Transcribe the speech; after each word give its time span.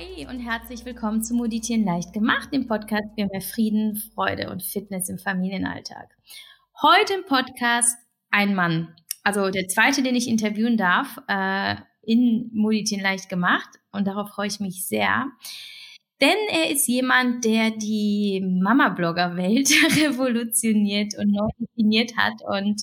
Hi 0.00 0.26
und 0.26 0.38
herzlich 0.40 0.86
willkommen 0.86 1.22
zu 1.22 1.34
Moditieren 1.34 1.84
leicht 1.84 2.14
gemacht, 2.14 2.54
dem 2.54 2.66
Podcast 2.66 3.08
für 3.14 3.26
mehr 3.26 3.42
Frieden, 3.42 3.96
Freude 4.14 4.50
und 4.50 4.62
Fitness 4.62 5.10
im 5.10 5.18
Familienalltag. 5.18 6.16
Heute 6.80 7.14
im 7.14 7.26
Podcast 7.26 7.98
ein 8.30 8.54
Mann, 8.54 8.94
also 9.24 9.50
der 9.50 9.68
zweite, 9.68 10.02
den 10.02 10.14
ich 10.14 10.26
interviewen 10.26 10.78
darf, 10.78 11.18
äh, 11.28 11.76
in 12.00 12.50
Moditieren 12.54 13.02
leicht 13.02 13.28
gemacht 13.28 13.68
und 13.92 14.06
darauf 14.06 14.30
freue 14.30 14.46
ich 14.46 14.58
mich 14.58 14.86
sehr. 14.86 15.26
Denn 16.22 16.36
er 16.50 16.70
ist 16.70 16.88
jemand, 16.88 17.44
der 17.44 17.70
die 17.70 18.40
Mama-Blogger-Welt 18.62 19.68
revolutioniert 20.02 21.12
und 21.18 21.30
neu 21.30 21.48
definiert 21.58 22.16
hat 22.16 22.40
und 22.42 22.80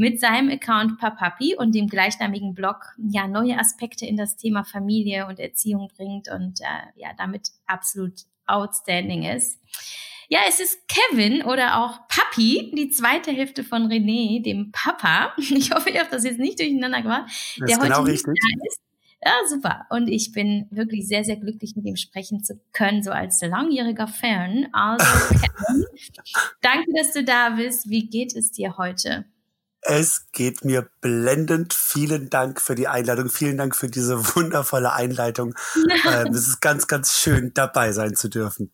mit 0.00 0.18
seinem 0.18 0.48
Account 0.50 0.98
Papapi 0.98 1.56
und 1.56 1.74
dem 1.74 1.86
gleichnamigen 1.86 2.54
Blog 2.54 2.94
ja 2.96 3.28
neue 3.28 3.58
Aspekte 3.58 4.06
in 4.06 4.16
das 4.16 4.34
Thema 4.34 4.64
Familie 4.64 5.26
und 5.26 5.38
Erziehung 5.38 5.90
bringt 5.94 6.30
und 6.30 6.62
äh, 6.62 6.98
ja 6.98 7.10
damit 7.18 7.50
absolut 7.66 8.22
outstanding 8.46 9.24
ist. 9.24 9.60
Ja, 10.30 10.38
es 10.48 10.58
ist 10.58 10.88
Kevin 10.88 11.42
oder 11.42 11.84
auch 11.84 12.08
Papi, 12.08 12.72
die 12.74 12.88
zweite 12.88 13.30
Hälfte 13.30 13.62
von 13.62 13.88
René, 13.88 14.42
dem 14.42 14.72
Papa. 14.72 15.34
Ich 15.38 15.70
hoffe, 15.70 15.90
ihr 15.90 16.00
habt 16.00 16.14
das 16.14 16.24
jetzt 16.24 16.38
nicht 16.38 16.58
durcheinander 16.58 17.02
gemacht. 17.02 17.30
Das 17.58 17.68
der 17.68 17.76
ist 17.76 17.82
genau 17.82 18.00
heute 18.00 18.12
richtig. 18.12 18.34
Ist. 18.68 18.80
Ja, 19.22 19.32
super. 19.50 19.84
Und 19.90 20.08
ich 20.08 20.32
bin 20.32 20.66
wirklich 20.70 21.06
sehr, 21.08 21.24
sehr 21.24 21.36
glücklich, 21.36 21.76
mit 21.76 21.84
ihm 21.84 21.96
sprechen 21.96 22.42
zu 22.42 22.58
können, 22.72 23.02
so 23.02 23.10
als 23.10 23.42
langjähriger 23.42 24.08
Fan. 24.08 24.68
Also, 24.72 25.04
Kevin, 25.28 25.84
danke, 26.62 26.90
dass 26.96 27.12
du 27.12 27.22
da 27.22 27.50
bist. 27.50 27.90
Wie 27.90 28.08
geht 28.08 28.34
es 28.34 28.50
dir 28.50 28.78
heute? 28.78 29.26
Es 29.82 30.30
geht 30.32 30.64
mir 30.64 30.90
blendend. 31.00 31.72
Vielen 31.72 32.30
Dank 32.30 32.60
für 32.60 32.74
die 32.74 32.88
Einladung. 32.88 33.30
Vielen 33.30 33.56
Dank 33.56 33.74
für 33.74 33.88
diese 33.88 34.18
wundervolle 34.34 34.92
Einleitung. 34.92 35.54
ähm, 36.06 36.32
es 36.32 36.48
ist 36.48 36.60
ganz, 36.60 36.86
ganz 36.86 37.18
schön, 37.18 37.52
dabei 37.54 37.92
sein 37.92 38.14
zu 38.14 38.28
dürfen. 38.28 38.72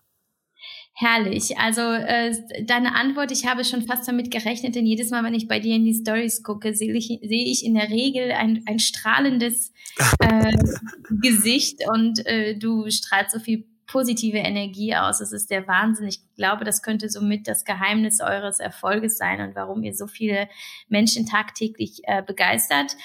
Herrlich. 0.98 1.58
Also 1.58 1.82
äh, 1.82 2.34
deine 2.64 2.94
Antwort, 2.94 3.30
ich 3.30 3.46
habe 3.46 3.64
schon 3.64 3.86
fast 3.86 4.08
damit 4.08 4.30
gerechnet, 4.30 4.74
denn 4.74 4.86
jedes 4.86 5.10
Mal, 5.10 5.22
wenn 5.24 5.34
ich 5.34 5.46
bei 5.46 5.60
dir 5.60 5.76
in 5.76 5.84
die 5.84 5.92
Stories 5.92 6.42
gucke, 6.42 6.74
sehe 6.74 6.94
ich, 6.94 7.08
sehe 7.08 7.44
ich 7.44 7.66
in 7.66 7.74
der 7.74 7.90
Regel 7.90 8.32
ein, 8.32 8.62
ein 8.66 8.78
strahlendes 8.78 9.74
äh, 10.20 10.52
Gesicht 11.20 11.80
und 11.92 12.24
äh, 12.24 12.56
du 12.56 12.88
strahlst 12.90 13.32
so 13.32 13.40
viel 13.40 13.66
positive 13.86 14.38
Energie 14.38 14.94
aus. 14.94 15.20
Es 15.20 15.32
ist 15.32 15.50
der 15.50 15.66
Wahnsinn. 15.66 16.08
Ich 16.08 16.20
glaube, 16.36 16.64
das 16.64 16.82
könnte 16.82 17.08
somit 17.08 17.46
das 17.48 17.64
Geheimnis 17.64 18.20
eures 18.20 18.60
Erfolges 18.60 19.18
sein 19.18 19.40
und 19.40 19.54
warum 19.54 19.82
ihr 19.82 19.94
so 19.94 20.06
viele 20.06 20.48
Menschen 20.88 21.26
tagtäglich 21.26 22.00
äh, 22.04 22.22
begeistert. 22.22 22.96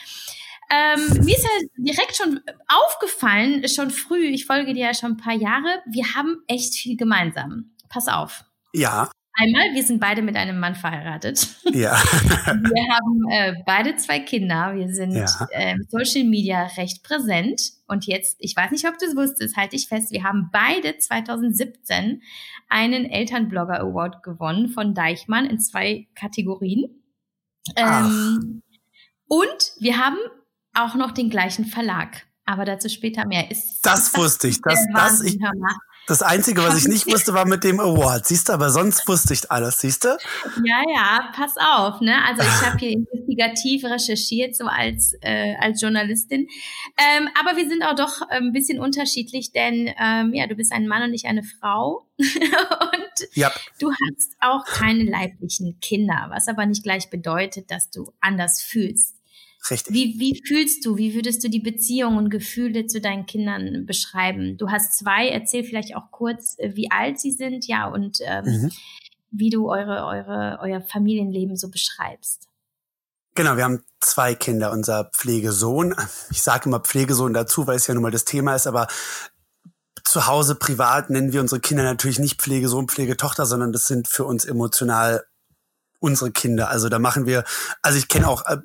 Ähm, 0.69 1.23
mir 1.23 1.35
ist 1.35 1.43
ja 1.43 1.67
direkt 1.77 2.15
schon 2.15 2.39
aufgefallen, 2.67 3.67
schon 3.67 3.91
früh, 3.91 4.27
ich 4.27 4.45
folge 4.45 4.73
dir 4.73 4.85
ja 4.85 4.93
schon 4.93 5.11
ein 5.11 5.17
paar 5.17 5.35
Jahre, 5.35 5.67
wir 5.85 6.15
haben 6.15 6.37
echt 6.47 6.75
viel 6.75 6.95
gemeinsam 6.95 7.71
pass 7.91 8.07
auf. 8.07 8.45
Ja. 8.73 9.09
Einmal, 9.33 9.73
wir 9.73 9.83
sind 9.83 9.99
beide 9.99 10.21
mit 10.21 10.35
einem 10.35 10.59
Mann 10.59 10.75
verheiratet. 10.75 11.47
Ja. 11.71 11.91
wir 12.45 12.93
haben 12.93 13.29
äh, 13.31 13.53
beide 13.65 13.95
zwei 13.95 14.19
Kinder. 14.19 14.73
Wir 14.75 14.93
sind 14.93 15.13
ja. 15.13 15.47
äh, 15.51 15.75
Social 15.89 16.25
Media 16.25 16.65
recht 16.77 17.03
präsent. 17.03 17.61
Und 17.91 18.05
jetzt, 18.05 18.37
ich 18.39 18.55
weiß 18.55 18.71
nicht, 18.71 18.87
ob 18.87 18.97
du 18.97 19.05
es 19.05 19.17
wusstest, 19.17 19.57
halte 19.57 19.75
ich 19.75 19.89
fest, 19.89 20.11
wir 20.11 20.23
haben 20.23 20.49
beide 20.49 20.97
2017 20.97 22.21
einen 22.69 23.03
Elternblogger 23.03 23.81
Award 23.81 24.23
gewonnen 24.23 24.69
von 24.69 24.93
Deichmann 24.93 25.45
in 25.45 25.59
zwei 25.59 26.07
Kategorien. 26.15 27.03
Ähm, 27.75 28.61
und 29.27 29.73
wir 29.79 29.97
haben 29.97 30.15
auch 30.73 30.95
noch 30.95 31.11
den 31.11 31.29
gleichen 31.29 31.65
Verlag. 31.65 32.25
Aber 32.45 32.63
dazu 32.63 32.87
später 32.87 33.25
mehr. 33.27 33.51
Ist 33.51 33.81
das 33.85 34.15
wusste 34.15 34.47
ich. 34.47 34.61
Das, 34.61 34.79
das, 34.93 35.21
ich, 35.21 35.37
das 36.11 36.21
Einzige, 36.21 36.61
was 36.61 36.77
ich 36.77 36.89
nicht 36.89 37.07
wusste, 37.07 37.33
war 37.33 37.47
mit 37.47 37.63
dem 37.63 37.79
Award. 37.79 38.25
Siehst 38.25 38.49
du, 38.49 38.53
aber 38.53 38.69
sonst 38.69 39.07
wusste 39.07 39.33
ich 39.33 39.49
alles, 39.49 39.79
siehst 39.79 40.03
du? 40.03 40.09
Ja, 40.63 40.83
ja, 40.93 41.31
pass 41.33 41.53
auf, 41.55 42.01
ne? 42.01 42.21
Also 42.25 42.41
ich 42.41 42.67
habe 42.67 42.77
hier 42.79 42.91
investigativ 42.91 43.85
recherchiert, 43.85 44.55
so 44.55 44.65
als, 44.65 45.13
äh, 45.21 45.55
als 45.55 45.81
Journalistin. 45.81 46.49
Ähm, 46.97 47.29
aber 47.39 47.55
wir 47.55 47.69
sind 47.69 47.81
auch 47.83 47.95
doch 47.95 48.21
ein 48.29 48.51
bisschen 48.51 48.79
unterschiedlich, 48.79 49.53
denn 49.53 49.89
ähm, 49.97 50.33
ja, 50.33 50.47
du 50.47 50.55
bist 50.55 50.73
ein 50.73 50.85
Mann 50.85 51.03
und 51.03 51.13
ich 51.13 51.27
eine 51.27 51.43
Frau. 51.43 52.05
und 52.19 53.29
ja. 53.33 53.49
du 53.79 53.91
hast 53.91 54.35
auch 54.41 54.65
keine 54.65 55.05
leiblichen 55.05 55.79
Kinder, 55.79 56.27
was 56.29 56.49
aber 56.49 56.65
nicht 56.65 56.83
gleich 56.83 57.09
bedeutet, 57.09 57.71
dass 57.71 57.89
du 57.89 58.11
anders 58.19 58.61
fühlst. 58.61 59.15
Richtig. 59.69 59.93
Wie, 59.93 60.19
wie 60.19 60.41
fühlst 60.45 60.85
du, 60.85 60.97
wie 60.97 61.13
würdest 61.13 61.43
du 61.43 61.49
die 61.49 61.59
Beziehung 61.59 62.17
und 62.17 62.29
Gefühle 62.29 62.87
zu 62.87 62.99
deinen 62.99 63.25
Kindern 63.25 63.85
beschreiben? 63.85 64.57
Du 64.57 64.69
hast 64.71 64.97
zwei, 64.97 65.29
erzähl 65.29 65.63
vielleicht 65.63 65.95
auch 65.95 66.09
kurz, 66.09 66.57
äh, 66.57 66.75
wie 66.75 66.89
alt 66.89 67.19
sie 67.19 67.31
sind, 67.31 67.67
ja, 67.67 67.87
und 67.87 68.19
ähm, 68.21 68.45
mhm. 68.45 68.71
wie 69.29 69.49
du 69.49 69.69
eure, 69.69 70.05
eure, 70.05 70.59
euer 70.61 70.81
Familienleben 70.81 71.57
so 71.57 71.69
beschreibst. 71.69 72.47
Genau, 73.35 73.55
wir 73.55 73.63
haben 73.63 73.83
zwei 73.99 74.35
Kinder. 74.35 74.71
Unser 74.71 75.05
Pflegesohn, 75.13 75.95
ich 76.31 76.41
sage 76.41 76.65
immer 76.65 76.79
Pflegesohn 76.79 77.33
dazu, 77.33 77.67
weil 77.67 77.77
es 77.77 77.87
ja 77.87 77.93
nun 77.93 78.03
mal 78.03 78.11
das 78.11 78.25
Thema 78.25 78.55
ist, 78.55 78.67
aber 78.67 78.87
zu 80.03 80.27
Hause 80.27 80.55
privat 80.55 81.09
nennen 81.09 81.31
wir 81.31 81.39
unsere 81.39 81.61
Kinder 81.61 81.83
natürlich 81.83 82.19
nicht 82.19 82.41
Pflegesohn, 82.41 82.87
Pflegetochter, 82.87 83.45
sondern 83.45 83.71
das 83.71 83.85
sind 83.85 84.07
für 84.07 84.25
uns 84.25 84.43
emotional 84.43 85.23
unsere 86.01 86.31
Kinder. 86.31 86.69
Also 86.69 86.89
da 86.89 86.99
machen 86.99 87.25
wir, 87.25 87.45
also 87.81 87.97
ich 87.97 88.07
kenne 88.07 88.27
auch 88.27 88.45
äh, 88.47 88.57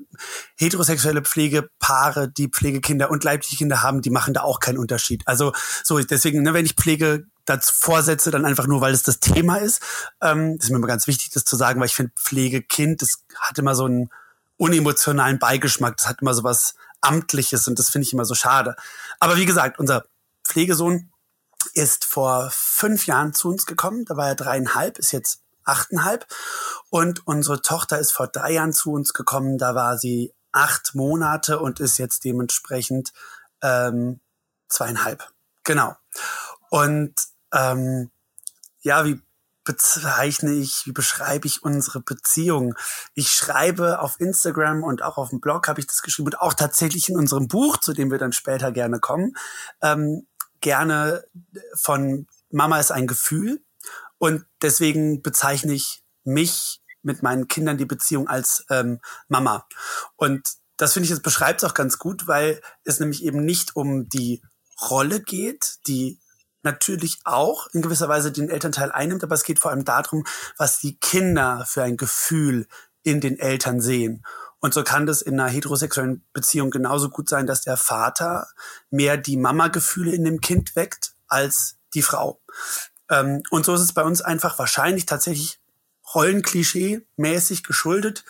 heterosexuelle 0.57 1.23
Pflegepaare, 1.23 2.29
die 2.29 2.49
Pflegekinder 2.49 3.11
und 3.11 3.23
leibliche 3.23 3.57
Kinder 3.57 3.83
haben, 3.83 4.01
die 4.01 4.11
machen 4.11 4.35
da 4.35 4.41
auch 4.41 4.59
keinen 4.59 4.79
Unterschied. 4.79 5.23
Also 5.27 5.53
so 5.85 6.01
deswegen, 6.01 6.43
ne, 6.43 6.55
wenn 6.55 6.65
ich 6.65 6.75
Pflege 6.75 7.27
dazu 7.45 7.73
vorsetze, 7.77 8.31
dann 8.31 8.47
einfach 8.47 8.67
nur, 8.67 8.81
weil 8.81 8.95
es 8.95 9.03
das 9.03 9.21
Thema 9.21 9.57
ist. 9.57 9.83
Ähm, 10.23 10.57
das 10.57 10.67
ist 10.67 10.71
mir 10.71 10.79
immer 10.79 10.87
ganz 10.87 11.07
wichtig, 11.07 11.31
das 11.31 11.45
zu 11.45 11.57
sagen, 11.57 11.79
weil 11.79 11.87
ich 11.87 11.95
finde 11.95 12.13
Pflegekind, 12.17 13.03
das 13.03 13.23
hat 13.39 13.59
immer 13.59 13.75
so 13.75 13.85
einen 13.85 14.11
unemotionalen 14.57 15.39
Beigeschmack, 15.39 15.99
das 15.99 16.09
hat 16.09 16.23
immer 16.23 16.33
so 16.33 16.43
was 16.43 16.75
Amtliches 17.03 17.69
und 17.69 17.79
das 17.79 17.91
finde 17.91 18.07
ich 18.07 18.15
immer 18.15 18.25
so 18.25 18.35
schade. 18.35 18.77
Aber 19.21 19.37
wie 19.37 19.47
gesagt, 19.47 19.79
unser 19.79 20.05
Pflegesohn 20.43 21.11
ist 21.75 22.07
vor 22.07 22.51
fünf 22.51 23.07
Jahren 23.07 23.35
zu 23.35 23.49
uns 23.51 23.67
gekommen, 23.67 24.07
da 24.07 24.17
war 24.17 24.29
er 24.29 24.35
dreieinhalb, 24.35 24.99
ist 24.99 25.13
jetzt 25.13 25.43
achteinhalb. 25.67 26.27
Und 26.91 27.27
unsere 27.27 27.63
Tochter 27.63 27.99
ist 27.99 28.13
vor 28.13 28.29
drei 28.29 28.53
Jahren 28.53 28.73
zu 28.73 28.93
uns 28.93 29.13
gekommen, 29.13 29.59
da 29.59 29.75
war 29.75 29.99
sie 29.99 30.33
acht 30.53 30.95
Monate 30.95 31.59
und 31.59 31.81
ist 31.81 31.99
jetzt 31.99 32.25
dementsprechend 32.25 33.13
ähm, 33.63 34.21
zweieinhalb. 34.69 35.29
Genau. 35.65 35.95
Und 36.71 37.15
ähm, 37.53 38.11
ja, 38.81 39.05
wie 39.05 39.21
bezeichne 39.65 40.53
ich, 40.53 40.87
wie 40.87 40.93
beschreibe 40.93 41.47
ich 41.47 41.63
unsere 41.63 42.01
Beziehung? 42.01 42.75
Ich 43.15 43.33
schreibe 43.33 43.99
auf 43.99 44.21
Instagram 44.21 44.85
und 44.85 45.03
auch 45.03 45.19
auf 45.19 45.31
dem 45.31 45.41
Blog 45.41 45.69
habe 45.69 45.81
ich 45.81 45.87
das 45.87 46.03
geschrieben 46.03 46.29
und 46.29 46.41
auch 46.41 46.55
tatsächlich 46.55 47.09
in 47.09 47.19
unserem 47.19 47.49
Buch, 47.49 47.77
zu 47.77 47.93
dem 47.93 48.11
wir 48.11 48.19
dann 48.19 48.33
später 48.33 48.71
gerne 48.71 49.01
kommen, 49.01 49.37
ähm, 49.83 50.27
gerne 50.61 51.25
von 51.75 52.27
Mama 52.51 52.79
ist 52.79 52.93
ein 52.93 53.07
Gefühl. 53.07 53.61
Und 54.19 54.45
deswegen 54.63 55.23
bezeichne 55.23 55.73
ich 55.75 56.03
mich 56.25 56.81
mit 57.03 57.23
meinen 57.23 57.49
Kindern 57.49 57.79
die 57.79 57.85
Beziehung 57.85 58.29
als 58.29 58.65
ähm, 58.71 59.01
Mama. 59.29 59.67
Und 60.17 60.43
das 60.77 60.93
finde 60.93 61.05
ich, 61.05 61.11
das 61.11 61.21
beschreibt 61.21 61.63
es 61.63 61.69
auch 61.69 61.75
ganz 61.75 61.99
gut, 61.99 62.27
weil 62.27 62.61
es 62.85 63.01
nämlich 63.01 63.25
eben 63.25 63.45
nicht 63.45 63.77
um 63.77 64.09
die 64.09 64.43
Rolle 64.91 65.21
geht, 65.21 65.79
die 65.87 66.21
natürlich 66.63 67.21
auch 67.25 67.69
in 67.73 67.81
gewisser 67.81 68.09
Weise 68.09 68.33
den 68.33 68.51
Elternteil 68.51 68.93
einnimmt, 68.93 69.23
aber 69.23 69.35
es 69.35 69.45
geht 69.45 69.59
vor 69.59 69.71
allem 69.71 69.85
darum, 69.85 70.25
was 70.59 70.81
die 70.81 70.99
Kinder 70.99 71.65
für 71.67 71.83
ein 71.83 71.97
Gefühl 71.97 72.67
in 73.03 73.21
den 73.21 73.39
Eltern 73.39 73.81
sehen. 73.81 74.25
Und 74.59 74.75
so 74.75 74.83
kann 74.83 75.07
das 75.07 75.23
in 75.23 75.39
einer 75.39 75.49
heterosexuellen 75.49 76.27
Beziehung 76.33 76.71
genauso 76.71 77.09
gut 77.09 77.29
sein, 77.29 77.47
dass 77.47 77.63
der 77.63 77.77
Vater 77.77 78.49
mehr 78.91 79.17
die 79.17 79.37
Mama-Gefühle 79.37 80.13
in 80.13 80.25
dem 80.25 80.41
Kind 80.41 80.75
weckt 80.75 81.13
als 81.29 81.77
die 81.95 82.03
Frau. 82.03 82.43
Ähm, 83.11 83.43
und 83.51 83.65
so 83.65 83.75
ist 83.75 83.81
es 83.81 83.93
bei 83.93 84.03
uns 84.03 84.23
einfach 84.23 84.59
wahrscheinlich 84.59 85.07
tatsächlich 85.07 85.61
Rollenklischee-mäßig 86.15 87.63
geschuldet, 87.65 88.25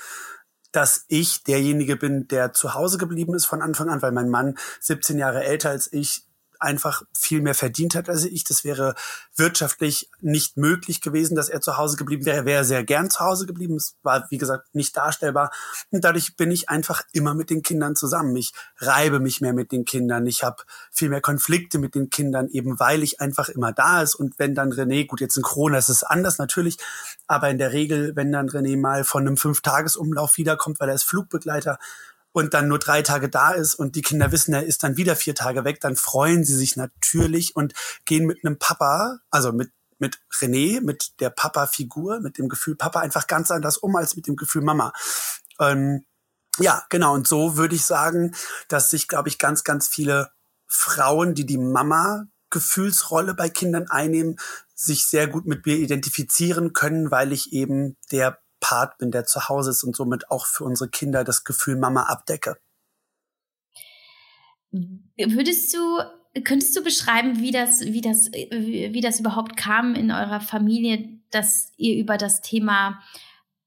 dass 0.73 1.05
ich 1.09 1.45
derjenige 1.45 1.97
bin, 1.97 2.29
der 2.29 2.53
zu 2.53 2.75
Hause 2.75 2.99
geblieben 2.99 3.35
ist 3.35 3.47
von 3.47 3.63
Anfang 3.63 3.89
an, 3.89 4.03
weil 4.03 4.13
mein 4.13 4.29
Mann 4.29 4.59
17 4.81 5.19
Jahre 5.19 5.45
älter 5.45 5.71
als 5.71 5.93
ich 5.93 6.26
einfach 6.61 7.03
viel 7.17 7.41
mehr 7.41 7.55
verdient 7.55 7.95
hat 7.95 8.09
als 8.09 8.25
ich. 8.25 8.45
Das 8.45 8.65
wäre 8.65 8.95
wirtschaftlich 9.37 10.11
nicht 10.21 10.57
möglich 10.57 11.01
gewesen, 11.01 11.37
dass 11.37 11.49
er 11.49 11.61
zu 11.61 11.77
Hause 11.77 11.97
geblieben 11.97 12.25
wäre. 12.25 12.39
Er 12.39 12.45
wäre 12.45 12.65
sehr 12.65 12.85
gern 12.85 13.11
zu 13.11 13.21
Hause 13.21 13.47
geblieben. 13.47 13.77
Es 13.77 13.97
war, 14.03 14.27
wie 14.31 14.39
gesagt, 14.39 14.75
nicht 14.75 14.97
darstellbar. 14.97 15.51
Und 15.91 16.05
dadurch 16.05 16.37
bin 16.37 16.51
ich 16.51 16.69
einfach 16.69 17.03
immer 17.13 17.35
mit 17.35 17.51
den 17.51 17.63
Kindern 17.63 17.97
zusammen. 17.97 18.35
Ich 18.37 18.53
reibe 18.79 19.21
mich 19.21 19.41
mehr 19.41 19.53
mit 19.53 19.73
den 19.73 19.85
Kindern. 19.85 20.27
Ich 20.27 20.43
habe 20.43 20.63
viel 20.91 21.09
mehr 21.09 21.21
Konflikte 21.21 21.79
mit 21.79 21.95
den 21.95 22.11
Kindern, 22.11 22.49
eben 22.49 22.79
weil 22.81 23.03
ich 23.03 23.21
einfach 23.21 23.49
immer 23.49 23.73
da 23.73 24.03
ist. 24.03 24.15
Und 24.15 24.39
wenn 24.39 24.55
dann 24.55 24.73
René, 24.73 25.07
gut, 25.07 25.21
jetzt 25.21 25.37
in 25.37 25.43
Corona 25.43 25.79
ist 25.79 25.89
es 25.89 26.03
anders 26.03 26.39
natürlich, 26.39 26.79
aber 27.27 27.51
in 27.51 27.59
der 27.59 27.73
Regel, 27.73 28.15
wenn 28.15 28.33
dann 28.33 28.49
René 28.49 28.79
mal 28.79 29.05
von 29.05 29.27
einem 29.27 29.37
Fünf-Tages-Umlauf 29.37 30.37
wiederkommt, 30.37 30.81
weil 30.81 30.89
er 30.89 30.95
ist 30.95 31.05
Flugbegleiter, 31.05 31.79
und 32.37 32.53
dann 32.53 32.69
nur 32.69 32.79
drei 32.79 33.01
Tage 33.01 33.31
da 33.31 33.53
ist 33.53 33.75
und 33.75 33.97
die 33.97 34.03
Kinder 34.03 34.31
wissen, 34.31 34.53
er 34.53 34.67
ist 34.67 34.83
dann 34.83 34.99
wieder 34.99 35.17
vier 35.17 35.35
Tage 35.35 35.65
weg, 35.65 35.81
dann 35.81 35.97
freuen 35.97 36.45
sie 36.45 36.55
sich 36.55 36.77
natürlich 36.77 37.57
und 37.57 37.73
gehen 38.05 38.27
mit 38.27 38.45
einem 38.45 38.59
Papa, 38.59 39.21
also 39.31 39.53
mit 39.53 39.71
mit 39.99 40.19
René, 40.39 40.83
mit 40.83 41.19
der 41.21 41.31
Papa-Figur, 41.31 42.21
mit 42.21 42.37
dem 42.37 42.51
Gefühl 42.51 42.77
Papa 42.77 43.01
einfach 43.01 43.27
ganz 43.27 43.51
anders 43.51 43.79
um 43.79 43.97
als 43.97 44.17
mit 44.17 44.27
dem 44.27 44.37
Gefühl 44.37 44.61
Mama. 44.61 44.93
Ähm, 45.59 46.05
ja, 46.59 46.85
genau. 46.91 47.15
Und 47.15 47.27
so 47.27 47.57
würde 47.57 47.75
ich 47.75 47.87
sagen, 47.87 48.35
dass 48.69 48.91
sich, 48.91 49.09
glaube 49.09 49.31
ich, 49.31 49.39
ganz, 49.39 49.65
ganz 49.65 49.89
viele 49.89 50.31
Frauen, 50.67 51.33
die 51.33 51.47
die 51.47 51.57
Mama-Gefühlsrolle 51.57 53.33
bei 53.33 53.49
Kindern 53.49 53.89
einnehmen, 53.89 54.37
sich 54.75 55.07
sehr 55.07 55.27
gut 55.27 55.47
mit 55.47 55.65
mir 55.65 55.77
identifizieren 55.77 56.75
können, 56.75 57.11
weil 57.11 57.33
ich 57.33 57.55
eben 57.55 57.97
der 58.13 58.39
Part 58.61 58.99
bin, 58.99 59.11
der 59.11 59.25
zu 59.25 59.49
Hause 59.49 59.71
ist 59.71 59.85
und 59.85 59.95
somit 59.95 60.31
auch 60.31 60.47
für 60.47 60.65
unsere 60.65 60.91
Kinder 60.91 61.25
das 61.25 61.45
Gefühl 61.45 61.77
Mama 61.77 62.05
abdecke. 62.05 62.59
Würdest 64.71 65.75
du 65.75 66.01
Könntest 66.45 66.77
du 66.77 66.83
beschreiben, 66.83 67.41
wie 67.41 67.51
das, 67.51 67.81
wie 67.81 68.01
das, 68.01 68.31
wie 68.31 69.01
das 69.01 69.21
überhaupt 69.21 69.57
kam 69.57 69.95
in 69.95 70.11
eurer 70.11 70.41
Familie, 70.41 71.09
dass 71.31 71.73
ihr 71.77 71.97
über 71.97 72.19
das 72.19 72.43
Thema 72.43 73.01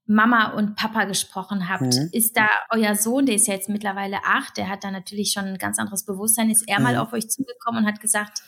Mama 0.06 0.54
und 0.54 0.76
Papa 0.76 1.06
gesprochen 1.06 1.68
habt? 1.68 1.96
Mhm. 1.96 2.10
Ist 2.12 2.38
da 2.38 2.48
euer 2.70 2.96
Sohn, 2.96 3.26
der 3.26 3.36
ist 3.36 3.48
ja 3.48 3.56
jetzt 3.56 3.70
mittlerweile 3.70 4.18
acht, 4.24 4.58
der 4.58 4.70
hat 4.70 4.84
da 4.84 4.92
natürlich 4.92 5.32
schon 5.32 5.46
ein 5.46 5.58
ganz 5.58 5.80
anderes 5.80 6.06
Bewusstsein, 6.06 6.52
ist 6.52 6.68
er 6.68 6.80
mhm. 6.80 6.84
mal 6.84 6.98
auf 6.98 7.12
euch 7.12 7.30
zugekommen 7.30 7.84
und 7.84 7.90
hat 7.90 8.02
gesagt, 8.02 8.44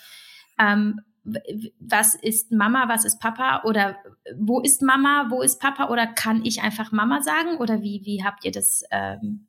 ähm, 0.60 1.02
was 1.24 2.16
ist 2.16 2.52
Mama, 2.52 2.86
was 2.88 3.06
ist 3.06 3.20
Papa 3.20 3.62
oder 3.64 3.96
wo 4.38 4.60
ist 4.60 4.82
Mama, 4.82 5.28
wo 5.30 5.42
ist 5.42 5.60
Papa 5.60 5.90
oder 5.90 6.08
kann 6.08 6.44
ich 6.44 6.62
einfach 6.62 6.92
Mama 6.92 7.22
sagen 7.22 7.58
oder 7.58 7.82
wie, 7.82 8.02
wie 8.06 8.24
habt 8.24 8.44
ihr 8.44 8.52
das? 8.52 8.84
Ähm, 8.90 9.48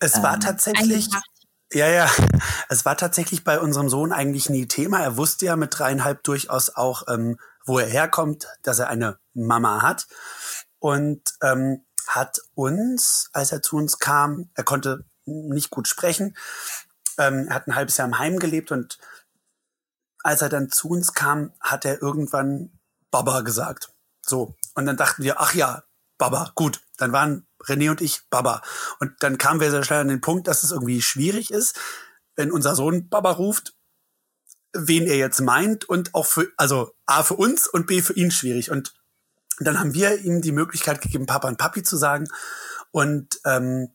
es 0.00 0.22
war 0.22 0.34
ähm, 0.34 0.40
tatsächlich, 0.40 1.08
ja, 1.72 1.88
ja. 1.88 2.10
Es 2.68 2.84
war 2.84 2.96
tatsächlich 2.96 3.44
bei 3.44 3.58
unserem 3.58 3.88
Sohn 3.88 4.12
eigentlich 4.12 4.50
nie 4.50 4.66
Thema. 4.66 5.00
Er 5.00 5.16
wusste 5.16 5.46
ja 5.46 5.56
mit 5.56 5.78
dreieinhalb 5.78 6.22
durchaus 6.22 6.70
auch, 6.70 7.04
ähm, 7.08 7.38
wo 7.64 7.78
er 7.78 7.86
herkommt, 7.86 8.46
dass 8.62 8.78
er 8.78 8.88
eine 8.88 9.18
Mama 9.34 9.82
hat. 9.82 10.06
Und 10.78 11.22
ähm, 11.42 11.84
hat 12.06 12.38
uns, 12.54 13.30
als 13.32 13.52
er 13.52 13.62
zu 13.62 13.76
uns 13.76 13.98
kam, 13.98 14.50
er 14.54 14.64
konnte 14.64 15.04
nicht 15.24 15.70
gut 15.70 15.88
sprechen. 15.88 16.36
Ähm, 17.18 17.46
er 17.48 17.54
hat 17.54 17.66
ein 17.66 17.74
halbes 17.74 17.96
Jahr 17.96 18.06
im 18.06 18.18
Heim 18.18 18.38
gelebt 18.38 18.70
und 18.70 18.98
als 20.26 20.42
er 20.42 20.48
dann 20.48 20.70
zu 20.70 20.88
uns 20.88 21.14
kam, 21.14 21.52
hat 21.60 21.84
er 21.84 22.02
irgendwann 22.02 22.76
Baba 23.12 23.42
gesagt. 23.42 23.92
So. 24.26 24.56
Und 24.74 24.86
dann 24.86 24.96
dachten 24.96 25.22
wir, 25.22 25.40
ach 25.40 25.54
ja, 25.54 25.84
Baba, 26.18 26.50
gut. 26.56 26.80
Dann 26.96 27.12
waren 27.12 27.46
René 27.62 27.90
und 27.90 28.00
ich 28.00 28.22
Baba. 28.28 28.60
Und 28.98 29.12
dann 29.20 29.38
kamen 29.38 29.60
wir 29.60 29.70
sehr 29.70 29.84
schnell 29.84 30.00
an 30.00 30.08
den 30.08 30.20
Punkt, 30.20 30.48
dass 30.48 30.64
es 30.64 30.72
irgendwie 30.72 31.00
schwierig 31.00 31.52
ist, 31.52 31.78
wenn 32.34 32.50
unser 32.50 32.74
Sohn 32.74 33.08
Baba 33.08 33.30
ruft, 33.30 33.74
wen 34.72 35.06
er 35.06 35.16
jetzt 35.16 35.40
meint 35.40 35.84
und 35.84 36.12
auch 36.16 36.26
für, 36.26 36.50
also 36.56 36.90
A 37.06 37.22
für 37.22 37.34
uns 37.34 37.68
und 37.68 37.86
B 37.86 38.02
für 38.02 38.14
ihn 38.14 38.32
schwierig. 38.32 38.72
Und 38.72 38.94
dann 39.60 39.78
haben 39.78 39.94
wir 39.94 40.18
ihm 40.18 40.42
die 40.42 40.50
Möglichkeit 40.50 41.02
gegeben, 41.02 41.26
Papa 41.26 41.46
und 41.46 41.56
Papi 41.56 41.84
zu 41.84 41.96
sagen 41.96 42.26
und 42.90 43.38
ähm, 43.44 43.94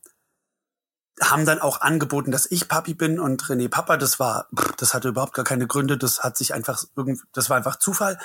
haben 1.21 1.45
dann 1.45 1.61
auch 1.61 1.81
angeboten, 1.81 2.31
dass 2.31 2.49
ich 2.49 2.67
Papi 2.67 2.93
bin 2.93 3.19
und 3.19 3.43
René 3.43 3.69
Papa. 3.69 3.97
Das 3.97 4.19
war, 4.19 4.47
das 4.77 4.93
hatte 4.93 5.09
überhaupt 5.09 5.33
gar 5.33 5.45
keine 5.45 5.67
Gründe. 5.67 5.97
Das 5.97 6.21
hat 6.21 6.37
sich 6.37 6.53
einfach 6.53 6.83
irgendwie, 6.95 7.21
das 7.33 7.49
war 7.49 7.57
einfach 7.57 7.77
Zufall. 7.77 8.17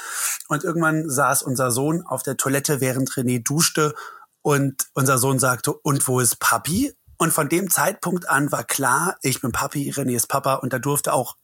Und 0.49 0.65
irgendwann 0.65 1.09
saß 1.09 1.43
unser 1.43 1.71
Sohn 1.71 2.05
auf 2.07 2.23
der 2.23 2.37
Toilette, 2.37 2.81
während 2.81 3.11
René 3.11 3.43
duschte 3.43 3.95
und 4.43 4.87
unser 4.95 5.19
Sohn 5.19 5.39
sagte, 5.39 5.73
und 5.73 6.07
wo 6.09 6.21
ist 6.21 6.39
Papi? 6.41 6.95
Und 7.19 7.33
von 7.33 7.49
dem 7.49 7.71
Zeitpunkt 7.71 8.29
an 8.29 8.53
war 8.53 8.65
klar, 8.65 9.17
ich 9.23 9.41
bin 9.41 9.53
Papi, 9.53 9.91
René 9.93 10.17
ist 10.17 10.29
Papa 10.29 10.55
und 10.55 10.73
da 10.73 10.79
durfte 10.79 11.13
auch 11.13 11.37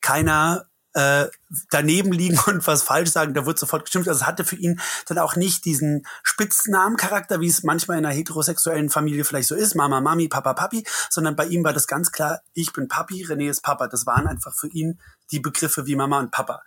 keiner 0.00 0.67
äh, 0.94 1.26
daneben 1.70 2.12
liegen 2.12 2.38
und 2.46 2.66
was 2.66 2.82
falsch 2.82 3.10
sagen, 3.10 3.34
da 3.34 3.46
wird 3.46 3.58
sofort 3.58 3.84
gestimmt. 3.84 4.08
Also 4.08 4.20
es 4.20 4.26
hatte 4.26 4.44
für 4.44 4.56
ihn 4.56 4.80
dann 5.06 5.18
auch 5.18 5.36
nicht 5.36 5.64
diesen 5.64 6.06
Spitznamencharakter, 6.22 7.40
wie 7.40 7.48
es 7.48 7.62
manchmal 7.62 7.98
in 7.98 8.06
einer 8.06 8.14
heterosexuellen 8.14 8.90
Familie 8.90 9.24
vielleicht 9.24 9.48
so 9.48 9.54
ist, 9.54 9.74
Mama, 9.74 10.00
Mami, 10.00 10.28
Papa, 10.28 10.54
Papi, 10.54 10.84
sondern 11.10 11.36
bei 11.36 11.46
ihm 11.46 11.64
war 11.64 11.72
das 11.72 11.86
ganz 11.86 12.12
klar, 12.12 12.40
ich 12.52 12.72
bin 12.72 12.88
Papi, 12.88 13.24
René 13.26 13.50
ist 13.50 13.62
Papa. 13.62 13.88
Das 13.88 14.06
waren 14.06 14.26
einfach 14.26 14.54
für 14.54 14.68
ihn 14.68 15.00
die 15.30 15.40
Begriffe 15.40 15.86
wie 15.86 15.96
Mama 15.96 16.18
und 16.18 16.30
Papa. 16.30 16.62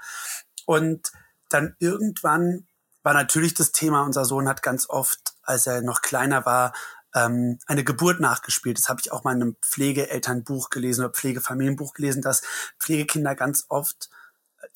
Und 0.65 1.11
dann 1.49 1.75
irgendwann 1.79 2.67
war 3.03 3.13
natürlich 3.13 3.53
das 3.53 3.71
Thema, 3.71 4.03
unser 4.03 4.25
Sohn 4.25 4.47
hat 4.47 4.61
ganz 4.61 4.87
oft, 4.89 5.33
als 5.41 5.67
er 5.67 5.81
noch 5.81 6.01
kleiner 6.01 6.45
war, 6.45 6.73
ähm, 7.13 7.59
eine 7.65 7.83
Geburt 7.83 8.19
nachgespielt. 8.19 8.77
Das 8.77 8.89
habe 8.89 9.01
ich 9.01 9.11
auch 9.11 9.23
mal 9.23 9.35
in 9.35 9.41
einem 9.41 9.55
Pflegeelternbuch 9.61 10.69
gelesen 10.69 11.05
oder 11.05 11.13
Pflegefamilienbuch 11.13 11.93
gelesen, 11.93 12.21
dass 12.21 12.41
Pflegekinder 12.79 13.35
ganz 13.35 13.65
oft 13.69 14.09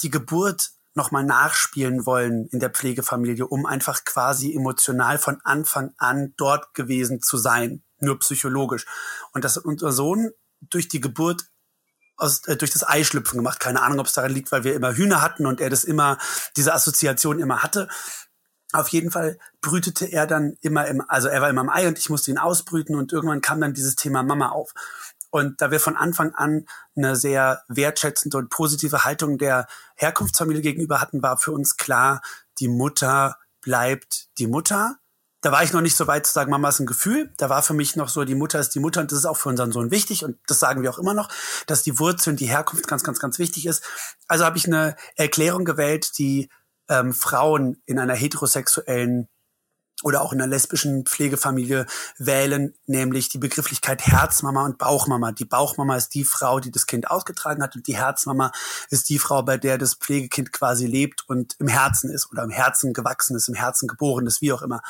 die 0.02 0.10
Geburt 0.10 0.72
nochmal 0.94 1.26
nachspielen 1.26 2.06
wollen 2.06 2.48
in 2.48 2.60
der 2.60 2.70
Pflegefamilie, 2.70 3.46
um 3.46 3.66
einfach 3.66 4.06
quasi 4.06 4.56
emotional 4.56 5.18
von 5.18 5.42
Anfang 5.44 5.94
an 5.98 6.34
dort 6.38 6.74
gewesen 6.74 7.22
zu 7.22 7.38
sein, 7.38 7.84
nur 8.00 8.18
psychologisch. 8.20 8.86
Und 9.34 9.44
dass 9.44 9.58
unser 9.58 9.92
Sohn 9.92 10.32
durch 10.62 10.88
die 10.88 11.02
Geburt 11.02 11.50
aus, 12.18 12.46
äh, 12.48 12.56
durch 12.56 12.72
das 12.72 12.88
Eischlüpfen 12.88 13.38
gemacht. 13.38 13.60
Keine 13.60 13.82
Ahnung, 13.82 14.00
ob 14.00 14.08
es 14.08 14.14
daran 14.14 14.32
liegt, 14.32 14.52
weil 14.52 14.64
wir 14.64 14.74
immer 14.74 14.96
Hühner 14.96 15.22
hatten 15.22 15.46
und 15.46 15.62
er 15.62 15.70
das 15.70 15.84
immer, 15.84 16.18
diese 16.56 16.74
Assoziation 16.74 17.40
immer 17.40 17.62
hatte. 17.62 17.90
Auf 18.75 18.89
jeden 18.89 19.12
Fall 19.12 19.38
brütete 19.62 20.06
er 20.06 20.27
dann 20.27 20.57
immer 20.62 20.88
im, 20.88 21.01
also 21.07 21.27
er 21.27 21.42
war 21.42 21.50
immer 21.50 21.62
im 21.62 21.69
Ei 21.69 21.88
und 21.88 21.98
ich 21.98 22.10
musste 22.10 22.31
ihn 22.31 22.38
ausbrüten 22.38 22.95
und 22.95 23.13
irgendwann 23.13 23.42
kam 23.42 23.62
dann 23.62 23.74
dieses 23.74 23.95
Thema 23.95 24.24
Mama 24.24 24.50
auf. 24.50 24.74
Und 25.30 25.62
da 25.62 25.72
wir 25.72 25.80
von 25.80 25.98
Anfang 25.98 26.33
an 26.33 26.66
eine 26.95 27.16
sehr 27.16 27.63
wertschätzende 27.68 28.38
und 28.38 28.50
positive 28.50 29.04
Haltung 29.04 29.38
der 29.38 29.68
Herkunftsfamilie 29.95 30.62
gegenüber 30.62 31.01
hatten, 31.01 31.22
war 31.22 31.38
für 31.38 31.51
uns 31.51 31.77
klar, 31.77 32.22
die 32.60 32.68
Mutter 32.68 33.38
bleibt 33.62 34.27
die 34.38 34.48
Mutter 34.48 34.98
da 35.45 35.51
war 35.51 35.62
ich 35.62 35.74
noch 35.74 35.81
nicht 35.81 35.95
so 35.95 36.07
weit 36.07 36.25
zu 36.25 36.33
sagen, 36.33 36.50
Mama 36.50 36.69
ist 36.69 36.80
ein 36.80 36.88
Gefühl. 36.88 37.31
Da 37.38 37.51
war 37.51 37.62
für 37.62 37.75
mich 37.75 37.95
noch 37.95 38.10
so, 38.10 38.24
die 38.24 38.33
Mutter 38.33 38.60
ist 38.60 38.74
die 38.74 38.80
Mutter 38.80 39.01
und 39.01 39.12
das 39.12 39.19
ist 39.19 39.25
auch 39.25 39.38
für 39.38 39.50
unseren 39.50 39.72
Sohn 39.72 39.92
wichtig 39.92 40.25
und 40.25 40.39
das 40.48 40.57
sagen 40.57 40.81
wir 40.81 40.89
auch 40.89 40.98
immer 40.98 41.13
noch, 41.13 41.30
dass 41.68 41.83
die 41.83 42.00
Wurzel 42.00 42.31
und 42.31 42.39
die 42.39 42.48
Herkunft 42.48 42.88
ganz, 42.88 43.04
ganz, 43.04 43.19
ganz 43.19 43.38
wichtig 43.38 43.68
ist. 43.68 43.83
Also 44.27 44.44
habe 44.44 44.57
ich 44.57 44.66
eine 44.66 44.95
Erklärung 45.16 45.63
gewählt, 45.63 46.18
die 46.18 46.50
ähm, 46.90 47.14
Frauen 47.14 47.82
in 47.86 48.00
einer 48.00 48.16
heterosexuellen 48.16 49.28
oder 50.04 50.22
auch 50.22 50.34
in 50.34 50.42
einer 50.42 50.50
lesbischen 50.50 51.06
Pflegefamilie 51.06 51.86
wählen, 52.18 52.74
nämlich 52.86 53.30
die 53.30 53.38
Begrifflichkeit 53.38 54.06
Herzmama 54.06 54.65
und 54.65 54.77
Bauchmama. 54.77 55.32
Die 55.32 55.46
Bauchmama 55.46 55.96
ist 55.96 56.10
die 56.10 56.25
Frau, 56.25 56.60
die 56.60 56.72
das 56.72 56.86
Kind 56.86 57.10
ausgetragen 57.10 57.63
hat 57.63 57.75
und 57.75 57.88
die 57.88 57.96
Herzmama 57.96 58.51
ist 58.89 59.10
die 59.10 59.20
Frau, 59.20 59.42
bei 59.42 59.58
der 59.58 59.77
das 59.77 59.96
Pflegekind 59.96 60.51
quasi 60.51 60.86
lebt 60.86 61.27
und 61.30 61.56
im 61.60 61.68
Herzen 61.68 62.12
ist 62.12 62.30
oder 62.32 62.44
im 62.44 62.50
Herzen 62.50 62.94
gewachsen 62.94 63.38
ist, 63.38 63.48
im 63.48 63.56
Herzen 63.56 63.88
geboren 63.88 64.27
ist, 64.27 64.42
wie 64.42 64.51
auch 64.51 64.62
immer. 64.62 64.82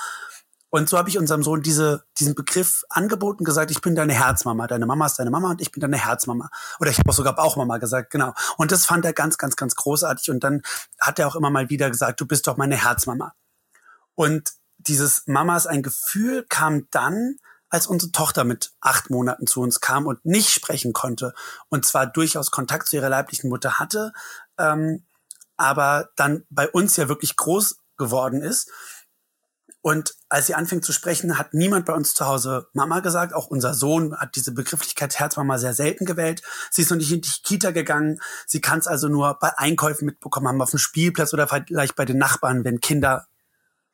Und 0.75 0.89
so 0.89 0.97
habe 0.97 1.07
ich 1.07 1.17
unserem 1.17 1.41
Sohn 1.41 1.61
diese, 1.61 2.03
diesen 2.19 2.35
Begriff 2.35 2.83
angeboten, 2.89 3.45
gesagt, 3.45 3.71
ich 3.71 3.79
bin 3.79 3.95
deine 3.95 4.11
Herzmama. 4.11 4.67
Deine 4.67 4.85
Mama 4.85 5.05
ist 5.05 5.17
deine 5.17 5.31
Mama 5.31 5.51
und 5.51 5.61
ich 5.61 5.71
bin 5.71 5.79
deine 5.79 5.95
Herzmama. 5.95 6.49
Oder 6.81 6.91
ich 6.91 6.99
habe 6.99 7.09
auch 7.09 7.13
sogar 7.13 7.33
Bauchmama 7.33 7.77
gesagt, 7.77 8.11
genau. 8.11 8.33
Und 8.57 8.73
das 8.73 8.85
fand 8.85 9.05
er 9.05 9.13
ganz, 9.13 9.37
ganz, 9.37 9.55
ganz 9.55 9.75
großartig. 9.75 10.31
Und 10.31 10.43
dann 10.43 10.63
hat 10.99 11.17
er 11.17 11.29
auch 11.29 11.37
immer 11.37 11.49
mal 11.49 11.69
wieder 11.69 11.89
gesagt, 11.89 12.19
du 12.19 12.25
bist 12.25 12.45
doch 12.45 12.57
meine 12.57 12.75
Herzmama. 12.75 13.33
Und 14.15 14.51
dieses 14.77 15.23
Mama 15.27 15.55
ist 15.55 15.67
ein 15.67 15.81
Gefühl 15.81 16.45
kam 16.49 16.89
dann, 16.91 17.37
als 17.69 17.87
unsere 17.87 18.11
Tochter 18.11 18.43
mit 18.43 18.73
acht 18.81 19.09
Monaten 19.09 19.47
zu 19.47 19.61
uns 19.61 19.79
kam 19.79 20.05
und 20.05 20.25
nicht 20.25 20.49
sprechen 20.49 20.91
konnte. 20.91 21.33
Und 21.69 21.85
zwar 21.85 22.05
durchaus 22.05 22.51
Kontakt 22.51 22.89
zu 22.89 22.97
ihrer 22.97 23.07
leiblichen 23.07 23.49
Mutter 23.49 23.79
hatte, 23.79 24.11
ähm, 24.57 25.05
aber 25.55 26.09
dann 26.17 26.43
bei 26.49 26.67
uns 26.67 26.97
ja 26.97 27.07
wirklich 27.07 27.37
groß 27.37 27.77
geworden 27.95 28.41
ist 28.41 28.69
und 29.85 30.15
als 30.29 30.47
sie 30.47 30.55
anfing 30.55 30.81
zu 30.81 30.91
sprechen, 30.91 31.37
hat 31.37 31.53
niemand 31.53 31.85
bei 31.85 31.93
uns 31.93 32.15
zu 32.15 32.25
Hause 32.25 32.67
Mama 32.73 33.01
gesagt. 33.01 33.35
Auch 33.35 33.45
unser 33.45 33.75
Sohn 33.75 34.17
hat 34.17 34.35
diese 34.35 34.51
Begrifflichkeit 34.51 35.19
Herzmama 35.19 35.59
sehr 35.59 35.75
selten 35.75 36.05
gewählt. 36.05 36.41
Sie 36.71 36.81
ist 36.81 36.89
noch 36.89 36.97
nicht 36.97 37.11
in 37.11 37.21
die 37.21 37.29
Kita 37.43 37.69
gegangen. 37.69 38.19
Sie 38.47 38.61
kann 38.61 38.79
es 38.79 38.87
also 38.87 39.09
nur 39.09 39.37
bei 39.39 39.55
Einkäufen 39.59 40.07
mitbekommen 40.07 40.47
haben, 40.47 40.61
auf 40.63 40.71
dem 40.71 40.79
Spielplatz 40.79 41.35
oder 41.35 41.47
vielleicht 41.47 41.95
bei 41.95 42.03
den 42.03 42.17
Nachbarn, 42.17 42.65
wenn 42.65 42.79
Kinder 42.79 43.27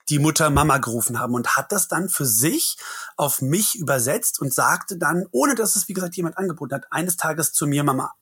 die 0.07 0.19
Mutter 0.19 0.49
Mama 0.49 0.77
gerufen 0.77 1.19
haben 1.19 1.33
und 1.33 1.57
hat 1.57 1.73
das 1.73 1.89
dann 1.89 2.07
für 2.07 2.25
sich 2.25 2.77
auf 3.17 3.41
mich 3.41 3.75
übersetzt 3.75 4.39
und 4.39 4.53
sagte 4.53 4.97
dann, 4.97 5.27
ohne 5.31 5.55
dass 5.55 5.75
es, 5.75 5.89
wie 5.89 5.93
gesagt, 5.93 6.15
jemand 6.15 6.37
angeboten 6.37 6.75
hat, 6.75 6.85
eines 6.89 7.17
Tages 7.17 7.51
zu 7.51 7.67
mir 7.67 7.83
Mama. 7.83 8.13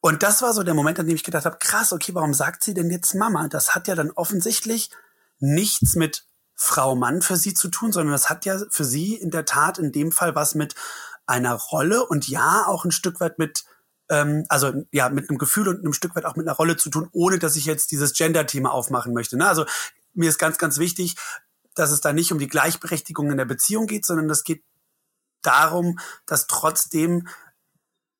Und 0.00 0.22
das 0.22 0.40
war 0.40 0.54
so 0.54 0.62
der 0.62 0.72
Moment, 0.72 0.98
an 0.98 1.06
dem 1.06 1.16
ich 1.16 1.24
gedacht 1.24 1.44
habe, 1.44 1.58
krass, 1.60 1.92
okay, 1.92 2.14
warum 2.14 2.32
sagt 2.32 2.64
sie 2.64 2.72
denn 2.72 2.90
jetzt 2.90 3.14
Mama? 3.14 3.48
Das 3.48 3.74
hat 3.74 3.88
ja 3.88 3.94
dann 3.94 4.10
offensichtlich 4.12 4.88
nichts 5.38 5.94
mit 5.94 6.24
Frau 6.54 6.96
Mann 6.96 7.22
für 7.22 7.36
sie 7.36 7.54
zu 7.54 7.68
tun, 7.68 7.92
sondern 7.92 8.12
das 8.12 8.28
hat 8.28 8.44
ja 8.44 8.58
für 8.70 8.84
sie 8.84 9.14
in 9.14 9.30
der 9.30 9.44
Tat 9.44 9.78
in 9.78 9.92
dem 9.92 10.10
Fall 10.10 10.34
was 10.34 10.54
mit 10.54 10.74
einer 11.26 11.54
Rolle 11.54 12.04
und 12.04 12.28
ja 12.28 12.66
auch 12.66 12.84
ein 12.84 12.90
Stück 12.90 13.20
weit 13.20 13.38
mit 13.38 13.64
ähm, 14.08 14.44
also 14.48 14.72
ja 14.90 15.08
mit 15.08 15.28
einem 15.28 15.38
Gefühl 15.38 15.68
und 15.68 15.80
einem 15.80 15.92
Stück 15.92 16.16
weit 16.16 16.24
auch 16.24 16.36
mit 16.36 16.46
einer 16.46 16.56
Rolle 16.56 16.76
zu 16.76 16.90
tun, 16.90 17.08
ohne 17.12 17.38
dass 17.38 17.56
ich 17.56 17.64
jetzt 17.64 17.92
dieses 17.92 18.12
Gender-Thema 18.12 18.72
aufmachen 18.72 19.14
möchte. 19.14 19.36
Ne? 19.36 19.46
Also 19.48 19.66
mir 20.14 20.28
ist 20.28 20.38
ganz 20.38 20.58
ganz 20.58 20.78
wichtig, 20.78 21.16
dass 21.74 21.92
es 21.92 22.00
da 22.00 22.12
nicht 22.12 22.32
um 22.32 22.38
die 22.38 22.48
Gleichberechtigung 22.48 23.30
in 23.30 23.36
der 23.36 23.44
Beziehung 23.44 23.86
geht, 23.86 24.04
sondern 24.04 24.26
das 24.26 24.42
geht 24.42 24.64
darum, 25.42 25.98
dass 26.26 26.48
trotzdem 26.48 27.28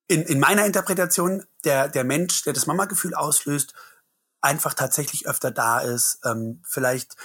in, 0.07 0.23
in 0.23 0.39
meiner 0.39 0.65
Interpretation 0.65 1.45
der, 1.65 1.89
der 1.89 2.05
Mensch, 2.05 2.43
der 2.43 2.53
das 2.53 2.67
Mama-Gefühl 2.67 3.15
auslöst, 3.15 3.75
einfach 4.41 4.75
tatsächlich 4.75 5.27
öfter 5.27 5.51
da 5.51 5.81
ist, 5.81 6.21
ähm, 6.25 6.63
vielleicht 6.65 7.17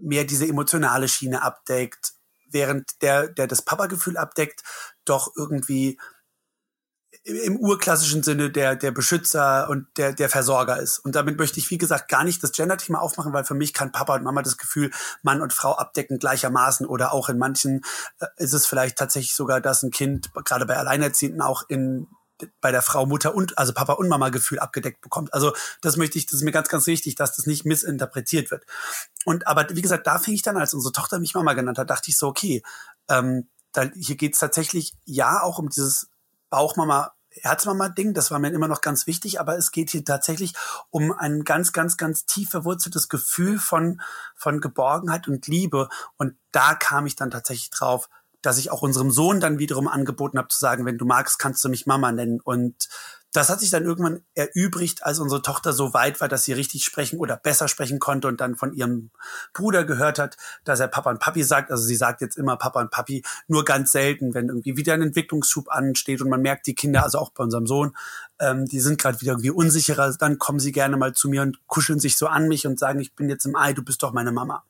mehr 0.00 0.24
diese 0.24 0.46
emotionale 0.46 1.08
Schiene 1.08 1.42
abdeckt, 1.42 2.12
während 2.50 3.02
der, 3.02 3.28
der 3.28 3.46
das 3.46 3.62
Papa-Gefühl 3.62 4.16
abdeckt, 4.16 4.62
doch 5.04 5.32
irgendwie 5.36 5.98
im 7.24 7.56
urklassischen 7.58 8.22
Sinne 8.22 8.50
der, 8.50 8.76
der 8.76 8.90
Beschützer 8.90 9.68
und 9.68 9.86
der, 9.96 10.12
der 10.12 10.28
Versorger 10.28 10.78
ist. 10.78 10.98
Und 10.98 11.14
damit 11.14 11.38
möchte 11.38 11.58
ich, 11.58 11.70
wie 11.70 11.78
gesagt, 11.78 12.08
gar 12.08 12.24
nicht 12.24 12.42
das 12.42 12.52
Gender-Thema 12.52 13.00
aufmachen, 13.00 13.32
weil 13.32 13.44
für 13.44 13.54
mich 13.54 13.74
kann 13.74 13.92
Papa 13.92 14.14
und 14.14 14.24
Mama 14.24 14.42
das 14.42 14.56
Gefühl 14.56 14.90
Mann 15.22 15.42
und 15.42 15.52
Frau 15.52 15.74
abdecken 15.74 16.18
gleichermaßen 16.18 16.86
oder 16.86 17.12
auch 17.12 17.28
in 17.28 17.38
manchen 17.38 17.82
äh, 18.20 18.26
ist 18.36 18.54
es 18.54 18.66
vielleicht 18.66 18.96
tatsächlich 18.96 19.34
sogar, 19.34 19.60
dass 19.60 19.82
ein 19.82 19.90
Kind, 19.90 20.32
gerade 20.44 20.66
bei 20.66 20.76
Alleinerziehenden, 20.76 21.42
auch 21.42 21.64
in 21.68 22.06
bei 22.60 22.70
der 22.70 22.82
Frau 22.82 23.06
Mutter 23.06 23.34
und 23.34 23.58
also 23.58 23.72
Papa 23.72 23.94
und 23.94 24.08
Mama 24.08 24.28
Gefühl 24.28 24.58
abgedeckt 24.58 25.00
bekommt. 25.00 25.32
Also 25.34 25.54
das 25.80 25.96
möchte 25.96 26.18
ich, 26.18 26.26
das 26.26 26.34
ist 26.34 26.42
mir 26.42 26.52
ganz, 26.52 26.68
ganz 26.68 26.86
wichtig, 26.86 27.14
dass 27.14 27.34
das 27.36 27.46
nicht 27.46 27.64
missinterpretiert 27.64 28.50
wird. 28.50 28.64
Und 29.24 29.46
aber 29.46 29.66
wie 29.70 29.82
gesagt, 29.82 30.06
da 30.06 30.18
fing 30.18 30.34
ich 30.34 30.42
dann, 30.42 30.56
als 30.56 30.74
unsere 30.74 30.92
Tochter 30.92 31.18
mich 31.18 31.34
Mama 31.34 31.54
genannt 31.54 31.78
hat, 31.78 31.90
dachte 31.90 32.10
ich 32.10 32.16
so, 32.16 32.28
okay, 32.28 32.62
ähm, 33.08 33.48
da, 33.72 33.90
hier 33.94 34.16
geht's 34.16 34.38
tatsächlich 34.38 34.94
ja 35.04 35.42
auch 35.42 35.58
um 35.58 35.68
dieses 35.68 36.08
Bauchmama 36.50 37.12
Herzmama-Ding, 37.42 38.14
das 38.14 38.30
war 38.30 38.38
mir 38.38 38.50
immer 38.50 38.68
noch 38.68 38.80
ganz 38.80 39.06
wichtig, 39.06 39.40
aber 39.40 39.56
es 39.56 39.70
geht 39.70 39.90
hier 39.90 40.04
tatsächlich 40.04 40.54
um 40.90 41.12
ein 41.12 41.44
ganz, 41.44 41.72
ganz, 41.72 41.96
ganz 41.96 42.26
tief 42.26 42.50
verwurzeltes 42.50 43.08
Gefühl 43.08 43.58
von, 43.58 44.00
von 44.34 44.60
Geborgenheit 44.60 45.28
und 45.28 45.46
Liebe. 45.46 45.88
Und 46.16 46.36
da 46.52 46.74
kam 46.74 47.06
ich 47.06 47.16
dann 47.16 47.30
tatsächlich 47.30 47.70
drauf, 47.70 48.08
dass 48.48 48.56
ich 48.56 48.70
auch 48.70 48.80
unserem 48.80 49.10
Sohn 49.10 49.40
dann 49.40 49.58
wiederum 49.58 49.88
angeboten 49.88 50.38
habe 50.38 50.48
zu 50.48 50.58
sagen, 50.58 50.86
wenn 50.86 50.96
du 50.96 51.04
magst, 51.04 51.38
kannst 51.38 51.62
du 51.62 51.68
mich 51.68 51.84
Mama 51.84 52.12
nennen. 52.12 52.40
Und 52.40 52.88
das 53.34 53.50
hat 53.50 53.60
sich 53.60 53.68
dann 53.68 53.84
irgendwann 53.84 54.22
erübrigt, 54.34 55.04
als 55.04 55.18
unsere 55.18 55.42
Tochter 55.42 55.74
so 55.74 55.92
weit 55.92 56.18
war, 56.22 56.28
dass 56.28 56.44
sie 56.44 56.54
richtig 56.54 56.82
sprechen 56.82 57.18
oder 57.18 57.36
besser 57.36 57.68
sprechen 57.68 57.98
konnte 57.98 58.26
und 58.26 58.40
dann 58.40 58.56
von 58.56 58.72
ihrem 58.72 59.10
Bruder 59.52 59.84
gehört 59.84 60.18
hat, 60.18 60.38
dass 60.64 60.80
er 60.80 60.88
Papa 60.88 61.10
und 61.10 61.20
Papi 61.20 61.44
sagt. 61.44 61.70
Also 61.70 61.84
sie 61.84 61.94
sagt 61.94 62.22
jetzt 62.22 62.38
immer 62.38 62.56
Papa 62.56 62.80
und 62.80 62.90
Papi, 62.90 63.22
nur 63.48 63.66
ganz 63.66 63.92
selten, 63.92 64.32
wenn 64.32 64.48
irgendwie 64.48 64.78
wieder 64.78 64.94
ein 64.94 65.02
Entwicklungsschub 65.02 65.68
ansteht 65.68 66.22
und 66.22 66.30
man 66.30 66.40
merkt, 66.40 66.66
die 66.66 66.74
Kinder, 66.74 67.02
also 67.02 67.18
auch 67.18 67.32
bei 67.32 67.44
unserem 67.44 67.66
Sohn, 67.66 67.94
ähm, 68.40 68.64
die 68.64 68.80
sind 68.80 68.98
gerade 68.98 69.20
wieder 69.20 69.32
irgendwie 69.32 69.50
unsicherer, 69.50 70.10
dann 70.18 70.38
kommen 70.38 70.58
sie 70.58 70.72
gerne 70.72 70.96
mal 70.96 71.12
zu 71.12 71.28
mir 71.28 71.42
und 71.42 71.58
kuscheln 71.66 72.00
sich 72.00 72.16
so 72.16 72.28
an 72.28 72.48
mich 72.48 72.66
und 72.66 72.78
sagen, 72.78 72.98
ich 72.98 73.14
bin 73.14 73.28
jetzt 73.28 73.44
im 73.44 73.56
Ei, 73.56 73.74
du 73.74 73.82
bist 73.82 74.02
doch 74.02 74.14
meine 74.14 74.32
Mama. 74.32 74.64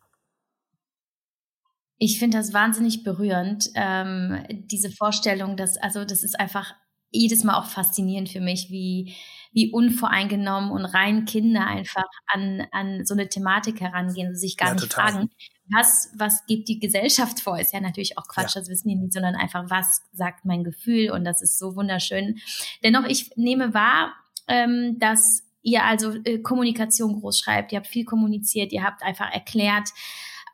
Ich 1.98 2.18
finde 2.18 2.38
das 2.38 2.52
wahnsinnig 2.52 3.02
berührend, 3.02 3.70
ähm, 3.74 4.44
diese 4.48 4.90
Vorstellung, 4.90 5.56
dass, 5.56 5.76
also 5.76 6.04
das 6.04 6.22
ist 6.22 6.38
einfach 6.38 6.74
jedes 7.10 7.42
Mal 7.42 7.58
auch 7.58 7.66
faszinierend 7.66 8.28
für 8.28 8.40
mich, 8.40 8.68
wie, 8.70 9.14
wie 9.52 9.72
unvoreingenommen 9.72 10.70
und 10.70 10.84
rein 10.84 11.24
Kinder 11.24 11.66
einfach 11.66 12.04
an, 12.26 12.66
an 12.70 13.04
so 13.04 13.14
eine 13.14 13.28
Thematik 13.28 13.80
herangehen 13.80 14.28
und 14.28 14.36
sich 14.36 14.56
gar 14.56 14.68
ja, 14.68 14.74
nicht 14.74 14.90
total. 14.90 15.12
fragen, 15.12 15.30
was, 15.70 16.10
was 16.16 16.46
gibt 16.46 16.68
die 16.68 16.78
Gesellschaft 16.78 17.40
vor? 17.40 17.58
Ist 17.58 17.72
ja 17.72 17.80
natürlich 17.80 18.18
auch 18.18 18.28
Quatsch, 18.28 18.54
ja. 18.54 18.60
das 18.60 18.70
wissen 18.70 18.88
die 18.88 18.96
nicht, 18.96 19.12
sondern 19.12 19.34
einfach, 19.34 19.64
was 19.68 20.02
sagt 20.12 20.44
mein 20.44 20.64
Gefühl? 20.64 21.10
Und 21.10 21.24
das 21.24 21.42
ist 21.42 21.58
so 21.58 21.76
wunderschön. 21.76 22.38
Dennoch, 22.82 23.04
ich 23.04 23.30
nehme 23.36 23.74
wahr, 23.74 24.12
ähm, 24.46 24.98
dass 24.98 25.42
ihr 25.62 25.84
also 25.84 26.12
äh, 26.24 26.38
Kommunikation 26.38 27.20
groß 27.20 27.40
schreibt, 27.40 27.72
ihr 27.72 27.78
habt 27.78 27.86
viel 27.86 28.04
kommuniziert, 28.04 28.72
ihr 28.72 28.82
habt 28.82 29.02
einfach 29.02 29.30
erklärt, 29.32 29.88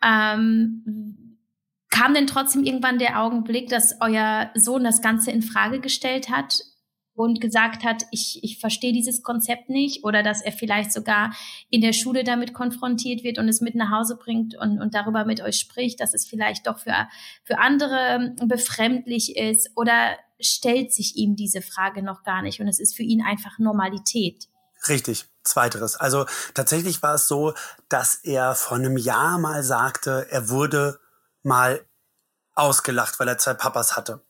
ähm, 0.05 1.34
Kam 1.95 2.13
denn 2.13 2.27
trotzdem 2.27 2.65
irgendwann 2.65 2.99
der 2.99 3.23
Augenblick, 3.23 3.69
dass 3.69 3.95
euer 4.01 4.51
Sohn 4.57 4.83
das 4.83 5.01
Ganze 5.01 5.31
in 5.31 5.43
Frage 5.43 5.79
gestellt 5.79 6.29
hat 6.29 6.59
und 7.15 7.41
gesagt 7.41 7.85
hat, 7.85 8.03
ich, 8.11 8.41
ich 8.43 8.59
verstehe 8.59 8.93
dieses 8.93 9.23
Konzept 9.23 9.69
nicht 9.69 10.03
oder 10.03 10.25
dass 10.25 10.43
er 10.43 10.51
vielleicht 10.51 10.93
sogar 10.93 11.33
in 11.71 11.81
der 11.81 11.93
Schule 11.93 12.25
damit 12.25 12.53
konfrontiert 12.53 13.23
wird 13.23 13.39
und 13.39 13.49
es 13.49 13.61
mit 13.61 13.77
nach 13.77 13.93
Hause 13.93 14.17
bringt 14.17 14.57
und, 14.57 14.81
und 14.81 14.93
darüber 14.97 15.25
mit 15.25 15.41
euch 15.41 15.57
spricht, 15.57 16.01
dass 16.01 16.15
es 16.15 16.27
vielleicht 16.27 16.67
doch 16.67 16.81
für, 16.81 17.07
für 17.45 17.59
andere 17.59 18.35
befremdlich 18.45 19.37
ist 19.37 19.71
oder 19.77 20.17
stellt 20.41 20.93
sich 20.93 21.15
ihm 21.15 21.37
diese 21.37 21.63
Frage 21.63 22.03
noch 22.03 22.25
gar 22.25 22.43
nicht 22.43 22.61
und 22.61 22.67
es 22.67 22.81
ist 22.81 22.97
für 22.97 23.05
ihn 23.05 23.23
einfach 23.23 23.61
Normalität? 23.61 24.49
Richtig, 24.89 25.27
zweiteres. 25.45 25.95
Also 25.95 26.27
tatsächlich 26.55 27.05
war 27.05 27.15
es 27.15 27.29
so, 27.29 27.55
dass 27.89 28.17
er 28.17 28.57
vor 28.57 28.79
einem 28.79 28.97
Jahr 28.97 29.39
mal 29.39 29.63
sagte, 29.63 30.27
er 30.29 30.49
wurde 30.49 30.99
mal 31.45 31.85
ausgelacht, 32.55 33.19
weil 33.21 33.29
er 33.29 33.39
zwei 33.39 33.55
Papas 33.55 33.97
hatte. 33.97 34.21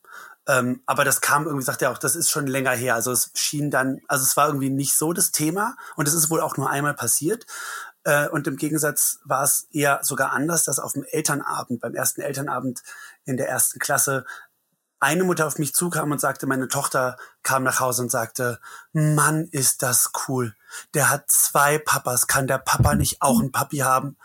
Ähm, 0.47 0.83
aber 0.85 1.05
das 1.05 1.21
kam 1.21 1.47
irgendwie, 1.47 1.65
sagt 1.65 1.83
er 1.83 1.91
auch, 1.91 1.99
das 1.99 2.17
ist 2.17 2.31
schon 2.31 2.47
länger 2.47 2.73
her. 2.73 2.95
Also 2.95 3.13
es 3.13 3.31
schien 3.35 3.71
dann, 3.71 4.01
also 4.09 4.25
es 4.25 4.37
war 4.37 4.49
irgendwie 4.49 4.71
nicht 4.71 4.95
so 4.95 5.13
das 5.13 5.33
Thema 5.33 5.77
und 5.97 6.07
es 6.07 6.15
ist 6.15 6.31
wohl 6.31 6.41
auch 6.41 6.57
nur 6.57 6.69
einmal 6.69 6.95
passiert. 6.95 7.47
Äh, 8.05 8.29
und 8.29 8.47
im 8.47 8.57
Gegensatz 8.57 9.21
war 9.25 9.43
es 9.43 9.67
eher 9.71 10.01
sogar 10.03 10.33
anders, 10.33 10.65
dass 10.65 10.79
auf 10.79 10.93
dem 10.93 11.05
Elternabend, 11.05 11.81
beim 11.81 11.95
ersten 11.95 12.21
Elternabend 12.21 12.83
in 13.25 13.39
der 13.39 13.49
ersten 13.49 13.79
Klasse, 13.79 14.27
eine 15.01 15.25
Mutter 15.25 15.47
auf 15.47 15.59
mich 15.59 15.75
zukam 15.75 16.13
und 16.13 16.21
sagte, 16.21 16.47
meine 16.47 16.69
Tochter 16.69 17.19
kam 17.43 17.63
nach 17.63 17.81
Hause 17.81 18.03
und 18.03 18.11
sagte, 18.11 18.59
Mann, 18.93 19.49
ist 19.51 19.83
das 19.83 20.13
cool. 20.29 20.55
Der 20.95 21.11
hat 21.11 21.31
zwei 21.31 21.79
Papas. 21.79 22.27
Kann 22.27 22.47
der 22.47 22.59
Papa 22.59 22.95
nicht 22.95 23.21
auch 23.21 23.39
einen 23.39 23.53
Papi 23.53 23.79
haben? 23.79 24.17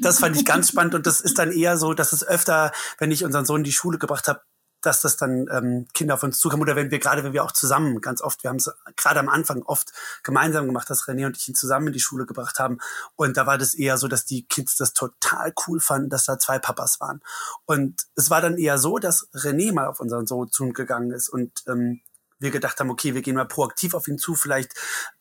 Das 0.00 0.18
fand 0.18 0.36
ich 0.36 0.44
ganz 0.44 0.68
spannend 0.68 0.94
und 0.94 1.06
das 1.06 1.20
ist 1.20 1.38
dann 1.38 1.52
eher 1.52 1.76
so, 1.76 1.94
dass 1.94 2.12
es 2.12 2.26
öfter, 2.26 2.72
wenn 2.98 3.10
ich 3.10 3.24
unseren 3.24 3.44
Sohn 3.44 3.58
in 3.60 3.64
die 3.64 3.72
Schule 3.72 3.98
gebracht 3.98 4.28
habe, 4.28 4.40
dass 4.84 5.00
das 5.00 5.16
dann 5.16 5.46
ähm, 5.50 5.86
Kinder 5.94 6.14
auf 6.14 6.22
uns 6.22 6.38
zukommen 6.38 6.62
oder 6.62 6.76
wenn 6.76 6.90
wir 6.90 6.98
gerade, 6.98 7.24
wenn 7.24 7.32
wir 7.32 7.44
auch 7.44 7.52
zusammen 7.52 8.00
ganz 8.00 8.20
oft, 8.20 8.42
wir 8.42 8.50
haben 8.50 8.56
es 8.56 8.70
gerade 8.96 9.20
am 9.20 9.28
Anfang 9.28 9.62
oft 9.62 9.92
gemeinsam 10.22 10.66
gemacht, 10.66 10.90
dass 10.90 11.04
René 11.04 11.26
und 11.26 11.36
ich 11.36 11.48
ihn 11.48 11.54
zusammen 11.54 11.88
in 11.88 11.92
die 11.92 12.00
Schule 12.00 12.26
gebracht 12.26 12.58
haben 12.58 12.78
und 13.16 13.36
da 13.36 13.46
war 13.46 13.56
das 13.56 13.74
eher 13.74 13.96
so, 13.96 14.08
dass 14.08 14.26
die 14.26 14.46
Kids 14.46 14.76
das 14.76 14.92
total 14.92 15.54
cool 15.66 15.80
fanden, 15.80 16.10
dass 16.10 16.24
da 16.24 16.38
zwei 16.38 16.58
Papas 16.58 17.00
waren. 17.00 17.22
Und 17.64 18.02
es 18.14 18.30
war 18.30 18.40
dann 18.40 18.58
eher 18.58 18.78
so, 18.78 18.98
dass 18.98 19.28
René 19.32 19.72
mal 19.72 19.86
auf 19.86 20.00
unseren 20.00 20.26
Sohn 20.26 20.50
zugegangen 20.50 21.12
ist 21.12 21.28
und 21.28 21.62
ähm, 21.66 22.00
wir 22.38 22.50
gedacht 22.50 22.78
haben, 22.80 22.90
okay, 22.90 23.14
wir 23.14 23.22
gehen 23.22 23.36
mal 23.36 23.46
proaktiv 23.46 23.94
auf 23.94 24.08
ihn 24.08 24.18
zu, 24.18 24.34
vielleicht 24.34 24.74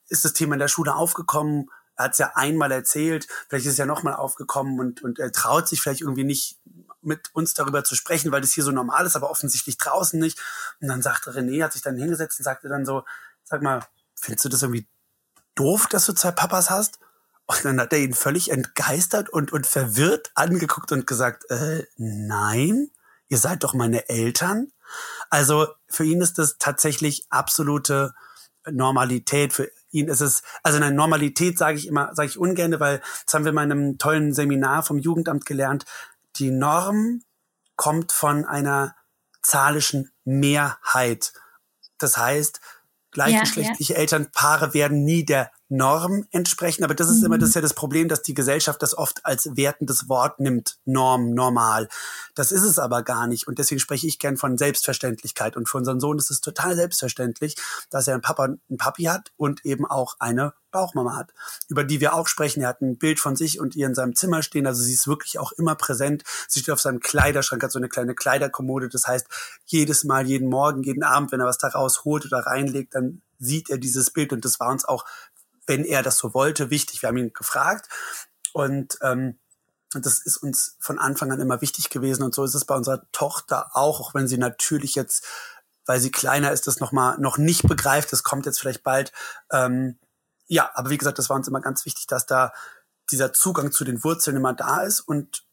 ist 0.09 0.25
das 0.25 0.33
Thema 0.33 0.55
in 0.55 0.59
der 0.59 0.67
Schule 0.67 0.95
aufgekommen, 0.95 1.69
er 1.95 2.05
hat 2.05 2.13
es 2.13 2.17
ja 2.17 2.31
einmal 2.35 2.71
erzählt, 2.71 3.27
vielleicht 3.47 3.65
ist 3.65 3.73
es 3.73 3.77
ja 3.77 3.85
nochmal 3.85 4.15
aufgekommen 4.15 4.79
und, 4.79 5.03
und 5.03 5.19
er 5.19 5.31
traut 5.31 5.67
sich 5.67 5.81
vielleicht 5.81 6.01
irgendwie 6.01 6.23
nicht 6.23 6.57
mit 7.01 7.33
uns 7.33 7.53
darüber 7.53 7.83
zu 7.83 7.95
sprechen, 7.95 8.31
weil 8.31 8.41
das 8.41 8.53
hier 8.53 8.63
so 8.63 8.71
normal 8.71 9.05
ist, 9.05 9.15
aber 9.15 9.29
offensichtlich 9.29 9.77
draußen 9.77 10.19
nicht. 10.19 10.39
Und 10.81 10.87
dann 10.87 11.01
sagte 11.01 11.31
René, 11.31 11.63
hat 11.63 11.73
sich 11.73 11.81
dann 11.81 11.97
hingesetzt 11.97 12.39
und 12.39 12.45
sagte 12.45 12.69
dann 12.69 12.85
so, 12.85 13.03
sag 13.43 13.61
mal, 13.61 13.85
findest 14.15 14.45
du 14.45 14.49
das 14.49 14.63
irgendwie 14.63 14.87
doof, 15.55 15.87
dass 15.87 16.05
du 16.05 16.13
zwei 16.13 16.31
Papas 16.31 16.69
hast? 16.69 16.99
Und 17.45 17.65
dann 17.65 17.79
hat 17.79 17.91
er 17.91 17.99
ihn 17.99 18.13
völlig 18.13 18.51
entgeistert 18.51 19.29
und, 19.29 19.51
und 19.51 19.67
verwirrt 19.67 20.31
angeguckt 20.33 20.91
und 20.91 21.05
gesagt, 21.05 21.49
äh, 21.51 21.85
nein, 21.97 22.89
ihr 23.27 23.37
seid 23.37 23.63
doch 23.63 23.73
meine 23.73 24.07
Eltern. 24.09 24.71
Also 25.29 25.67
für 25.87 26.05
ihn 26.05 26.21
ist 26.21 26.37
das 26.37 26.57
tatsächlich 26.57 27.25
absolute 27.29 28.13
Normalität. 28.69 29.51
Für 29.51 29.69
ihn 29.93 30.07
ist 30.07 30.21
es, 30.21 30.43
also 30.63 30.77
eine 30.77 30.91
Normalität 30.91 31.57
sage 31.57 31.77
ich 31.77 31.87
immer, 31.87 32.13
sage 32.13 32.29
ich 32.29 32.37
ungern, 32.37 32.79
weil 32.79 33.01
das 33.25 33.33
haben 33.33 33.45
wir 33.45 33.53
mal 33.53 33.63
in 33.63 33.71
einem 33.71 33.97
tollen 33.97 34.33
Seminar 34.33 34.83
vom 34.83 34.97
Jugendamt 34.97 35.45
gelernt. 35.45 35.85
Die 36.37 36.51
Norm 36.51 37.21
kommt 37.75 38.11
von 38.11 38.45
einer 38.45 38.95
zahlischen 39.41 40.11
Mehrheit. 40.25 41.33
Das 41.99 42.17
heißt, 42.17 42.59
gleichgeschlechtliche 43.11 43.93
ja, 43.93 43.97
ja. 43.97 44.01
Elternpaare 44.01 44.73
werden 44.73 45.03
nie 45.03 45.25
der 45.25 45.51
Norm 45.69 46.25
entsprechen. 46.31 46.83
Aber 46.83 46.95
das 46.95 47.09
ist 47.09 47.19
mhm. 47.19 47.25
immer 47.25 47.37
das 47.37 47.49
ist 47.49 47.55
ja 47.55 47.61
das 47.61 47.73
Problem, 47.73 48.07
dass 48.07 48.21
die 48.21 48.33
Gesellschaft 48.33 48.81
das 48.81 48.97
oft 48.97 49.25
als 49.25 49.55
wertendes 49.55 50.09
Wort 50.09 50.39
nimmt. 50.39 50.77
Norm, 50.85 51.33
normal. 51.33 51.89
Das 52.35 52.51
ist 52.51 52.63
es 52.63 52.79
aber 52.79 53.03
gar 53.03 53.27
nicht. 53.27 53.47
Und 53.47 53.59
deswegen 53.59 53.79
spreche 53.79 54.07
ich 54.07 54.19
gern 54.19 54.37
von 54.37 54.57
Selbstverständlichkeit. 54.57 55.55
Und 55.57 55.69
für 55.69 55.77
unseren 55.77 55.99
Sohn 55.99 56.17
ist 56.17 56.31
es 56.31 56.41
total 56.41 56.75
selbstverständlich, 56.75 57.55
dass 57.89 58.07
er 58.07 58.13
einen 58.13 58.21
Papa 58.21 58.45
und 58.45 58.61
einen 58.69 58.77
Papi 58.77 59.03
hat 59.03 59.31
und 59.37 59.65
eben 59.65 59.85
auch 59.85 60.15
eine 60.19 60.53
Bauchmama 60.73 61.15
hat, 61.15 61.31
über 61.69 61.85
die 61.85 62.01
wir 62.01 62.13
auch 62.13 62.27
sprechen. 62.27 62.61
Er 62.61 62.69
hat 62.69 62.81
ein 62.81 62.97
Bild 62.97 63.21
von 63.21 63.37
sich 63.37 63.61
und 63.61 63.77
ihr 63.77 63.87
in 63.87 63.95
seinem 63.95 64.15
Zimmer 64.15 64.43
stehen. 64.43 64.67
Also 64.67 64.81
sie 64.81 64.93
ist 64.93 65.07
wirklich 65.07 65.39
auch 65.39 65.53
immer 65.53 65.75
präsent. 65.75 66.23
Sie 66.49 66.59
steht 66.59 66.73
auf 66.73 66.81
seinem 66.81 66.99
Kleiderschrank, 66.99 67.63
hat 67.63 67.71
so 67.71 67.79
eine 67.79 67.87
kleine 67.87 68.15
Kleiderkommode. 68.15 68.89
Das 68.89 69.07
heißt, 69.07 69.27
jedes 69.65 70.03
Mal, 70.03 70.27
jeden 70.27 70.49
Morgen, 70.49 70.83
jeden 70.83 71.03
Abend, 71.03 71.31
wenn 71.31 71.39
er 71.39 71.45
was 71.45 71.59
da 71.59 71.69
rausholt 71.69 72.25
oder 72.25 72.39
reinlegt, 72.39 72.95
dann 72.95 73.21
sieht 73.39 73.69
er 73.69 73.77
dieses 73.77 74.11
Bild. 74.11 74.33
Und 74.33 74.43
das 74.43 74.59
war 74.59 74.69
uns 74.69 74.83
auch 74.83 75.05
wenn 75.67 75.85
er 75.85 76.03
das 76.03 76.17
so 76.17 76.33
wollte, 76.33 76.69
wichtig. 76.69 77.01
Wir 77.01 77.09
haben 77.09 77.17
ihn 77.17 77.33
gefragt 77.33 77.89
und 78.53 78.97
ähm, 79.01 79.39
das 79.93 80.19
ist 80.19 80.37
uns 80.37 80.75
von 80.79 80.97
Anfang 80.97 81.31
an 81.31 81.39
immer 81.39 81.61
wichtig 81.61 81.89
gewesen 81.89 82.23
und 82.23 82.33
so 82.33 82.43
ist 82.43 82.55
es 82.55 82.65
bei 82.65 82.75
unserer 82.75 83.03
Tochter 83.11 83.75
auch, 83.75 83.99
auch 83.99 84.13
wenn 84.15 84.27
sie 84.27 84.37
natürlich 84.37 84.95
jetzt, 84.95 85.25
weil 85.85 85.99
sie 85.99 86.11
kleiner 86.11 86.51
ist, 86.51 86.65
das 86.67 86.79
noch 86.79 86.91
mal 86.91 87.17
noch 87.19 87.37
nicht 87.37 87.67
begreift. 87.67 88.11
Das 88.11 88.23
kommt 88.23 88.45
jetzt 88.45 88.59
vielleicht 88.59 88.83
bald. 88.83 89.11
Ähm, 89.51 89.99
ja, 90.47 90.71
aber 90.73 90.89
wie 90.89 90.97
gesagt, 90.97 91.19
das 91.19 91.29
war 91.29 91.35
uns 91.35 91.47
immer 91.47 91.61
ganz 91.61 91.85
wichtig, 91.85 92.07
dass 92.07 92.25
da 92.25 92.53
dieser 93.11 93.33
Zugang 93.33 93.71
zu 93.71 93.83
den 93.83 94.03
Wurzeln 94.03 94.37
immer 94.37 94.53
da 94.53 94.81
ist 94.81 95.01
und 95.01 95.43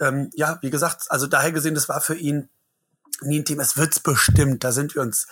ähm, 0.00 0.30
ja, 0.34 0.58
wie 0.62 0.70
gesagt, 0.70 1.10
also 1.10 1.26
daher 1.26 1.52
gesehen, 1.52 1.74
das 1.74 1.88
war 1.88 2.00
für 2.00 2.16
ihn 2.16 2.48
nie 3.20 3.40
ein 3.40 3.44
Thema. 3.44 3.62
Es 3.62 3.76
wird's 3.76 4.00
bestimmt. 4.00 4.64
Da 4.64 4.72
sind 4.72 4.94
wir 4.94 5.02
uns 5.02 5.26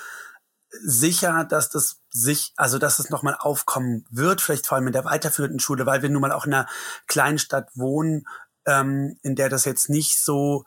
sicher, 0.80 1.44
dass 1.44 1.70
das 1.70 2.00
sich, 2.10 2.52
also 2.56 2.78
dass 2.78 2.98
es 2.98 3.10
nochmal 3.10 3.36
aufkommen 3.38 4.06
wird, 4.10 4.40
vielleicht 4.40 4.66
vor 4.66 4.76
allem 4.76 4.86
in 4.86 4.92
der 4.92 5.04
weiterführenden 5.04 5.60
Schule, 5.60 5.86
weil 5.86 6.02
wir 6.02 6.08
nun 6.08 6.22
mal 6.22 6.32
auch 6.32 6.46
in 6.46 6.54
einer 6.54 6.68
kleinen 7.06 7.38
Stadt 7.38 7.68
wohnen, 7.74 8.26
ähm, 8.66 9.18
in 9.22 9.34
der 9.34 9.48
das 9.48 9.64
jetzt 9.64 9.90
nicht 9.90 10.18
so 10.22 10.64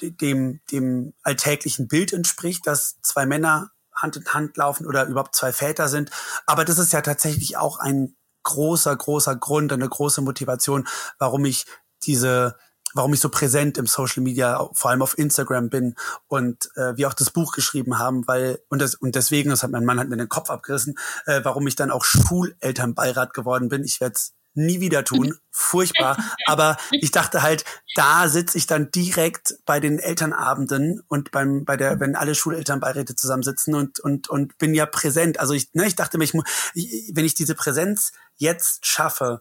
dem, 0.00 0.60
dem 0.70 1.14
alltäglichen 1.22 1.88
Bild 1.88 2.12
entspricht, 2.12 2.66
dass 2.66 3.00
zwei 3.02 3.26
Männer 3.26 3.70
Hand 3.94 4.16
in 4.16 4.26
Hand 4.26 4.56
laufen 4.56 4.86
oder 4.86 5.06
überhaupt 5.06 5.34
zwei 5.34 5.52
Väter 5.52 5.88
sind. 5.88 6.10
Aber 6.46 6.64
das 6.64 6.78
ist 6.78 6.92
ja 6.92 7.00
tatsächlich 7.00 7.56
auch 7.56 7.78
ein 7.78 8.14
großer, 8.42 8.94
großer 8.94 9.36
Grund, 9.36 9.72
eine 9.72 9.88
große 9.88 10.20
Motivation, 10.20 10.86
warum 11.18 11.44
ich 11.46 11.64
diese 12.04 12.56
warum 12.94 13.12
ich 13.12 13.20
so 13.20 13.28
präsent 13.28 13.78
im 13.78 13.86
Social 13.86 14.22
Media, 14.22 14.68
vor 14.72 14.90
allem 14.90 15.02
auf 15.02 15.18
Instagram 15.18 15.68
bin 15.68 15.94
und 16.28 16.70
äh, 16.76 16.96
wir 16.96 17.08
auch 17.08 17.14
das 17.14 17.30
Buch 17.30 17.52
geschrieben 17.52 17.98
haben, 17.98 18.26
weil 18.26 18.60
und 18.68 18.80
das 18.80 18.94
und 18.94 19.14
deswegen, 19.14 19.50
das 19.50 19.62
hat 19.62 19.70
mein 19.70 19.84
Mann 19.84 19.98
hat 19.98 20.08
mir 20.08 20.16
den 20.16 20.28
Kopf 20.28 20.50
abgerissen, 20.50 20.98
äh, 21.26 21.40
warum 21.42 21.66
ich 21.66 21.76
dann 21.76 21.90
auch 21.90 22.04
Schulelternbeirat 22.04 23.34
geworden 23.34 23.68
bin. 23.68 23.84
Ich 23.84 24.00
werde 24.00 24.14
es 24.14 24.34
nie 24.56 24.80
wieder 24.80 25.04
tun, 25.04 25.34
furchtbar. 25.50 26.16
Aber 26.46 26.76
ich 26.90 27.10
dachte 27.10 27.42
halt, 27.42 27.64
da 27.94 28.28
sitze 28.28 28.58
ich 28.58 28.66
dann 28.66 28.90
direkt 28.90 29.56
bei 29.66 29.80
den 29.80 29.98
Elternabenden 29.98 31.02
und 31.08 31.30
beim 31.30 31.64
bei 31.64 31.76
der, 31.76 32.00
wenn 32.00 32.16
alle 32.16 32.34
Schulelternbeiräte 32.34 33.14
zusammensitzen 33.14 33.74
und 33.74 34.00
und 34.00 34.28
und 34.28 34.58
bin 34.58 34.74
ja 34.74 34.86
präsent. 34.86 35.38
Also 35.38 35.54
ich, 35.54 35.72
ne, 35.74 35.86
ich 35.86 35.96
dachte 35.96 36.18
mir, 36.18 36.24
ich, 36.24 36.34
ich, 36.74 37.12
wenn 37.14 37.24
ich 37.24 37.34
diese 37.34 37.54
Präsenz 37.54 38.12
jetzt 38.36 38.86
schaffe 38.86 39.40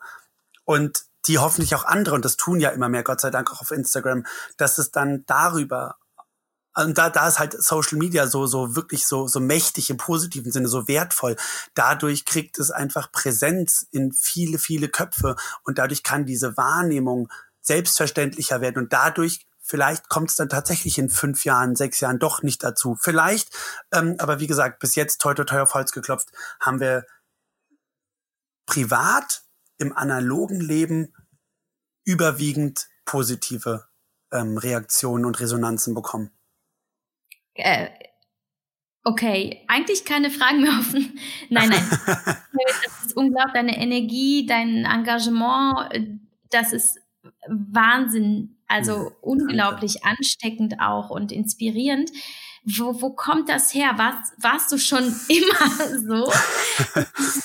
und 0.65 1.05
die 1.27 1.39
hoffentlich 1.39 1.75
auch 1.75 1.85
andere, 1.85 2.15
und 2.15 2.25
das 2.25 2.37
tun 2.37 2.59
ja 2.59 2.69
immer 2.69 2.89
mehr, 2.89 3.03
Gott 3.03 3.21
sei 3.21 3.31
Dank 3.31 3.51
auch 3.51 3.61
auf 3.61 3.71
Instagram, 3.71 4.25
dass 4.57 4.77
es 4.77 4.91
dann 4.91 5.23
darüber 5.25 5.97
und 6.77 6.97
da, 6.97 7.09
da 7.09 7.27
ist 7.27 7.39
halt 7.39 7.61
Social 7.61 7.97
Media 7.97 8.27
so, 8.27 8.47
so 8.47 8.75
wirklich 8.75 9.07
so, 9.07 9.27
so 9.27 9.39
mächtig 9.39 9.89
im 9.89 9.97
positiven 9.97 10.51
Sinne, 10.51 10.67
so 10.67 10.87
wertvoll. 10.89 11.37
Dadurch 11.73 12.25
kriegt 12.25 12.59
es 12.59 12.69
einfach 12.69 13.11
Präsenz 13.11 13.87
in 13.91 14.11
viele, 14.11 14.59
viele 14.59 14.89
Köpfe 14.89 15.37
und 15.63 15.77
dadurch 15.77 16.03
kann 16.03 16.25
diese 16.25 16.57
Wahrnehmung 16.57 17.29
selbstverständlicher 17.61 18.61
werden 18.61 18.83
und 18.83 18.93
dadurch 18.93 19.47
vielleicht 19.61 20.09
kommt 20.09 20.29
es 20.29 20.35
dann 20.35 20.49
tatsächlich 20.49 20.97
in 20.99 21.09
fünf 21.09 21.45
Jahren, 21.45 21.75
sechs 21.75 21.99
Jahren 21.99 22.19
doch 22.19 22.43
nicht 22.43 22.63
dazu. 22.63 22.95
Vielleicht, 22.99 23.49
ähm, 23.91 24.15
aber 24.19 24.39
wie 24.39 24.47
gesagt, 24.47 24.79
bis 24.79 24.95
jetzt 24.95 25.19
toi 25.21 25.33
toi 25.33 25.45
toi 25.45 25.61
auf 25.61 25.73
Holz 25.73 25.91
geklopft, 25.91 26.29
haben 26.59 26.79
wir 26.79 27.05
privat 28.67 29.44
im 29.77 29.95
analogen 29.95 30.59
Leben 30.59 31.13
überwiegend 32.05 32.87
positive 33.05 33.85
ähm, 34.31 34.57
Reaktionen 34.57 35.25
und 35.25 35.39
Resonanzen 35.39 35.93
bekommen. 35.93 36.31
Äh, 37.53 37.89
okay, 39.03 39.63
eigentlich 39.67 40.05
keine 40.05 40.29
Fragen 40.29 40.61
mehr 40.61 40.71
offen. 40.71 41.17
Nein, 41.49 41.69
nein. 41.69 41.83
das 42.83 43.05
ist 43.05 43.17
unglaublich, 43.17 43.53
deine 43.53 43.77
Energie, 43.77 44.45
dein 44.45 44.85
Engagement, 44.85 46.19
das 46.49 46.73
ist 46.73 46.99
Wahnsinn, 47.47 48.57
also 48.67 49.11
unglaublich 49.21 50.03
ansteckend 50.03 50.79
auch 50.79 51.09
und 51.09 51.31
inspirierend. 51.31 52.11
Wo, 52.65 52.99
wo 52.99 53.11
kommt 53.11 53.47
das 53.47 53.73
her? 53.73 53.93
Warst, 53.97 54.33
warst 54.37 54.71
du 54.71 54.77
schon 54.77 55.03
immer 55.27 55.99
so? 55.99 56.33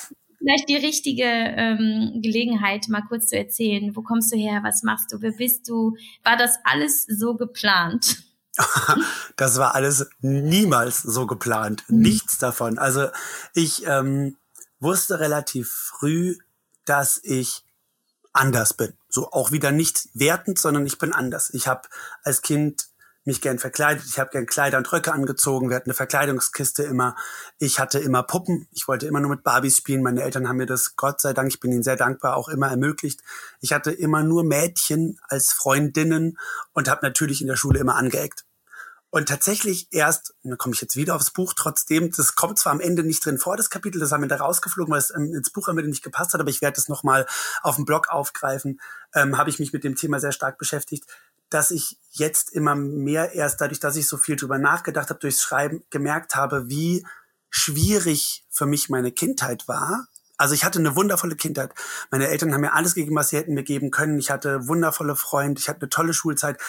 vielleicht 0.41 0.69
die 0.69 0.75
richtige 0.75 1.23
ähm, 1.23 2.19
Gelegenheit, 2.21 2.87
mal 2.89 3.03
kurz 3.07 3.27
zu 3.27 3.37
erzählen. 3.37 3.95
Wo 3.95 4.01
kommst 4.01 4.33
du 4.33 4.37
her? 4.37 4.61
Was 4.63 4.83
machst 4.83 5.11
du? 5.11 5.21
Wer 5.21 5.31
bist 5.31 5.69
du? 5.69 5.95
War 6.23 6.35
das 6.35 6.57
alles 6.63 7.05
so 7.05 7.35
geplant? 7.35 8.23
das 9.37 9.57
war 9.57 9.75
alles 9.75 10.09
niemals 10.21 11.01
so 11.01 11.27
geplant. 11.27 11.83
Mhm. 11.87 11.99
Nichts 11.99 12.37
davon. 12.39 12.77
Also 12.77 13.07
ich 13.53 13.85
ähm, 13.85 14.37
wusste 14.79 15.19
relativ 15.19 15.69
früh, 15.69 16.37
dass 16.85 17.19
ich 17.23 17.63
anders 18.33 18.73
bin. 18.73 18.93
So 19.09 19.31
auch 19.31 19.51
wieder 19.51 19.71
nicht 19.71 20.09
wertend, 20.13 20.57
sondern 20.57 20.85
ich 20.85 20.97
bin 20.97 21.13
anders. 21.13 21.53
Ich 21.53 21.67
habe 21.67 21.87
als 22.23 22.41
Kind 22.41 22.87
mich 23.23 23.41
gern 23.41 23.59
verkleidet. 23.59 24.03
Ich 24.05 24.19
habe 24.19 24.31
gern 24.31 24.45
Kleider 24.45 24.77
und 24.77 24.91
Röcke 24.91 25.13
angezogen. 25.13 25.69
Wir 25.69 25.75
hatten 25.75 25.89
eine 25.89 25.95
Verkleidungskiste 25.95 26.83
immer. 26.83 27.15
Ich 27.59 27.79
hatte 27.79 27.99
immer 27.99 28.23
Puppen. 28.23 28.67
Ich 28.71 28.87
wollte 28.87 29.05
immer 29.05 29.19
nur 29.19 29.29
mit 29.29 29.43
Barbies 29.43 29.77
spielen. 29.77 30.01
Meine 30.01 30.23
Eltern 30.23 30.47
haben 30.47 30.57
mir 30.57 30.65
das, 30.65 30.95
Gott 30.95 31.21
sei 31.21 31.33
Dank, 31.33 31.49
ich 31.49 31.59
bin 31.59 31.71
ihnen 31.71 31.83
sehr 31.83 31.95
dankbar, 31.95 32.35
auch 32.35 32.49
immer 32.49 32.69
ermöglicht. 32.69 33.21
Ich 33.59 33.73
hatte 33.73 33.91
immer 33.91 34.23
nur 34.23 34.43
Mädchen 34.43 35.19
als 35.27 35.53
Freundinnen 35.53 36.37
und 36.73 36.89
habe 36.89 37.05
natürlich 37.05 37.41
in 37.41 37.47
der 37.47 37.57
Schule 37.57 37.79
immer 37.79 37.95
angeeckt. 37.95 38.45
Und 39.13 39.27
tatsächlich 39.27 39.89
erst, 39.91 40.33
da 40.43 40.55
komme 40.55 40.73
ich 40.73 40.79
jetzt 40.79 40.95
wieder 40.95 41.15
aufs 41.15 41.31
Buch, 41.31 41.53
trotzdem, 41.53 42.11
das 42.15 42.35
kommt 42.35 42.57
zwar 42.57 42.71
am 42.71 42.79
Ende 42.79 43.03
nicht 43.03 43.25
drin 43.25 43.37
vor, 43.37 43.57
das 43.57 43.69
Kapitel, 43.69 43.99
das 43.99 44.13
haben 44.13 44.21
wir 44.21 44.29
da 44.29 44.37
rausgeflogen, 44.37 44.89
weil 44.89 44.99
es 44.99 45.13
ähm, 45.13 45.33
ins 45.33 45.49
Buch 45.49 45.67
am 45.67 45.77
Ende 45.77 45.89
nicht 45.89 46.01
gepasst 46.03 46.33
hat, 46.33 46.39
aber 46.39 46.49
ich 46.49 46.61
werde 46.61 46.79
es 46.79 46.87
nochmal 46.87 47.25
auf 47.61 47.75
dem 47.75 47.83
Blog 47.83 48.07
aufgreifen, 48.07 48.79
ähm, 49.13 49.37
habe 49.37 49.49
ich 49.49 49.59
mich 49.59 49.73
mit 49.73 49.83
dem 49.83 49.97
Thema 49.97 50.21
sehr 50.21 50.31
stark 50.31 50.57
beschäftigt 50.57 51.07
dass 51.51 51.69
ich 51.69 51.99
jetzt 52.09 52.51
immer 52.51 52.75
mehr 52.75 53.33
erst 53.33 53.61
dadurch, 53.61 53.79
dass 53.79 53.95
ich 53.95 54.07
so 54.07 54.17
viel 54.17 54.35
drüber 54.35 54.57
nachgedacht 54.57 55.09
habe, 55.09 55.19
durchs 55.19 55.41
Schreiben 55.41 55.83
gemerkt 55.89 56.35
habe, 56.35 56.69
wie 56.69 57.05
schwierig 57.49 58.45
für 58.49 58.65
mich 58.65 58.89
meine 58.89 59.11
Kindheit 59.11 59.67
war. 59.67 60.07
Also 60.37 60.55
ich 60.55 60.63
hatte 60.63 60.79
eine 60.79 60.95
wundervolle 60.95 61.35
Kindheit. 61.35 61.73
Meine 62.09 62.27
Eltern 62.27 62.53
haben 62.53 62.61
mir 62.61 62.73
alles 62.73 62.95
gegeben, 62.95 63.15
was 63.15 63.29
sie 63.29 63.37
hätten 63.37 63.53
mir 63.53 63.63
geben 63.63 63.91
können. 63.91 64.17
Ich 64.17 64.31
hatte 64.31 64.67
wundervolle 64.67 65.15
Freunde, 65.15 65.59
ich 65.59 65.69
hatte 65.69 65.81
eine 65.81 65.89
tolle 65.89 66.13
Schulzeit. 66.13 66.59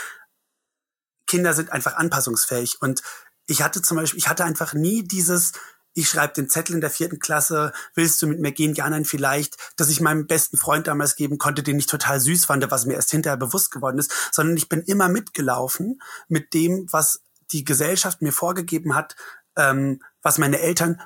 Kinder 1.27 1.55
sind 1.55 1.73
einfach 1.73 1.97
anpassungsfähig 1.97 2.83
und 2.83 3.03
ich 3.47 3.63
hatte 3.63 3.81
zum 3.81 3.97
Beispiel, 3.97 4.19
ich 4.19 4.29
hatte 4.29 4.45
einfach 4.45 4.75
nie 4.75 5.05
dieses, 5.05 5.53
ich 5.95 6.09
schreibe 6.09 6.35
den 6.35 6.49
Zettel 6.49 6.75
in 6.75 6.81
der 6.81 6.91
vierten 6.91 7.19
Klasse, 7.19 7.73
willst 7.95 8.21
du 8.23 8.27
mit 8.27 8.41
mir 8.41 8.53
gehen? 8.53 8.75
Ja, 8.75 8.89
nein, 8.89 9.05
vielleicht, 9.05 9.57
dass 9.77 9.91
ich 9.91 10.01
meinem 10.01 10.27
besten 10.27 10.57
Freund 10.57 10.87
damals 10.87 11.17
geben 11.17 11.39
konnte, 11.39 11.63
den 11.63 11.79
ich 11.79 11.87
total 11.87 12.21
süß 12.21 12.47
fand, 12.47 12.71
was 12.71 12.87
mir 12.87 12.95
erst 12.95 13.11
hinterher 13.11 13.37
bewusst 13.37 13.71
geworden 13.71 13.99
ist, 13.99 14.13
sondern 14.33 14.57
ich 14.57 14.69
bin 14.69 14.83
immer 14.83 15.09
mitgelaufen 15.09 16.01
mit 16.29 16.55
dem, 16.55 16.87
was 16.91 17.21
die 17.51 17.65
Gesellschaft 17.65 18.23
mir 18.23 18.33
vorgegeben 18.33 18.95
hat, 18.95 19.17
ähm, 19.57 20.03
was 20.23 20.39
meine 20.39 20.61
Eltern, 20.61 21.01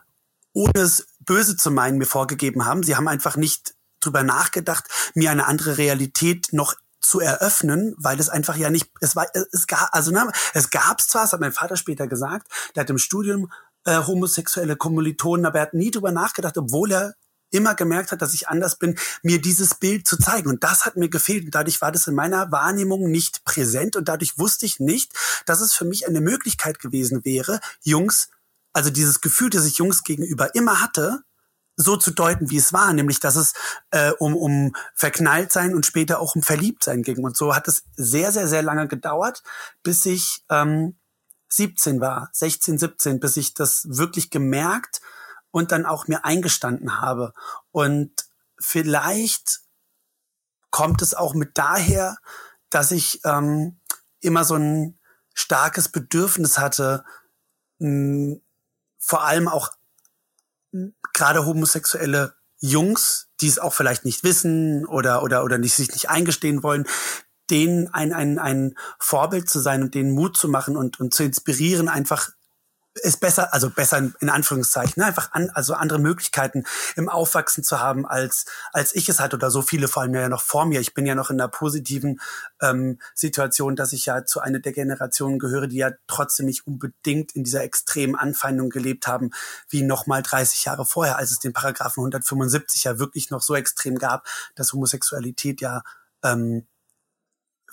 ohne 0.52 0.80
es 0.80 1.08
böse 1.20 1.56
zu 1.56 1.70
meinen, 1.70 1.98
mir 1.98 2.06
vorgegeben 2.06 2.64
haben. 2.64 2.82
Sie 2.82 2.96
haben 2.96 3.08
einfach 3.08 3.36
nicht 3.36 3.74
drüber 4.00 4.22
nachgedacht, 4.22 4.84
mir 5.14 5.30
eine 5.30 5.46
andere 5.46 5.78
Realität 5.78 6.52
noch 6.52 6.76
zu 7.00 7.20
eröffnen, 7.20 7.94
weil 7.98 8.18
es 8.18 8.28
einfach 8.28 8.56
ja 8.56 8.70
nicht, 8.70 8.90
es 9.00 9.16
war, 9.16 9.26
es 9.52 9.66
gab, 9.66 9.88
also 9.92 10.10
ne, 10.10 10.30
es 10.54 10.70
gab 10.70 11.00
es 11.00 11.08
zwar, 11.08 11.22
das 11.22 11.32
hat 11.32 11.40
mein 11.40 11.52
Vater 11.52 11.76
später 11.76 12.06
gesagt, 12.06 12.48
der 12.74 12.82
hat 12.82 12.90
im 12.90 12.98
Studium 12.98 13.50
äh, 13.86 14.02
homosexuelle 14.06 14.76
Kommilitonen, 14.76 15.46
aber 15.46 15.60
er 15.60 15.62
hat 15.62 15.74
nie 15.74 15.90
drüber 15.90 16.12
nachgedacht, 16.12 16.58
obwohl 16.58 16.92
er 16.92 17.14
immer 17.50 17.74
gemerkt 17.74 18.12
hat, 18.12 18.22
dass 18.22 18.34
ich 18.34 18.48
anders 18.48 18.76
bin, 18.76 18.98
mir 19.22 19.40
dieses 19.40 19.74
Bild 19.74 20.06
zu 20.06 20.18
zeigen. 20.18 20.48
Und 20.48 20.64
das 20.64 20.84
hat 20.84 20.96
mir 20.96 21.08
gefehlt. 21.08 21.44
Und 21.44 21.54
dadurch 21.54 21.80
war 21.80 21.92
das 21.92 22.06
in 22.06 22.14
meiner 22.14 22.50
Wahrnehmung 22.50 23.10
nicht 23.10 23.44
präsent. 23.44 23.96
Und 23.96 24.08
dadurch 24.08 24.38
wusste 24.38 24.66
ich 24.66 24.80
nicht, 24.80 25.12
dass 25.46 25.60
es 25.60 25.72
für 25.72 25.84
mich 25.84 26.06
eine 26.06 26.20
Möglichkeit 26.20 26.80
gewesen 26.80 27.24
wäre, 27.24 27.60
Jungs, 27.82 28.28
also 28.72 28.90
dieses 28.90 29.20
Gefühl, 29.20 29.50
das 29.50 29.64
ich 29.64 29.78
Jungs 29.78 30.02
gegenüber 30.02 30.54
immer 30.54 30.82
hatte, 30.82 31.22
so 31.76 31.96
zu 31.96 32.10
deuten, 32.10 32.50
wie 32.50 32.56
es 32.56 32.72
war, 32.72 32.92
nämlich 32.92 33.20
dass 33.20 33.36
es 33.36 33.52
äh, 33.90 34.10
um, 34.18 34.34
um 34.34 34.74
verknallt 34.94 35.52
sein 35.52 35.74
und 35.74 35.84
später 35.84 36.20
auch 36.20 36.34
um 36.34 36.42
verliebt 36.42 36.82
sein 36.82 37.02
ging. 37.02 37.22
Und 37.22 37.36
so 37.36 37.54
hat 37.54 37.68
es 37.68 37.84
sehr, 37.94 38.32
sehr, 38.32 38.48
sehr 38.48 38.62
lange 38.62 38.88
gedauert, 38.88 39.42
bis 39.82 40.04
ich 40.06 40.42
ähm, 40.50 40.96
17 41.48 42.00
war, 42.00 42.28
16, 42.32 42.78
17, 42.78 43.20
bis 43.20 43.36
ich 43.36 43.54
das 43.54 43.86
wirklich 43.88 44.30
gemerkt 44.30 45.00
und 45.50 45.72
dann 45.72 45.86
auch 45.86 46.06
mir 46.08 46.24
eingestanden 46.24 47.00
habe. 47.00 47.32
Und 47.70 48.12
vielleicht 48.58 49.60
kommt 50.70 51.02
es 51.02 51.14
auch 51.14 51.34
mit 51.34 51.56
daher, 51.56 52.18
dass 52.70 52.90
ich 52.90 53.20
ähm, 53.24 53.80
immer 54.20 54.44
so 54.44 54.56
ein 54.56 54.98
starkes 55.34 55.88
Bedürfnis 55.88 56.58
hatte, 56.58 57.04
mh, 57.78 58.36
vor 58.98 59.24
allem 59.24 59.48
auch 59.48 59.70
gerade 61.12 61.46
homosexuelle 61.46 62.34
Jungs, 62.58 63.28
die 63.40 63.48
es 63.48 63.58
auch 63.58 63.72
vielleicht 63.72 64.04
nicht 64.04 64.24
wissen 64.24 64.86
oder 64.86 65.22
oder 65.22 65.44
oder 65.44 65.58
nicht, 65.58 65.74
sich 65.74 65.92
nicht 65.92 66.10
eingestehen 66.10 66.62
wollen, 66.62 66.86
denen 67.50 67.92
ein, 67.92 68.12
ein, 68.12 68.38
ein 68.38 68.76
Vorbild 68.98 69.48
zu 69.48 69.60
sein 69.60 69.82
und 69.82 69.94
denen 69.94 70.12
Mut 70.12 70.36
zu 70.36 70.48
machen 70.48 70.76
und, 70.76 71.00
und 71.00 71.14
zu 71.14 71.24
inspirieren, 71.24 71.88
einfach 71.88 72.30
ist 73.02 73.20
besser, 73.20 73.52
also 73.52 73.70
besser 73.70 74.10
in 74.20 74.30
Anführungszeichen, 74.30 74.94
ne? 74.96 75.06
einfach 75.06 75.32
an, 75.32 75.50
also 75.50 75.74
andere 75.74 75.98
Möglichkeiten 75.98 76.64
im 76.96 77.08
Aufwachsen 77.08 77.62
zu 77.62 77.80
haben, 77.80 78.06
als, 78.06 78.46
als 78.72 78.94
ich 78.94 79.08
es 79.08 79.20
hatte 79.20 79.36
oder 79.36 79.50
so 79.50 79.62
viele 79.62 79.88
vor 79.88 80.02
allem 80.02 80.14
ja 80.14 80.28
noch 80.28 80.42
vor 80.42 80.66
mir. 80.66 80.80
Ich 80.80 80.94
bin 80.94 81.06
ja 81.06 81.14
noch 81.14 81.30
in 81.30 81.40
einer 81.40 81.48
positiven 81.48 82.20
ähm, 82.60 82.98
Situation, 83.14 83.76
dass 83.76 83.92
ich 83.92 84.06
ja 84.06 84.24
zu 84.24 84.40
einer 84.40 84.60
der 84.60 84.72
Generationen 84.72 85.38
gehöre, 85.38 85.66
die 85.66 85.76
ja 85.76 85.90
trotzdem 86.06 86.46
nicht 86.46 86.66
unbedingt 86.66 87.32
in 87.32 87.44
dieser 87.44 87.62
extremen 87.62 88.14
Anfeindung 88.14 88.70
gelebt 88.70 89.06
haben, 89.06 89.30
wie 89.68 89.82
nochmal 89.82 90.22
30 90.22 90.64
Jahre 90.64 90.86
vorher, 90.86 91.18
als 91.18 91.30
es 91.30 91.38
den 91.38 91.52
Paragraphen 91.52 92.00
175 92.00 92.84
ja 92.84 92.98
wirklich 92.98 93.30
noch 93.30 93.42
so 93.42 93.54
extrem 93.54 93.98
gab, 93.98 94.26
dass 94.54 94.72
Homosexualität 94.72 95.60
ja 95.60 95.82
ähm, 96.22 96.66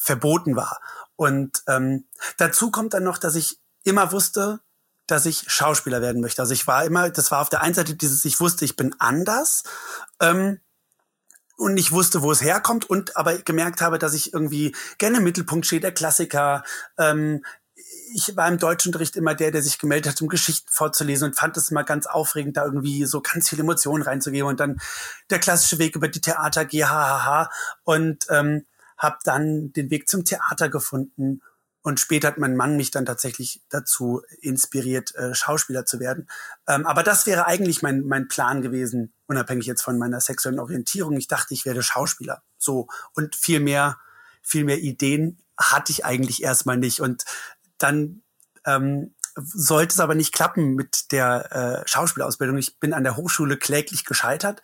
verboten 0.03 0.55
war. 0.55 0.81
Und 1.15 1.63
ähm, 1.67 2.05
dazu 2.37 2.71
kommt 2.71 2.93
dann 2.93 3.03
noch, 3.03 3.17
dass 3.17 3.35
ich 3.35 3.59
immer 3.83 4.11
wusste, 4.11 4.59
dass 5.07 5.25
ich 5.25 5.45
Schauspieler 5.47 6.01
werden 6.01 6.21
möchte. 6.21 6.41
Also 6.41 6.53
ich 6.53 6.67
war 6.67 6.85
immer, 6.85 7.09
das 7.09 7.31
war 7.31 7.41
auf 7.41 7.49
der 7.49 7.61
einen 7.61 7.73
Seite 7.73 7.95
dieses, 7.95 8.25
ich 8.25 8.39
wusste, 8.39 8.65
ich 8.65 8.75
bin 8.75 8.95
anders 8.99 9.63
ähm, 10.19 10.59
und 11.55 11.77
ich 11.77 11.91
wusste, 11.91 12.21
wo 12.21 12.31
es 12.31 12.41
herkommt 12.41 12.89
und 12.89 13.15
aber 13.15 13.37
gemerkt 13.37 13.81
habe, 13.81 13.99
dass 13.99 14.13
ich 14.13 14.33
irgendwie 14.33 14.75
gerne 14.97 15.17
im 15.17 15.23
Mittelpunkt 15.23 15.65
stehe, 15.65 15.81
der 15.81 15.93
Klassiker. 15.93 16.63
Ähm, 16.97 17.43
ich 18.15 18.35
war 18.35 18.47
im 18.47 18.59
Deutschunterricht 18.59 19.15
immer 19.15 19.35
der, 19.35 19.51
der 19.51 19.61
sich 19.61 19.79
gemeldet 19.79 20.13
hat, 20.13 20.21
um 20.21 20.27
Geschichten 20.27 20.69
vorzulesen 20.69 21.29
und 21.29 21.35
fand 21.35 21.57
es 21.57 21.71
immer 21.71 21.83
ganz 21.83 22.05
aufregend, 22.05 22.57
da 22.57 22.65
irgendwie 22.65 23.05
so 23.05 23.21
ganz 23.21 23.49
viele 23.49 23.63
Emotionen 23.63 24.03
reinzugeben 24.03 24.49
und 24.49 24.59
dann 24.59 24.79
der 25.29 25.39
klassische 25.39 25.79
Weg 25.79 25.95
über 25.95 26.07
die 26.07 26.21
Theater, 26.21 26.65
GHHH 26.65 27.49
und 27.83 28.25
ähm, 28.29 28.65
habe 28.97 29.17
dann 29.23 29.73
den 29.73 29.89
Weg 29.89 30.10
zum 30.10 30.25
Theater 30.25 30.69
gefunden 30.69 31.41
und 31.84 31.99
später 31.99 32.29
hat 32.29 32.38
mein 32.38 32.56
Mann 32.56 32.77
mich 32.77 32.91
dann 32.91 33.06
tatsächlich 33.06 33.62
dazu 33.67 34.21
inspiriert, 34.39 35.13
äh, 35.15 35.36
Schauspieler 35.36 35.86
zu 35.86 35.99
werden. 35.99 36.29
Ähm, 36.65 36.86
aber 36.86 37.03
das 37.03 37.25
wäre 37.25 37.45
eigentlich 37.45 37.82
mein, 37.82 38.06
mein 38.06 38.29
Plan 38.29 38.62
gewesen, 38.62 39.13
unabhängig 39.27 39.65
jetzt 39.65 39.82
von 39.82 39.97
meiner 39.97 40.21
sexuellen 40.21 40.60
Orientierung. 40.60 41.17
Ich 41.17 41.27
dachte, 41.27 41.53
ich 41.53 41.65
werde 41.65 41.84
Schauspieler. 41.84 42.41
So. 42.58 42.88
Und 43.13 43.36
viel 43.36 43.60
mehr, 43.60 43.97
viel 44.41 44.63
mehr 44.63 44.79
Ideen 44.79 45.39
hatte 45.58 45.91
ich 45.91 46.06
eigentlich 46.06 46.41
erstmal 46.41 46.77
nicht. 46.77 47.01
Und 47.01 47.25
dann 47.79 48.23
ähm, 48.65 49.13
sollte 49.36 49.93
es 49.93 49.99
aber 49.99 50.15
nicht 50.15 50.34
klappen 50.34 50.75
mit 50.75 51.12
der 51.12 51.84
äh, 51.84 51.88
Schauspielausbildung. 51.88 52.58
Ich 52.58 52.79
bin 52.79 52.93
an 52.93 53.03
der 53.03 53.17
Hochschule 53.17 53.58
kläglich 53.58 54.06
gescheitert 54.06 54.62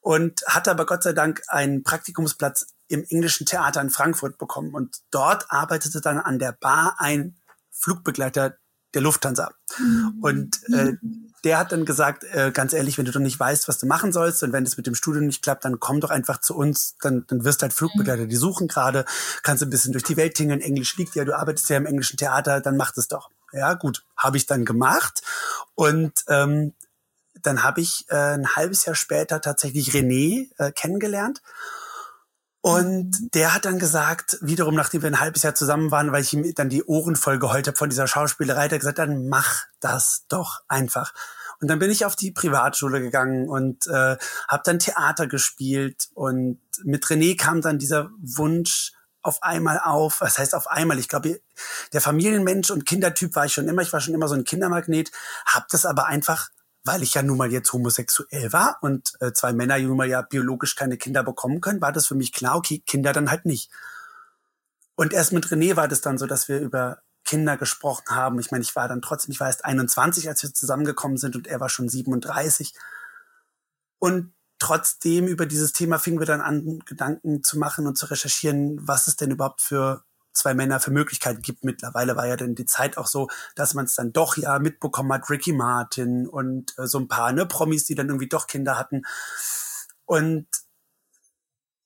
und 0.00 0.42
hatte 0.46 0.70
aber 0.70 0.86
Gott 0.86 1.02
sei 1.02 1.12
Dank 1.12 1.42
einen 1.48 1.82
Praktikumsplatz 1.82 2.68
im 2.88 3.04
englischen 3.08 3.46
Theater 3.46 3.80
in 3.80 3.90
Frankfurt 3.90 4.38
bekommen. 4.38 4.74
Und 4.74 4.98
dort 5.10 5.50
arbeitete 5.50 6.00
dann 6.00 6.18
an 6.18 6.38
der 6.38 6.52
Bar 6.52 6.96
ein 6.98 7.36
Flugbegleiter 7.70 8.56
der 8.94 9.02
Lufthansa. 9.02 9.50
Mhm. 9.78 10.18
Und 10.20 10.60
äh, 10.72 10.94
der 11.44 11.58
hat 11.58 11.72
dann 11.72 11.84
gesagt, 11.84 12.24
äh, 12.24 12.50
ganz 12.52 12.72
ehrlich, 12.72 12.98
wenn 12.98 13.04
du 13.04 13.12
doch 13.12 13.20
nicht 13.20 13.38
weißt, 13.38 13.68
was 13.68 13.78
du 13.78 13.86
machen 13.86 14.12
sollst 14.12 14.42
und 14.42 14.52
wenn 14.52 14.64
es 14.64 14.76
mit 14.76 14.86
dem 14.86 14.94
Studium 14.94 15.26
nicht 15.26 15.42
klappt, 15.42 15.64
dann 15.64 15.78
komm 15.78 16.00
doch 16.00 16.10
einfach 16.10 16.40
zu 16.40 16.56
uns, 16.56 16.96
dann, 17.00 17.24
dann 17.28 17.44
wirst 17.44 17.62
halt 17.62 17.72
Flugbegleiter, 17.72 18.26
die 18.26 18.36
suchen 18.36 18.66
gerade, 18.66 19.04
kannst 19.42 19.62
ein 19.62 19.70
bisschen 19.70 19.92
durch 19.92 20.04
die 20.04 20.16
Welt 20.16 20.34
tingeln, 20.34 20.60
Englisch 20.60 20.96
liegt 20.96 21.14
ja, 21.14 21.24
du 21.24 21.36
arbeitest 21.36 21.68
ja 21.70 21.76
im 21.76 21.86
englischen 21.86 22.16
Theater, 22.16 22.60
dann 22.60 22.76
mach 22.76 22.92
das 22.92 23.08
doch. 23.08 23.30
Ja, 23.52 23.74
gut, 23.74 24.04
habe 24.16 24.36
ich 24.36 24.46
dann 24.46 24.64
gemacht 24.64 25.22
und 25.74 26.12
ähm, 26.28 26.74
dann 27.42 27.62
habe 27.62 27.80
ich 27.80 28.04
äh, 28.08 28.34
ein 28.34 28.56
halbes 28.56 28.84
Jahr 28.84 28.96
später 28.96 29.40
tatsächlich 29.40 29.90
René 29.90 30.48
äh, 30.58 30.72
kennengelernt 30.72 31.40
und 32.68 33.34
der 33.34 33.54
hat 33.54 33.64
dann 33.64 33.78
gesagt, 33.78 34.38
wiederum 34.40 34.74
nachdem 34.74 35.02
wir 35.02 35.10
ein 35.10 35.20
halbes 35.20 35.42
Jahr 35.42 35.54
zusammen 35.54 35.90
waren, 35.90 36.12
weil 36.12 36.22
ich 36.22 36.34
ihm 36.34 36.54
dann 36.54 36.68
die 36.68 36.84
Ohren 36.84 37.16
voll 37.16 37.38
geheult 37.38 37.66
habe 37.66 37.76
von 37.76 37.88
dieser 37.88 38.06
Schauspielerei, 38.06 38.68
hat 38.68 38.78
gesagt, 38.78 38.98
dann 38.98 39.28
mach 39.28 39.64
das 39.80 40.26
doch 40.28 40.60
einfach. 40.68 41.14
Und 41.60 41.68
dann 41.68 41.78
bin 41.78 41.90
ich 41.90 42.04
auf 42.04 42.14
die 42.14 42.30
Privatschule 42.30 43.00
gegangen 43.00 43.48
und 43.48 43.86
äh, 43.86 44.16
habe 44.48 44.62
dann 44.64 44.78
Theater 44.78 45.26
gespielt. 45.26 46.08
Und 46.14 46.60
mit 46.84 47.04
René 47.06 47.36
kam 47.36 47.62
dann 47.62 47.78
dieser 47.78 48.10
Wunsch 48.20 48.92
auf 49.22 49.42
einmal 49.42 49.80
auf. 49.82 50.20
Was 50.20 50.38
heißt 50.38 50.54
auf 50.54 50.68
einmal? 50.68 50.98
Ich 50.98 51.08
glaube, 51.08 51.40
der 51.92 52.00
Familienmensch 52.00 52.70
und 52.70 52.86
Kindertyp 52.86 53.34
war 53.34 53.46
ich 53.46 53.54
schon 53.54 53.66
immer. 53.66 53.82
Ich 53.82 53.92
war 53.92 54.00
schon 54.00 54.14
immer 54.14 54.28
so 54.28 54.34
ein 54.34 54.44
Kindermagnet, 54.44 55.10
habe 55.46 55.66
das 55.70 55.84
aber 55.84 56.06
einfach 56.06 56.50
weil 56.84 57.02
ich 57.02 57.14
ja 57.14 57.22
nun 57.22 57.36
mal 57.36 57.52
jetzt 57.52 57.72
homosexuell 57.72 58.52
war 58.52 58.78
und 58.80 59.12
äh, 59.20 59.32
zwei 59.32 59.52
Männer 59.52 59.78
nun 59.78 59.96
mal 59.96 60.08
ja 60.08 60.22
biologisch 60.22 60.74
keine 60.74 60.96
Kinder 60.96 61.22
bekommen 61.22 61.60
können, 61.60 61.80
war 61.80 61.92
das 61.92 62.06
für 62.06 62.14
mich 62.14 62.32
klar, 62.32 62.56
okay, 62.56 62.82
Kinder 62.86 63.12
dann 63.12 63.30
halt 63.30 63.44
nicht. 63.44 63.70
Und 64.94 65.12
erst 65.12 65.32
mit 65.32 65.46
René 65.46 65.76
war 65.76 65.86
das 65.86 66.00
dann 66.00 66.18
so, 66.18 66.26
dass 66.26 66.48
wir 66.48 66.60
über 66.60 67.02
Kinder 67.24 67.56
gesprochen 67.56 68.08
haben. 68.08 68.38
Ich 68.40 68.50
meine, 68.50 68.62
ich 68.62 68.74
war 68.74 68.88
dann 68.88 69.02
trotzdem, 69.02 69.32
ich 69.32 69.40
war 69.40 69.48
erst 69.48 69.64
21, 69.64 70.28
als 70.28 70.42
wir 70.42 70.54
zusammengekommen 70.54 71.18
sind 71.18 71.36
und 71.36 71.46
er 71.46 71.60
war 71.60 71.68
schon 71.68 71.88
37. 71.88 72.74
Und 73.98 74.32
trotzdem 74.58 75.26
über 75.26 75.46
dieses 75.46 75.72
Thema 75.72 75.98
fingen 75.98 76.20
wir 76.20 76.26
dann 76.26 76.40
an, 76.40 76.80
Gedanken 76.86 77.44
zu 77.44 77.58
machen 77.58 77.86
und 77.86 77.96
zu 77.96 78.06
recherchieren, 78.06 78.78
was 78.80 79.08
es 79.08 79.16
denn 79.16 79.30
überhaupt 79.30 79.60
für 79.60 80.04
zwei 80.38 80.54
Männer 80.54 80.80
für 80.80 80.90
Möglichkeiten 80.90 81.42
gibt. 81.42 81.64
Mittlerweile 81.64 82.16
war 82.16 82.26
ja 82.26 82.36
dann 82.36 82.54
die 82.54 82.66
Zeit 82.66 82.96
auch 82.96 83.06
so, 83.06 83.28
dass 83.54 83.74
man 83.74 83.84
es 83.84 83.94
dann 83.94 84.12
doch 84.12 84.36
ja 84.36 84.58
mitbekommen 84.58 85.12
hat, 85.12 85.28
Ricky 85.30 85.52
Martin 85.52 86.26
und 86.26 86.78
äh, 86.78 86.86
so 86.86 86.98
ein 86.98 87.08
paar 87.08 87.32
ne, 87.32 87.46
Promis, 87.46 87.84
die 87.84 87.94
dann 87.94 88.08
irgendwie 88.08 88.28
doch 88.28 88.46
Kinder 88.46 88.78
hatten. 88.78 89.02
Und 90.04 90.46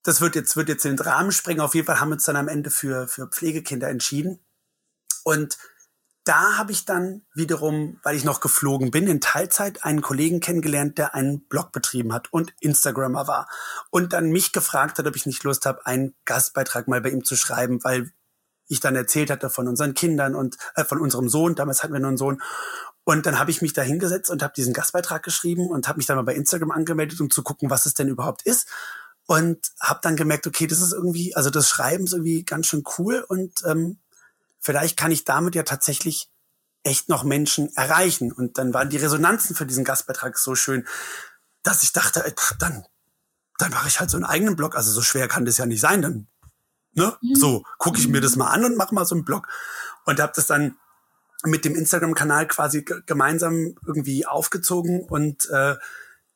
das 0.05 0.21
wird 0.21 0.35
jetzt, 0.35 0.57
wird 0.57 0.69
jetzt 0.69 0.85
in 0.85 0.97
den 0.97 1.05
Rahmen 1.05 1.33
springen. 1.33 1.61
Auf 1.61 1.75
jeden 1.75 1.87
Fall 1.87 2.01
haben 2.01 2.11
wir 2.11 2.15
uns 2.15 2.25
dann 2.25 2.37
am 2.37 2.49
Ende 2.49 2.71
für, 2.71 3.09
für 3.09 3.29
Pflegekinder 3.29 3.89
entschieden. 3.89 4.41
Und 5.25 5.59
da 6.25 6.57
habe 6.57 6.71
ich 6.71 6.85
dann 6.85 7.23
wiederum, 7.35 7.99
weil 8.05 8.15
ich 8.15 8.25
noch 8.25 8.41
geflogen 8.41 8.91
bin, 8.93 9.09
in 9.09 9.21
Teilzeit 9.21 9.85
einen 9.85 10.03
Kollegen 10.03 10.41
kennengelernt, 10.41 10.99
der 10.99 11.15
einen 11.15 11.41
Blog 11.49 11.73
betrieben 11.73 12.13
hat 12.13 12.33
und 12.33 12.55
Instagrammer 12.61 13.27
war. 13.27 13.49
Und 13.91 14.13
dann 14.13 14.31
mich 14.31 14.53
gefragt 14.53 14.99
hat, 14.99 15.07
ob 15.07 15.17
ich 15.17 15.27
nicht 15.27 15.43
Lust 15.43 15.67
habe, 15.67 15.85
einen 15.85 16.15
Gastbeitrag 16.25 16.87
mal 16.87 17.01
bei 17.01 17.11
ihm 17.11 17.25
zu 17.25 17.37
schreiben, 17.37 17.83
weil 17.83 18.13
ich 18.69 18.81
dann 18.81 18.97
erzählt 18.97 19.31
hatte 19.31 19.51
von 19.51 19.69
unseren 19.69 19.95
Kindern 19.95 20.35
und 20.35 20.57
äh, 20.75 20.85
von 20.85 21.01
unserem 21.01 21.29
Sohn. 21.29 21.55
Damals 21.55 21.83
hatten 21.83 21.93
wir 21.93 22.01
nur 22.01 22.09
einen 22.09 22.19
Sohn. 22.19 22.41
Und 23.05 23.27
dann 23.27 23.39
habe 23.39 23.51
ich 23.51 23.63
mich 23.63 23.73
da 23.73 23.83
hingesetzt 23.83 24.31
und 24.31 24.43
habe 24.43 24.53
diesen 24.55 24.73
Gastbeitrag 24.73 25.23
geschrieben 25.23 25.69
und 25.69 25.89
habe 25.89 25.97
mich 25.97 26.07
dann 26.07 26.17
mal 26.17 26.23
bei 26.23 26.35
Instagram 26.35 26.71
angemeldet, 26.71 27.21
um 27.21 27.31
zu 27.31 27.43
gucken, 27.43 27.69
was 27.69 27.87
es 27.87 27.95
denn 27.95 28.09
überhaupt 28.09 28.43
ist. 28.43 28.69
Und 29.27 29.59
habe 29.81 30.01
dann 30.03 30.17
gemerkt, 30.17 30.47
okay, 30.47 30.67
das 30.67 30.81
ist 30.81 30.93
irgendwie, 30.93 31.35
also 31.35 31.51
das 31.51 31.69
Schreiben 31.69 32.05
ist 32.05 32.13
irgendwie 32.13 32.45
ganz 32.45 32.67
schön 32.67 32.83
cool 32.99 33.25
und 33.27 33.53
ähm, 33.65 33.99
vielleicht 34.59 34.97
kann 34.97 35.13
ich 35.13 35.25
damit 35.25 35.55
ja 35.55 35.63
tatsächlich 35.63 36.29
echt 36.83 37.09
noch 37.09 37.25
Menschen 37.25 37.75
erreichen. 37.77 38.33
Und 38.33 38.59
dann 38.59 38.75
waren 38.75 38.91
die 38.91 38.97
Resonanzen 38.97 39.55
für 39.55 39.67
diesen 39.67 39.85
Gastbeitrag 39.85 40.39
so 40.39 40.55
schön, 40.55 40.87
dass 41.63 41.83
ich 41.83 41.93
dachte, 41.93 42.25
dann, 42.59 42.85
dann 43.59 43.71
mache 43.71 43.89
ich 43.89 44.01
halt 44.01 44.11
so 44.11 44.17
einen 44.17 44.25
eigenen 44.25 44.57
Blog. 44.57 44.77
Also 44.77 44.91
so 44.91 45.03
schwer 45.03 45.29
kann 45.29 45.45
das 45.45 45.59
ja 45.59 45.67
nicht 45.67 45.81
sein. 45.81 46.03
Dann 46.03 46.27
Ne? 46.95 47.17
Mhm. 47.21 47.35
So, 47.35 47.65
gucke 47.79 47.99
ich 47.99 48.09
mir 48.09 48.21
das 48.21 48.37
mal 48.37 48.51
an 48.51 48.65
und 48.65 48.77
mache 48.77 48.95
mal 48.95 49.05
so 49.05 49.15
einen 49.15 49.25
Blog. 49.25 49.49
Und 50.05 50.21
habe 50.21 50.33
das 50.35 50.47
dann 50.47 50.77
mit 51.45 51.65
dem 51.65 51.75
Instagram-Kanal 51.75 52.47
quasi 52.47 52.85
gemeinsam 53.07 53.75
irgendwie 53.87 54.27
aufgezogen 54.27 55.03
und 55.03 55.49
äh, 55.51 55.77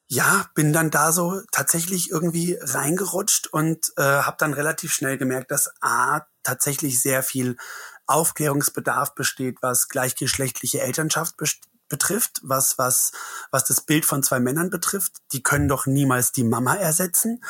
ja, 0.09 0.47
bin 0.55 0.73
dann 0.73 0.91
da 0.91 1.11
so 1.13 1.41
tatsächlich 1.51 2.11
irgendwie 2.11 2.57
reingerutscht 2.61 3.49
und 3.49 3.93
äh, 3.97 4.03
habe 4.03 4.37
dann 4.39 4.55
relativ 4.55 4.93
schnell 4.93 5.19
gemerkt, 5.19 5.51
dass 5.51 5.71
A 5.81 6.23
tatsächlich 6.45 7.01
sehr 7.01 7.23
viel 7.23 7.57
Aufklärungsbedarf 8.07 9.15
besteht, 9.17 9.59
was 9.63 9.89
gleichgeschlechtliche 9.89 10.81
Elternschaft 10.81 11.35
betrifft, 11.89 12.41
was 12.43 12.79
was 12.79 13.11
was 13.51 13.65
das 13.65 13.81
Bild 13.81 14.05
von 14.05 14.23
zwei 14.23 14.39
Männern 14.39 14.71
betrifft. 14.71 15.17
Die 15.33 15.43
können 15.43 15.67
doch 15.67 15.87
niemals 15.87 16.31
die 16.31 16.45
Mama 16.45 16.77
ersetzen. 16.77 17.43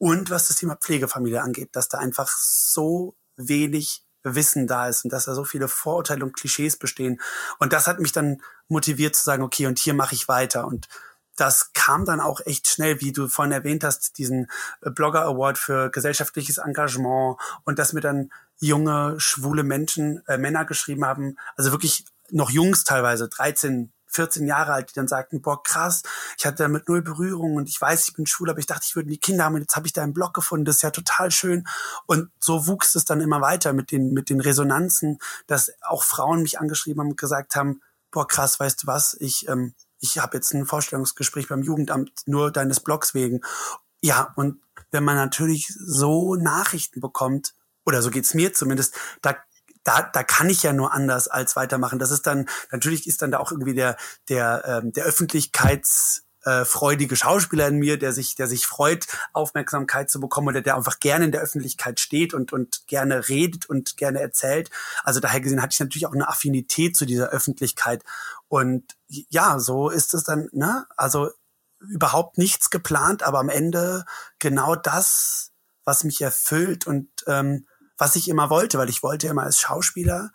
Und 0.00 0.30
was 0.30 0.48
das 0.48 0.56
Thema 0.56 0.76
Pflegefamilie 0.76 1.42
angeht, 1.42 1.76
dass 1.76 1.90
da 1.90 1.98
einfach 1.98 2.28
so 2.28 3.14
wenig 3.36 4.02
Wissen 4.22 4.66
da 4.66 4.88
ist 4.88 5.04
und 5.04 5.12
dass 5.12 5.26
da 5.26 5.34
so 5.34 5.44
viele 5.44 5.68
Vorurteile 5.68 6.24
und 6.24 6.34
Klischees 6.34 6.78
bestehen. 6.78 7.20
Und 7.58 7.74
das 7.74 7.86
hat 7.86 8.00
mich 8.00 8.12
dann 8.12 8.40
motiviert 8.66 9.14
zu 9.14 9.22
sagen, 9.22 9.42
okay, 9.42 9.66
und 9.66 9.78
hier 9.78 9.92
mache 9.92 10.14
ich 10.14 10.26
weiter. 10.26 10.66
Und 10.66 10.88
das 11.36 11.74
kam 11.74 12.06
dann 12.06 12.18
auch 12.18 12.40
echt 12.46 12.66
schnell, 12.66 13.02
wie 13.02 13.12
du 13.12 13.28
vorhin 13.28 13.52
erwähnt 13.52 13.84
hast, 13.84 14.16
diesen 14.16 14.50
äh, 14.80 14.88
Blogger 14.88 15.26
Award 15.26 15.58
für 15.58 15.90
gesellschaftliches 15.90 16.56
Engagement 16.56 17.36
und 17.64 17.78
dass 17.78 17.92
mir 17.92 18.00
dann 18.00 18.32
junge, 18.58 19.16
schwule 19.18 19.64
Menschen, 19.64 20.22
äh, 20.28 20.38
Männer 20.38 20.64
geschrieben 20.64 21.04
haben, 21.04 21.36
also 21.56 21.72
wirklich 21.72 22.06
noch 22.30 22.48
Jungs 22.48 22.84
teilweise, 22.84 23.28
13, 23.28 23.92
14 24.10 24.46
Jahre 24.46 24.72
alt, 24.72 24.90
die 24.90 24.94
dann 24.94 25.08
sagten, 25.08 25.40
boah, 25.40 25.62
krass, 25.62 26.02
ich 26.38 26.46
hatte 26.46 26.62
damit 26.64 26.88
null 26.88 27.02
Berührung 27.02 27.56
und 27.56 27.68
ich 27.68 27.80
weiß, 27.80 28.08
ich 28.08 28.14
bin 28.14 28.26
schwul, 28.26 28.50
aber 28.50 28.58
ich 28.58 28.66
dachte, 28.66 28.84
ich 28.86 28.96
würde 28.96 29.08
die 29.08 29.18
Kinder 29.18 29.44
haben 29.44 29.54
und 29.54 29.62
jetzt 29.62 29.76
habe 29.76 29.86
ich 29.86 29.92
da 29.92 30.02
einen 30.02 30.14
Blog 30.14 30.34
gefunden, 30.34 30.64
das 30.64 30.76
ist 30.76 30.82
ja 30.82 30.90
total 30.90 31.30
schön. 31.30 31.66
Und 32.06 32.30
so 32.38 32.66
wuchs 32.66 32.94
es 32.94 33.04
dann 33.04 33.20
immer 33.20 33.40
weiter 33.40 33.72
mit 33.72 33.90
den, 33.90 34.12
mit 34.12 34.30
den 34.30 34.40
Resonanzen, 34.40 35.18
dass 35.46 35.72
auch 35.82 36.02
Frauen 36.02 36.42
mich 36.42 36.58
angeschrieben 36.60 37.00
haben 37.00 37.10
und 37.10 37.16
gesagt 37.16 37.56
haben, 37.56 37.80
boah, 38.10 38.26
krass, 38.26 38.58
weißt 38.58 38.82
du 38.82 38.86
was, 38.86 39.16
ich, 39.20 39.48
ähm, 39.48 39.74
ich 40.00 40.18
habe 40.18 40.36
jetzt 40.36 40.52
ein 40.52 40.66
Vorstellungsgespräch 40.66 41.48
beim 41.48 41.62
Jugendamt 41.62 42.10
nur 42.26 42.50
deines 42.50 42.80
Blogs 42.80 43.14
wegen. 43.14 43.40
Ja, 44.02 44.32
und 44.36 44.60
wenn 44.90 45.04
man 45.04 45.16
natürlich 45.16 45.72
so 45.78 46.34
Nachrichten 46.34 47.00
bekommt, 47.00 47.54
oder 47.84 48.02
so 48.02 48.10
geht's 48.10 48.34
mir 48.34 48.52
zumindest, 48.52 48.94
da 49.22 49.36
da, 49.84 50.02
da 50.02 50.22
kann 50.22 50.50
ich 50.50 50.62
ja 50.62 50.72
nur 50.72 50.92
anders 50.92 51.28
als 51.28 51.56
weitermachen. 51.56 51.98
Das 51.98 52.10
ist 52.10 52.26
dann, 52.26 52.48
natürlich 52.70 53.06
ist 53.06 53.22
dann 53.22 53.30
da 53.30 53.38
auch 53.38 53.50
irgendwie 53.50 53.74
der, 53.74 53.96
der, 54.28 54.62
ähm, 54.66 54.92
der 54.92 55.04
Öffentlichkeits, 55.04 56.24
äh, 56.44 56.64
freudige 56.64 57.16
Schauspieler 57.16 57.68
in 57.68 57.78
mir, 57.78 57.98
der 57.98 58.12
sich, 58.12 58.34
der 58.34 58.46
sich 58.46 58.66
freut, 58.66 59.06
Aufmerksamkeit 59.32 60.10
zu 60.10 60.20
bekommen 60.20 60.48
oder 60.48 60.62
der 60.62 60.76
einfach 60.76 60.98
gerne 60.98 61.26
in 61.26 61.32
der 61.32 61.42
Öffentlichkeit 61.42 62.00
steht 62.00 62.32
und, 62.32 62.52
und 62.52 62.86
gerne 62.86 63.28
redet 63.28 63.68
und 63.68 63.96
gerne 63.96 64.20
erzählt. 64.20 64.70
Also 65.04 65.20
daher 65.20 65.40
gesehen 65.40 65.60
hatte 65.60 65.74
ich 65.74 65.80
natürlich 65.80 66.06
auch 66.06 66.14
eine 66.14 66.28
Affinität 66.28 66.96
zu 66.96 67.04
dieser 67.04 67.28
Öffentlichkeit. 67.28 68.04
Und 68.48 68.96
ja, 69.08 69.58
so 69.58 69.90
ist 69.90 70.14
es 70.14 70.24
dann, 70.24 70.48
ne? 70.52 70.86
Also 70.96 71.30
überhaupt 71.78 72.38
nichts 72.38 72.70
geplant, 72.70 73.22
aber 73.22 73.38
am 73.38 73.48
Ende 73.48 74.04
genau 74.38 74.76
das, 74.76 75.52
was 75.84 76.04
mich 76.04 76.20
erfüllt 76.20 76.86
und 76.86 77.08
ähm, 77.26 77.66
was 78.00 78.16
ich 78.16 78.28
immer 78.28 78.50
wollte, 78.50 78.78
weil 78.78 78.88
ich 78.88 79.02
wollte 79.02 79.28
immer 79.28 79.42
als 79.42 79.60
Schauspieler 79.60 80.32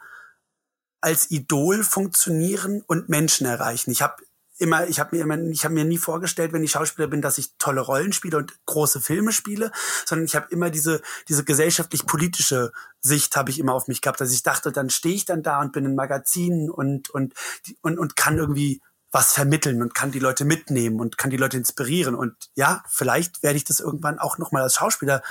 als 1.01 1.30
Idol 1.30 1.84
funktionieren 1.84 2.82
und 2.88 3.10
Menschen 3.10 3.45
erreichen. 3.45 3.91
Ich 3.91 4.01
habe 4.01 4.23
immer, 4.58 4.88
ich 4.88 4.99
habe 4.99 5.15
mir 5.15 5.23
immer, 5.23 5.38
ich 5.38 5.65
habe 5.65 5.73
mir 5.73 5.86
nie 5.86 5.97
vorgestellt, 5.97 6.54
wenn 6.54 6.63
ich 6.63 6.71
Schauspieler 6.71 7.08
bin, 7.08 7.21
dass 7.21 7.38
ich 7.38 7.58
tolle 7.58 7.82
Rollen 7.82 8.13
spiele 8.13 8.38
und 8.38 8.54
große 8.65 9.01
Filme 9.01 9.32
spiele, 9.32 9.71
sondern 10.06 10.25
ich 10.25 10.36
habe 10.36 10.47
immer 10.49 10.69
diese 10.69 11.01
diese 11.28 11.43
gesellschaftlich-politische 11.43 12.71
Sicht 13.01 13.36
habe 13.36 13.49
ich 13.49 13.60
immer 13.60 13.73
auf 13.73 13.88
mich 13.88 14.01
gehabt, 14.01 14.21
dass 14.21 14.32
ich 14.32 14.43
dachte, 14.43 14.71
dann 14.71 14.89
stehe 14.89 15.15
ich 15.15 15.25
dann 15.25 15.43
da 15.43 15.62
und 15.62 15.73
bin 15.73 15.86
in 15.86 15.95
Magazinen 15.95 16.69
und 16.69 17.10
und 17.10 17.34
und 17.82 17.99
und 17.99 18.15
kann 18.15 18.38
irgendwie 18.38 18.82
was 19.12 19.34
vermitteln 19.34 19.82
und 19.82 19.93
kann 19.93 20.12
die 20.12 20.19
Leute 20.19 20.45
mitnehmen 20.45 20.99
und 20.99 21.17
kann 21.17 21.30
die 21.30 21.38
Leute 21.38 21.58
inspirieren 21.58 22.15
und 22.15 22.36
ja, 22.56 22.84
vielleicht 22.88 23.43
werde 23.43 23.58
ich 23.58 23.63
das 23.63 23.80
irgendwann 23.80 24.19
auch 24.19 24.38
noch 24.38 24.51
mal 24.51 24.63
als 24.63 24.75
Schauspieler 24.75 25.21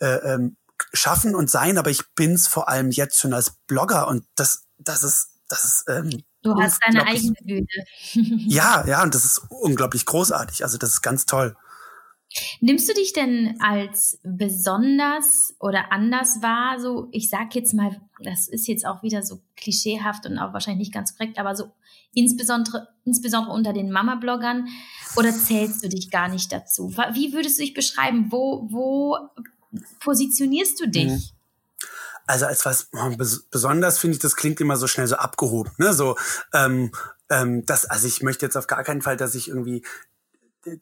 äh, 0.00 0.34
ähm, 0.34 0.56
schaffen 0.92 1.34
und 1.34 1.50
sein, 1.50 1.78
aber 1.78 1.90
ich 1.90 2.02
bin's 2.14 2.46
vor 2.46 2.68
allem 2.68 2.90
jetzt 2.90 3.18
schon 3.18 3.34
als 3.34 3.56
Blogger 3.66 4.08
und 4.08 4.24
das 4.34 4.64
das 4.78 5.02
ist 5.02 5.28
das 5.48 5.64
ist 5.64 5.84
ähm, 5.88 6.22
Du 6.42 6.54
hast 6.54 6.80
deine 6.86 7.04
eigene 7.06 7.34
Bühne. 7.42 7.66
ja, 8.48 8.86
ja, 8.86 9.02
und 9.02 9.14
das 9.14 9.24
ist 9.24 9.42
unglaublich 9.48 10.04
großartig. 10.04 10.62
Also 10.62 10.78
das 10.78 10.90
ist 10.90 11.02
ganz 11.02 11.26
toll. 11.26 11.56
Nimmst 12.60 12.88
du 12.88 12.94
dich 12.94 13.12
denn 13.12 13.56
als 13.60 14.20
besonders 14.22 15.56
oder 15.60 15.90
anders 15.92 16.42
wahr? 16.42 16.78
So, 16.78 17.08
ich 17.10 17.30
sag 17.30 17.54
jetzt 17.54 17.72
mal, 17.72 18.00
das 18.22 18.48
ist 18.48 18.68
jetzt 18.68 18.86
auch 18.86 19.02
wieder 19.02 19.22
so 19.22 19.40
klischeehaft 19.56 20.26
und 20.26 20.38
auch 20.38 20.52
wahrscheinlich 20.52 20.88
nicht 20.88 20.94
ganz 20.94 21.16
korrekt, 21.16 21.38
aber 21.38 21.56
so 21.56 21.72
insbesondere, 22.12 22.88
insbesondere 23.04 23.54
unter 23.54 23.72
den 23.72 23.90
Mama-Bloggern 23.90 24.68
oder 25.16 25.32
zählst 25.32 25.82
du 25.82 25.88
dich 25.88 26.10
gar 26.10 26.28
nicht 26.28 26.52
dazu? 26.52 26.90
Wie 27.12 27.32
würdest 27.32 27.58
du 27.58 27.62
dich 27.62 27.74
beschreiben? 27.74 28.30
Wo, 28.30 28.68
wo 28.70 29.16
positionierst 30.00 30.80
du 30.80 30.88
dich? 30.88 31.10
Mhm. 31.10 31.22
Also 32.26 32.44
als 32.44 32.66
was 32.66 32.88
oh, 32.92 33.16
besonders 33.50 33.98
finde 33.98 34.16
ich, 34.16 34.20
das 34.20 34.36
klingt 34.36 34.60
immer 34.60 34.76
so 34.76 34.86
schnell 34.86 35.06
so 35.06 35.16
abgehoben. 35.16 35.72
Ne? 35.78 35.94
So, 35.94 36.16
ähm, 36.52 36.92
ähm, 37.30 37.64
das, 37.64 37.86
also 37.86 38.06
ich 38.06 38.22
möchte 38.22 38.44
jetzt 38.44 38.56
auf 38.56 38.66
gar 38.66 38.84
keinen 38.84 39.00
Fall, 39.00 39.16
dass 39.16 39.34
ich 39.34 39.48
irgendwie 39.48 39.82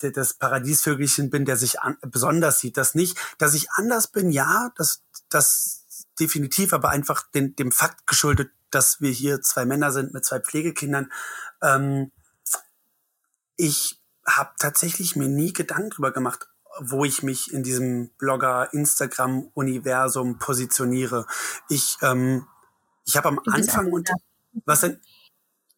das 0.01 0.35
Paradiesvögelchen 0.35 1.31
bin, 1.31 1.45
der 1.45 1.57
sich 1.57 1.81
an, 1.81 1.97
besonders 2.01 2.59
sieht. 2.61 2.77
Das 2.77 2.95
nicht, 2.95 3.17
dass 3.39 3.55
ich 3.55 3.71
anders 3.73 4.09
bin, 4.09 4.31
ja, 4.31 4.73
das, 4.77 5.03
das 5.29 5.85
definitiv, 6.19 6.73
aber 6.73 6.89
einfach 6.89 7.23
den, 7.31 7.55
dem 7.57 7.71
Fakt 7.71 8.07
geschuldet, 8.07 8.51
dass 8.71 9.01
wir 9.01 9.11
hier 9.11 9.43
zwei 9.43 9.65
Männer 9.65 9.93
sind 9.93 10.13
mit 10.13 10.25
zwei 10.25 10.41
Pflegekindern. 10.41 11.13
Ähm, 11.63 12.11
ich 13.57 14.01
habe 14.27 14.51
tatsächlich 14.59 15.15
mir 15.17 15.29
nie 15.29 15.53
Gedanken 15.53 15.91
drüber 15.91 16.11
gemacht, 16.11 16.49
wo 16.81 17.05
ich 17.05 17.23
mich 17.23 17.53
in 17.53 17.63
diesem 17.63 18.11
Blogger-Instagram-Universum 18.19 20.39
positioniere. 20.39 21.27
Ich, 21.69 21.99
ähm, 22.03 22.47
ich 23.05 23.17
habe 23.17 23.29
am 23.29 23.39
Anfang 23.47 23.93
und 23.93 24.11
was 24.65 24.81
denn? 24.81 25.01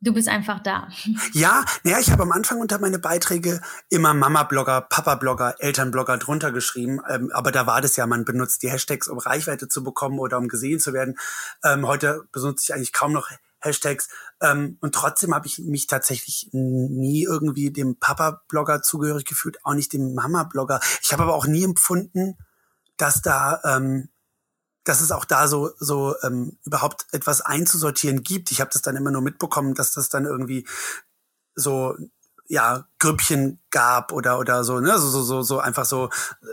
Du 0.00 0.12
bist 0.12 0.28
einfach 0.28 0.60
da. 0.60 0.88
Ja, 1.32 1.64
naja, 1.82 1.98
ich 1.98 2.10
habe 2.10 2.22
am 2.22 2.32
Anfang 2.32 2.60
unter 2.60 2.78
meine 2.78 2.98
Beiträge 2.98 3.60
immer 3.90 4.14
Mama-Blogger, 4.14 4.82
Papa-Blogger, 4.82 5.56
Eltern-Blogger 5.58 6.18
drunter 6.18 6.52
geschrieben. 6.52 7.00
Ähm, 7.08 7.30
aber 7.32 7.52
da 7.52 7.66
war 7.66 7.80
das 7.80 7.96
ja, 7.96 8.06
man 8.06 8.24
benutzt 8.24 8.62
die 8.62 8.70
Hashtags, 8.70 9.08
um 9.08 9.18
Reichweite 9.18 9.68
zu 9.68 9.82
bekommen 9.82 10.20
oder 10.20 10.38
um 10.38 10.48
gesehen 10.48 10.78
zu 10.78 10.92
werden. 10.92 11.18
Ähm, 11.64 11.86
heute 11.86 12.22
benutze 12.32 12.64
ich 12.64 12.74
eigentlich 12.74 12.92
kaum 12.92 13.12
noch 13.12 13.30
Hashtags. 13.60 14.08
Ähm, 14.40 14.78
und 14.80 14.94
trotzdem 14.94 15.34
habe 15.34 15.46
ich 15.46 15.58
mich 15.58 15.86
tatsächlich 15.86 16.48
nie 16.52 17.24
irgendwie 17.24 17.70
dem 17.70 17.98
Papa-Blogger 17.98 18.82
zugehörig 18.82 19.24
gefühlt, 19.24 19.64
auch 19.64 19.74
nicht 19.74 19.92
dem 19.92 20.14
Mama-Blogger. 20.14 20.80
Ich 21.02 21.12
habe 21.12 21.24
aber 21.24 21.34
auch 21.34 21.46
nie 21.46 21.64
empfunden, 21.64 22.36
dass 22.96 23.22
da 23.22 23.60
ähm, 23.64 24.08
dass 24.84 25.02
es 25.02 25.12
auch 25.12 25.26
da 25.26 25.48
so 25.48 25.70
so 25.78 26.14
ähm, 26.22 26.58
überhaupt 26.64 27.06
etwas 27.12 27.40
einzusortieren 27.42 28.22
gibt. 28.22 28.50
Ich 28.50 28.60
habe 28.60 28.70
das 28.72 28.82
dann 28.82 28.96
immer 28.96 29.10
nur 29.10 29.22
mitbekommen, 29.22 29.74
dass 29.74 29.92
das 29.92 30.08
dann 30.08 30.24
irgendwie 30.24 30.66
so 31.54 31.96
ja, 32.48 32.86
Grüppchen 32.98 33.60
gab 33.70 34.10
oder 34.10 34.38
oder 34.38 34.64
so, 34.64 34.80
ne, 34.80 34.98
so 34.98 35.08
so 35.10 35.22
so 35.22 35.42
so 35.42 35.60
einfach 35.60 35.84
so, 35.84 36.08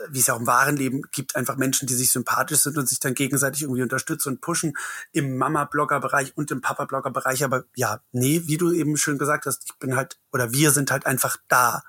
wie 0.10 0.20
es 0.20 0.28
ja 0.28 0.34
auch 0.34 0.40
im 0.40 0.46
wahren 0.48 0.76
Leben 0.76 1.04
gibt, 1.12 1.38
einfach 1.38 1.56
Menschen, 1.56 1.88
die 1.88 1.94
sich 1.94 2.12
sympathisch 2.12 2.60
sind 2.60 2.78
und 2.78 2.88
sich 2.88 3.00
dann 3.00 3.14
gegenseitig 3.14 3.64
irgendwie 3.64 3.82
unterstützen 3.82 4.30
und 4.30 4.42
pushen 4.42 4.74
im 5.14 5.38
Mama-Blogger-Bereich 5.38 6.36
und 6.36 6.52
im 6.52 6.60
Papa-Blogger-Bereich. 6.60 7.46
Aber 7.46 7.64
ja, 7.76 8.02
nee, 8.12 8.42
wie 8.46 8.58
du 8.58 8.74
eben 8.74 8.98
schön 8.98 9.18
gesagt 9.18 9.46
hast, 9.46 9.64
ich 9.66 9.74
bin 9.80 9.96
halt 9.96 10.20
oder 10.34 10.52
wir 10.52 10.72
sind 10.72 10.92
halt 10.92 11.06
einfach 11.06 11.38
da. 11.48 11.84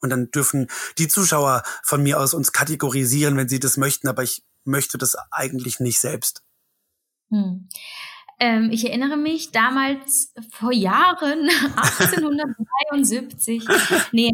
Und 0.00 0.10
dann 0.10 0.30
dürfen 0.30 0.68
die 0.98 1.08
Zuschauer 1.08 1.62
von 1.82 2.02
mir 2.02 2.20
aus 2.20 2.34
uns 2.34 2.52
kategorisieren, 2.52 3.36
wenn 3.36 3.48
sie 3.48 3.60
das 3.60 3.76
möchten, 3.76 4.08
aber 4.08 4.22
ich 4.22 4.42
möchte 4.64 4.98
das 4.98 5.16
eigentlich 5.30 5.80
nicht 5.80 6.00
selbst. 6.00 6.42
Hm. 7.30 7.68
Ähm, 8.40 8.70
ich 8.72 8.86
erinnere 8.86 9.16
mich 9.16 9.52
damals 9.52 10.32
vor 10.50 10.72
Jahren, 10.72 11.48
1873, 11.76 13.64
nee, 14.12 14.30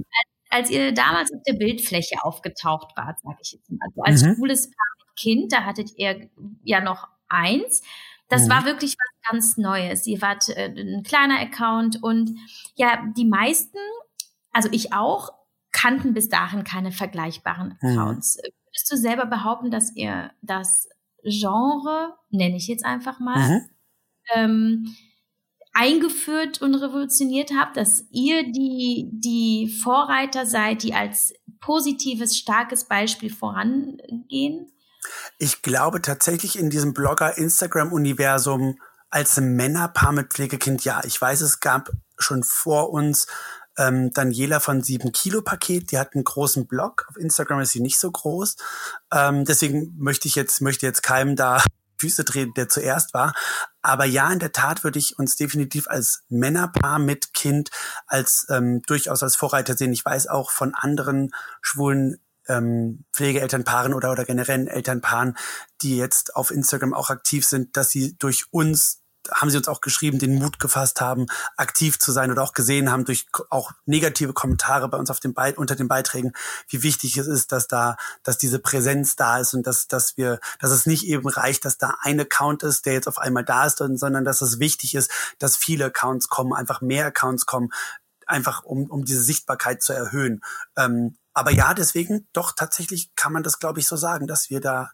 als, 0.50 0.64
als, 0.64 0.70
ihr 0.70 0.92
damals 0.92 1.32
auf 1.32 1.42
der 1.46 1.54
Bildfläche 1.54 2.16
aufgetaucht 2.22 2.96
wart, 2.96 3.20
sage 3.20 3.38
ich 3.42 3.52
jetzt 3.52 3.70
mal, 3.70 3.88
so 3.94 4.02
als 4.02 4.22
mhm. 4.22 4.34
schwules 4.34 4.70
Paar 4.70 4.94
mit 4.98 5.16
Kind, 5.16 5.52
da 5.52 5.64
hattet 5.64 5.90
ihr 5.96 6.30
ja 6.64 6.80
noch 6.80 7.08
eins. 7.28 7.82
Das 8.28 8.46
mhm. 8.46 8.50
war 8.50 8.64
wirklich 8.64 8.96
was 8.96 9.30
ganz 9.30 9.56
Neues. 9.58 10.06
Ihr 10.06 10.22
wart 10.22 10.48
äh, 10.48 10.66
ein 10.66 11.02
kleiner 11.02 11.38
Account 11.40 12.02
und 12.02 12.36
ja, 12.76 13.04
die 13.16 13.26
meisten, 13.26 13.78
also 14.52 14.68
ich 14.72 14.92
auch, 14.94 15.30
kannten 15.72 16.14
bis 16.14 16.28
dahin 16.28 16.64
keine 16.64 16.90
vergleichbaren 16.90 17.78
mhm. 17.80 17.90
Accounts. 17.90 18.38
Mhm. 18.38 18.50
Würdest 18.66 18.92
du 18.92 18.96
selber 18.96 19.26
behaupten, 19.26 19.70
dass 19.70 19.94
ihr 19.94 20.30
das 20.40 20.88
Genre, 21.22 22.14
nenne 22.30 22.56
ich 22.56 22.66
jetzt 22.66 22.84
einfach 22.84 23.20
mal, 23.20 23.36
mhm 23.36 23.68
ähm, 24.34 24.94
eingeführt 25.72 26.60
und 26.62 26.74
revolutioniert 26.74 27.52
habt, 27.56 27.76
dass 27.76 28.04
ihr 28.10 28.44
die, 28.44 29.08
die 29.12 29.72
Vorreiter 29.82 30.46
seid, 30.46 30.82
die 30.82 30.94
als 30.94 31.32
positives, 31.60 32.36
starkes 32.36 32.84
Beispiel 32.84 33.32
vorangehen? 33.32 34.70
Ich 35.38 35.62
glaube 35.62 36.02
tatsächlich 36.02 36.58
in 36.58 36.70
diesem 36.70 36.92
Blogger-Instagram-Universum 36.92 38.78
als 39.10 39.40
Männerpaar 39.40 40.12
mit 40.12 40.32
Pflegekind, 40.32 40.84
ja. 40.84 41.02
Ich 41.04 41.20
weiß, 41.20 41.40
es 41.40 41.60
gab 41.60 41.90
schon 42.18 42.42
vor 42.42 42.90
uns 42.90 43.26
ähm, 43.78 44.12
Daniela 44.12 44.60
von 44.60 44.82
7 44.82 45.12
Kilo 45.12 45.42
Paket, 45.42 45.90
die 45.90 45.98
hat 45.98 46.14
einen 46.14 46.24
großen 46.24 46.66
Blog. 46.66 47.06
Auf 47.08 47.16
Instagram 47.16 47.60
ist 47.60 47.70
sie 47.70 47.80
nicht 47.80 47.98
so 47.98 48.10
groß. 48.10 48.56
Ähm, 49.12 49.44
deswegen 49.44 49.94
möchte 49.98 50.28
ich 50.28 50.34
jetzt, 50.34 50.60
möchte 50.60 50.86
jetzt 50.86 51.02
keinem 51.02 51.36
da 51.36 51.62
Füße 51.98 52.24
treten, 52.24 52.54
der 52.54 52.68
zuerst 52.68 53.14
war. 53.14 53.34
Aber 53.82 54.04
ja, 54.04 54.30
in 54.30 54.38
der 54.38 54.52
Tat 54.52 54.84
würde 54.84 54.98
ich 54.98 55.18
uns 55.18 55.36
definitiv 55.36 55.88
als 55.88 56.24
Männerpaar 56.28 56.98
mit 56.98 57.32
Kind 57.34 57.70
als 58.06 58.46
ähm, 58.50 58.82
durchaus 58.82 59.22
als 59.22 59.36
Vorreiter 59.36 59.76
sehen. 59.76 59.92
Ich 59.92 60.04
weiß 60.04 60.26
auch 60.26 60.50
von 60.50 60.74
anderen 60.74 61.30
schwulen 61.62 62.18
ähm, 62.48 63.04
Pflegeelternpaaren 63.12 63.94
oder, 63.94 64.10
oder 64.12 64.24
generellen 64.24 64.66
Elternpaaren, 64.66 65.36
die 65.82 65.96
jetzt 65.96 66.36
auf 66.36 66.50
Instagram 66.50 66.94
auch 66.94 67.10
aktiv 67.10 67.46
sind, 67.46 67.76
dass 67.76 67.90
sie 67.90 68.16
durch 68.18 68.46
uns 68.50 68.99
haben 69.32 69.50
sie 69.50 69.56
uns 69.56 69.68
auch 69.68 69.80
geschrieben, 69.80 70.18
den 70.18 70.34
Mut 70.36 70.58
gefasst 70.58 71.00
haben, 71.00 71.26
aktiv 71.56 71.98
zu 71.98 72.12
sein 72.12 72.30
oder 72.30 72.42
auch 72.42 72.52
gesehen 72.52 72.90
haben 72.90 73.04
durch 73.04 73.26
auch 73.50 73.72
negative 73.86 74.32
Kommentare 74.32 74.88
bei 74.88 74.98
uns 74.98 75.10
auf 75.10 75.20
dem 75.20 75.34
Be 75.34 75.54
unter 75.56 75.76
den 75.76 75.88
Beiträgen, 75.88 76.32
wie 76.68 76.82
wichtig 76.82 77.16
es 77.16 77.26
ist, 77.26 77.52
dass 77.52 77.66
da, 77.66 77.96
dass 78.22 78.38
diese 78.38 78.58
Präsenz 78.58 79.16
da 79.16 79.38
ist 79.38 79.54
und 79.54 79.66
dass, 79.66 79.88
dass 79.88 80.16
wir, 80.16 80.40
dass 80.58 80.70
es 80.70 80.86
nicht 80.86 81.06
eben 81.06 81.28
reicht, 81.28 81.64
dass 81.64 81.78
da 81.78 81.96
ein 82.02 82.20
Account 82.20 82.62
ist, 82.62 82.86
der 82.86 82.94
jetzt 82.94 83.08
auf 83.08 83.18
einmal 83.18 83.44
da 83.44 83.66
ist, 83.66 83.78
sondern 83.78 84.24
dass 84.24 84.42
es 84.42 84.58
wichtig 84.58 84.94
ist, 84.94 85.10
dass 85.38 85.56
viele 85.56 85.86
Accounts 85.86 86.28
kommen, 86.28 86.52
einfach 86.52 86.80
mehr 86.80 87.06
Accounts 87.06 87.46
kommen, 87.46 87.70
einfach 88.26 88.62
um, 88.62 88.90
um 88.90 89.04
diese 89.04 89.22
Sichtbarkeit 89.22 89.82
zu 89.82 89.92
erhöhen. 89.92 90.40
Ähm, 90.76 91.16
aber 91.32 91.52
ja, 91.52 91.74
deswegen 91.74 92.26
doch 92.32 92.52
tatsächlich 92.52 93.14
kann 93.14 93.32
man 93.32 93.42
das, 93.42 93.58
glaube 93.58 93.80
ich, 93.80 93.86
so 93.86 93.96
sagen, 93.96 94.26
dass 94.26 94.50
wir 94.50 94.60
da 94.60 94.90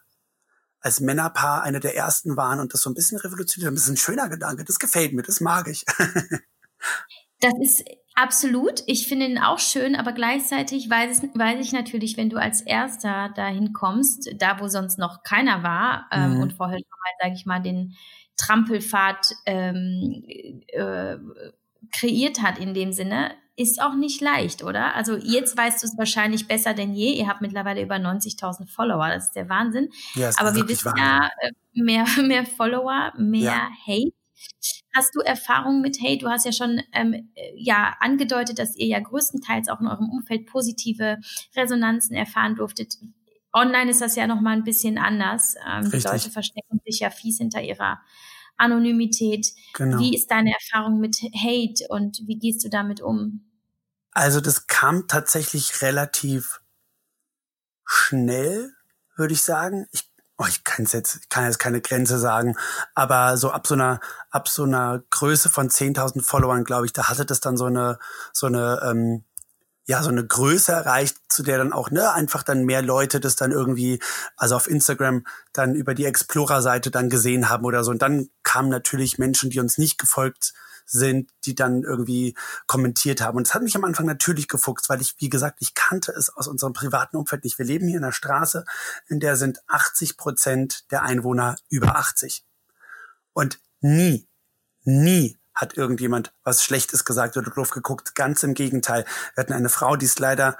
als 0.87 1.01
Männerpaar 1.01 1.63
eine 1.63 1.81
der 1.81 1.95
ersten 1.97 2.37
waren 2.37 2.61
und 2.61 2.73
das 2.73 2.81
so 2.81 2.89
ein 2.89 2.93
bisschen 2.93 3.17
revolutioniert. 3.17 3.73
Das 3.73 3.83
ist 3.83 3.89
ein 3.89 3.97
schöner 3.97 4.29
Gedanke. 4.29 4.63
Das 4.63 4.79
gefällt 4.79 5.11
mir, 5.11 5.21
das 5.21 5.41
mag 5.41 5.67
ich. 5.67 5.83
das 7.41 7.53
ist 7.61 7.83
absolut. 8.15 8.83
Ich 8.87 9.09
finde 9.09 9.25
ihn 9.25 9.37
auch 9.37 9.59
schön, 9.59 9.97
aber 9.97 10.13
gleichzeitig 10.13 10.89
weiß, 10.89 11.23
weiß 11.33 11.59
ich 11.59 11.73
natürlich, 11.73 12.15
wenn 12.15 12.29
du 12.29 12.37
als 12.37 12.61
Erster 12.61 13.33
dahin 13.35 13.73
kommst, 13.73 14.29
da 14.37 14.61
wo 14.61 14.69
sonst 14.69 14.97
noch 14.97 15.23
keiner 15.23 15.61
war 15.61 16.07
ähm, 16.13 16.35
mhm. 16.35 16.41
und 16.43 16.53
vorher 16.53 16.77
schon 16.77 16.87
mal, 16.87 17.25
sage 17.25 17.35
ich 17.35 17.45
mal, 17.45 17.61
den 17.61 17.93
Trampelpfad 18.37 19.27
ähm, 19.45 20.23
äh, 20.67 21.17
kreiert 21.91 22.41
hat 22.41 22.59
in 22.59 22.73
dem 22.73 22.93
Sinne, 22.93 23.31
ist 23.57 23.81
auch 23.81 23.95
nicht 23.95 24.21
leicht, 24.21 24.63
oder? 24.63 24.95
Also 24.95 25.17
jetzt 25.17 25.57
weißt 25.57 25.81
du 25.81 25.87
es 25.87 25.97
wahrscheinlich 25.97 26.47
besser 26.47 26.75
denn 26.75 26.93
je. 26.93 27.13
Ihr 27.13 27.27
habt 27.27 27.41
mittlerweile 27.41 27.81
über 27.81 27.95
90.000 27.95 28.69
Follower. 28.69 29.09
Das 29.09 29.25
ist 29.25 29.35
der 29.35 29.49
Wahnsinn. 29.49 29.89
Ja, 30.13 30.29
Aber 30.37 30.55
wir 30.55 30.69
wissen 30.69 30.93
ja, 30.95 31.31
äh, 31.41 31.51
mehr, 31.73 32.05
mehr 32.23 32.45
Follower, 32.45 33.13
mehr 33.17 33.41
ja. 33.41 33.69
Hate. 33.87 34.13
Hast 34.95 35.15
du 35.15 35.21
Erfahrungen 35.21 35.81
mit 35.81 35.99
Hate? 35.99 36.19
Du 36.19 36.29
hast 36.29 36.45
ja 36.45 36.51
schon 36.51 36.81
ähm, 36.93 37.31
ja 37.55 37.95
angedeutet, 37.99 38.59
dass 38.59 38.75
ihr 38.75 38.87
ja 38.87 38.99
größtenteils 38.99 39.69
auch 39.69 39.81
in 39.81 39.87
eurem 39.87 40.09
Umfeld 40.09 40.45
positive 40.45 41.17
Resonanzen 41.55 42.15
erfahren 42.15 42.55
durftet. 42.55 42.93
Online 43.53 43.89
ist 43.89 44.01
das 44.01 44.15
ja 44.15 44.27
noch 44.27 44.39
mal 44.39 44.55
ein 44.55 44.63
bisschen 44.63 44.99
anders. 44.99 45.55
Ähm, 45.67 45.89
die 45.89 45.97
Leute 45.97 46.29
verstecken 46.29 46.79
sich 46.85 46.99
ja 46.99 47.09
fies 47.09 47.39
hinter 47.39 47.61
ihrer 47.63 48.01
Anonymität. 48.57 49.47
Genau. 49.73 49.99
Wie 49.99 50.15
ist 50.15 50.31
deine 50.31 50.53
Erfahrung 50.53 50.99
mit 50.99 51.17
Hate 51.35 51.87
und 51.89 52.19
wie 52.25 52.37
gehst 52.37 52.63
du 52.63 52.69
damit 52.69 53.01
um? 53.01 53.43
Also 54.11 54.41
das 54.41 54.67
kam 54.67 55.07
tatsächlich 55.07 55.81
relativ 55.81 56.61
schnell, 57.85 58.73
würde 59.15 59.33
ich 59.33 59.41
sagen. 59.43 59.87
Ich, 59.91 60.09
oh, 60.37 60.45
ich 60.47 60.63
kann 60.63 60.85
jetzt, 60.85 61.19
ich 61.21 61.29
kann 61.29 61.45
jetzt 61.45 61.59
keine 61.59 61.81
Grenze 61.81 62.17
sagen, 62.17 62.57
aber 62.95 63.37
so 63.37 63.51
ab 63.51 63.67
so 63.67 63.75
einer, 63.75 63.99
ab 64.29 64.49
so 64.49 64.63
einer 64.63 65.03
Größe 65.09 65.49
von 65.49 65.69
10.000 65.69 66.23
Followern, 66.23 66.63
glaube 66.63 66.85
ich, 66.85 66.93
da 66.93 67.09
hatte 67.09 67.25
das 67.25 67.39
dann 67.39 67.57
so 67.57 67.65
eine, 67.65 67.99
so 68.33 68.47
eine, 68.47 68.81
ähm, 68.83 69.23
ja, 69.85 70.03
so 70.03 70.09
eine 70.09 70.25
Größe 70.25 70.73
erreicht, 70.73 71.17
zu 71.29 71.43
der 71.43 71.57
dann 71.59 71.71
auch, 71.71 71.91
ne, 71.91 72.11
einfach 72.11 72.43
dann 72.43 72.65
mehr 72.65 72.81
Leute 72.81 73.21
das 73.21 73.37
dann 73.37 73.51
irgendwie, 73.51 73.99
also 74.35 74.55
auf 74.57 74.67
Instagram 74.67 75.25
dann 75.53 75.75
über 75.75 75.93
die 75.93 76.05
Explorer-Seite 76.05 76.91
dann 76.91 77.09
gesehen 77.09 77.49
haben 77.49 77.63
oder 77.63 77.85
so. 77.85 77.91
Und 77.91 78.01
dann 78.01 78.29
kamen 78.57 78.69
natürlich 78.69 79.19
Menschen, 79.19 79.51
die 79.51 79.59
uns 79.59 79.77
nicht 79.77 79.99
gefolgt 79.99 80.53
sind, 80.83 81.29
die 81.45 81.53
dann 81.53 81.83
irgendwie 81.83 82.35
kommentiert 82.65 83.21
haben. 83.21 83.37
Und 83.37 83.47
es 83.47 83.53
hat 83.53 83.61
mich 83.61 83.75
am 83.75 83.83
Anfang 83.83 84.07
natürlich 84.07 84.47
gefuchst, 84.47 84.89
weil 84.89 84.99
ich, 84.99 85.13
wie 85.19 85.29
gesagt, 85.29 85.57
ich 85.59 85.75
kannte 85.75 86.11
es 86.13 86.35
aus 86.35 86.47
unserem 86.47 86.73
privaten 86.73 87.17
Umfeld 87.17 87.43
nicht. 87.43 87.59
Wir 87.59 87.65
leben 87.65 87.87
hier 87.87 87.97
in 87.97 88.03
einer 88.03 88.13
Straße, 88.13 88.65
in 89.07 89.19
der 89.19 89.35
sind 89.35 89.59
80 89.67 90.17
Prozent 90.17 90.91
der 90.91 91.03
Einwohner 91.03 91.57
über 91.69 91.97
80. 91.97 92.43
Und 93.33 93.59
nie, 93.81 94.27
nie 94.83 95.37
hat 95.53 95.77
irgendjemand 95.77 96.33
was 96.43 96.63
Schlechtes 96.63 97.05
gesagt 97.05 97.37
oder 97.37 97.51
doof 97.51 97.69
geguckt. 97.69 98.15
Ganz 98.15 98.41
im 98.41 98.55
Gegenteil. 98.55 99.05
Wir 99.35 99.43
hatten 99.43 99.53
eine 99.53 99.69
Frau, 99.69 99.97
die 99.97 100.05
ist 100.05 100.19
leider 100.19 100.57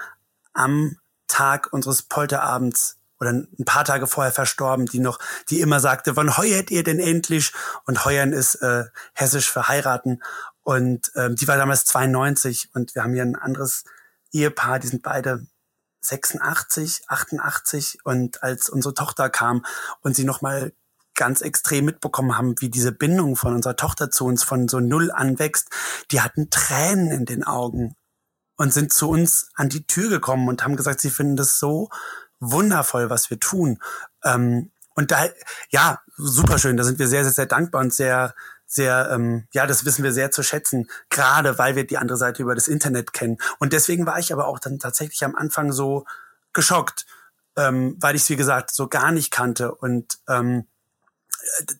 am 0.54 0.98
Tag 1.28 1.74
unseres 1.74 2.04
Polterabends 2.04 2.97
oder 3.20 3.32
ein 3.32 3.66
paar 3.66 3.86
Tage 3.86 4.08
vorher 4.08 4.32
verstorben, 4.32 4.86
die 4.86 5.00
noch, 5.00 5.20
die 5.50 5.62
immer 5.62 5.80
sagte, 5.80 6.16
wann 6.16 6.38
heuert 6.38 6.72
ihr 6.72 6.84
denn 6.84 7.00
endlich? 7.00 7.54
Und 7.86 8.06
heuern 8.06 8.34
ist 8.34 8.56
äh, 8.56 8.86
hessisch 9.14 9.52
für 9.52 9.68
heiraten. 9.68 10.22
Und 10.64 11.12
ähm, 11.16 11.36
die 11.36 11.48
war 11.48 11.58
damals 11.58 11.86
92 11.86 12.70
und 12.74 12.94
wir 12.94 13.04
haben 13.04 13.14
hier 13.14 13.24
ein 13.24 13.36
anderes 13.36 13.86
Ehepaar, 14.32 14.80
die 14.80 14.88
sind 14.88 15.02
beide 15.02 15.48
86, 16.02 17.04
88 17.08 18.00
und 18.04 18.44
als 18.44 18.70
unsere 18.70 18.94
Tochter 18.94 19.30
kam 19.30 19.66
und 20.02 20.16
sie 20.16 20.26
nochmal 20.26 20.74
ganz 21.16 21.42
extrem 21.42 21.86
mitbekommen 21.86 22.38
haben, 22.38 22.56
wie 22.60 22.70
diese 22.70 22.92
Bindung 22.92 23.36
von 23.36 23.54
unserer 23.54 23.76
Tochter 23.76 24.12
zu 24.12 24.26
uns 24.26 24.44
von 24.44 24.68
so 24.68 24.80
null 24.80 25.12
anwächst, 25.12 25.70
die 26.12 26.22
hatten 26.22 26.50
Tränen 26.50 27.12
in 27.12 27.26
den 27.26 27.44
Augen 27.44 27.96
und 28.56 28.74
sind 28.74 28.94
zu 28.94 29.10
uns 29.10 29.50
an 29.56 29.70
die 29.70 29.86
Tür 29.86 30.10
gekommen 30.10 30.48
und 30.48 30.64
haben 30.64 30.76
gesagt, 30.76 31.02
sie 31.02 31.10
finden 31.10 31.36
das 31.36 31.60
so 31.60 31.90
wundervoll, 32.40 33.10
was 33.10 33.30
wir 33.30 33.40
tun. 33.40 33.80
Ähm, 34.24 34.72
und 34.96 35.12
da, 35.12 35.26
ja, 35.70 36.02
super 36.18 36.58
schön. 36.58 36.78
Da 36.78 36.84
sind 36.84 37.00
wir 37.00 37.08
sehr, 37.08 37.24
sehr, 37.24 37.34
sehr 37.34 37.46
dankbar 37.46 37.82
und 37.82 37.94
sehr, 37.94 38.34
sehr, 38.66 39.10
ähm, 39.12 39.48
ja, 39.54 39.66
das 39.66 39.86
wissen 39.86 40.04
wir 40.04 40.12
sehr 40.12 40.32
zu 40.32 40.44
schätzen, 40.44 40.90
gerade 41.10 41.58
weil 41.58 41.76
wir 41.76 41.88
die 41.88 41.98
andere 41.98 42.18
Seite 42.18 42.42
über 42.42 42.56
das 42.56 42.68
Internet 42.68 43.14
kennen. 43.14 43.38
Und 43.60 43.74
deswegen 43.74 44.06
war 44.06 44.20
ich 44.20 44.34
aber 44.34 44.48
auch 44.48 44.60
dann 44.60 44.80
tatsächlich 44.80 45.24
am 45.24 45.36
Anfang 45.36 45.72
so 45.72 46.06
geschockt, 46.54 47.06
ähm, 47.56 47.96
weil 48.00 48.16
ich 48.16 48.24
es, 48.24 48.30
wie 48.30 48.36
gesagt, 48.36 48.72
so 48.72 48.88
gar 48.88 49.12
nicht 49.12 49.32
kannte. 49.32 49.74
Und 49.74 50.20
ähm, 50.28 50.66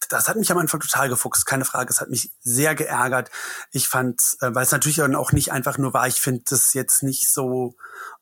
das 0.10 0.30
hat 0.30 0.38
mich 0.38 0.52
am 0.52 0.58
Anfang 0.58 0.80
total 0.80 1.10
gefuchst, 1.10 1.46
keine 1.46 1.66
Frage. 1.66 1.92
Es 1.92 2.00
hat 2.00 2.10
mich 2.10 2.32
sehr 2.42 2.76
geärgert. 2.76 3.30
Ich 3.72 3.90
fand, 3.90 4.22
äh, 4.42 4.54
weil 4.54 4.64
es 4.64 4.72
natürlich 4.72 4.98
dann 4.98 5.16
auch 5.16 5.32
nicht 5.32 5.52
einfach 5.52 5.78
nur 5.78 5.94
war, 5.94 6.08
ich 6.08 6.22
finde 6.22 6.44
das 6.50 6.74
jetzt 6.74 7.04
nicht 7.04 7.30
so 7.30 7.76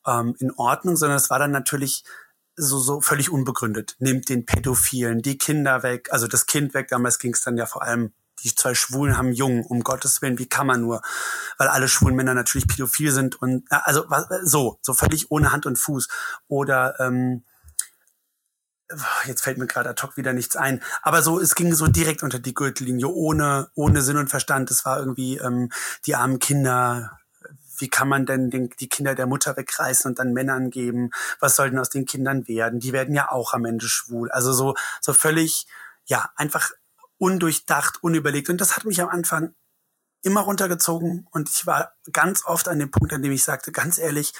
ähm, 0.07 0.35
in 0.39 0.51
Ordnung, 0.51 0.97
sondern 0.97 1.17
es 1.17 1.29
war 1.29 1.39
dann 1.39 1.51
natürlich 1.51 2.03
so, 2.55 2.79
so 2.79 3.01
völlig 3.01 3.29
unbegründet. 3.29 3.95
Nimmt 3.99 4.29
den 4.29 4.45
Pädophilen 4.45 5.21
die 5.21 5.37
Kinder 5.37 5.83
weg, 5.83 6.09
also 6.11 6.27
das 6.27 6.45
Kind 6.45 6.73
weg. 6.73 6.87
Damals 6.89 7.19
ging 7.19 7.33
es 7.33 7.41
dann 7.41 7.57
ja 7.57 7.65
vor 7.65 7.83
allem, 7.83 8.13
die 8.43 8.53
zwei 8.53 8.75
Schwulen 8.75 9.17
haben 9.17 9.31
Jungen, 9.31 9.63
um 9.63 9.83
Gottes 9.83 10.21
Willen, 10.21 10.39
wie 10.39 10.47
kann 10.47 10.67
man 10.67 10.81
nur? 10.81 11.01
Weil 11.57 11.67
alle 11.67 11.87
schwulen 11.87 12.15
Männer 12.15 12.33
natürlich 12.33 12.67
pädophil 12.67 13.11
sind 13.11 13.41
und 13.41 13.65
also 13.69 14.05
so, 14.43 14.77
so 14.81 14.93
völlig 14.93 15.31
ohne 15.31 15.51
Hand 15.51 15.65
und 15.65 15.77
Fuß. 15.77 16.07
Oder 16.47 16.99
ähm, 16.99 17.43
jetzt 19.25 19.41
fällt 19.41 19.57
mir 19.57 19.67
gerade 19.67 19.89
ad 19.89 20.01
hoc 20.03 20.17
wieder 20.17 20.33
nichts 20.33 20.55
ein, 20.55 20.83
aber 21.01 21.21
so, 21.23 21.39
es 21.39 21.55
ging 21.55 21.73
so 21.73 21.87
direkt 21.87 22.23
unter 22.23 22.39
die 22.39 22.53
Gürtellinie, 22.53 23.07
ohne, 23.07 23.69
ohne 23.73 24.01
Sinn 24.01 24.17
und 24.17 24.29
Verstand. 24.29 24.69
Es 24.69 24.85
war 24.85 24.99
irgendwie 24.99 25.37
ähm, 25.37 25.71
die 26.05 26.15
armen 26.15 26.39
Kinder, 26.39 27.17
wie 27.79 27.89
kann 27.89 28.07
man 28.07 28.25
denn 28.25 28.49
den, 28.49 28.69
die 28.79 28.89
Kinder 28.89 29.15
der 29.15 29.27
Mutter 29.27 29.55
wegreißen 29.57 30.09
und 30.09 30.19
dann 30.19 30.33
Männern 30.33 30.69
geben? 30.69 31.11
Was 31.39 31.55
soll 31.55 31.69
denn 31.69 31.79
aus 31.79 31.89
den 31.89 32.05
Kindern 32.05 32.47
werden? 32.47 32.79
Die 32.79 32.93
werden 32.93 33.15
ja 33.15 33.31
auch 33.31 33.53
am 33.53 33.65
Ende 33.65 33.87
schwul. 33.87 34.31
Also 34.31 34.53
so, 34.53 34.75
so 35.01 35.13
völlig, 35.13 35.67
ja, 36.05 36.29
einfach 36.35 36.71
undurchdacht, 37.17 38.03
unüberlegt. 38.03 38.49
Und 38.49 38.61
das 38.61 38.75
hat 38.75 38.85
mich 38.85 39.01
am 39.01 39.09
Anfang 39.09 39.53
immer 40.21 40.41
runtergezogen 40.41 41.27
und 41.31 41.49
ich 41.49 41.67
war 41.67 41.93
ganz 42.11 42.45
oft 42.45 42.67
an 42.67 42.79
dem 42.79 42.89
Punkt, 42.89 43.13
an 43.13 43.21
dem 43.21 43.31
ich 43.31 43.43
sagte, 43.43 43.71
ganz 43.71 43.99
ehrlich, 43.99 44.33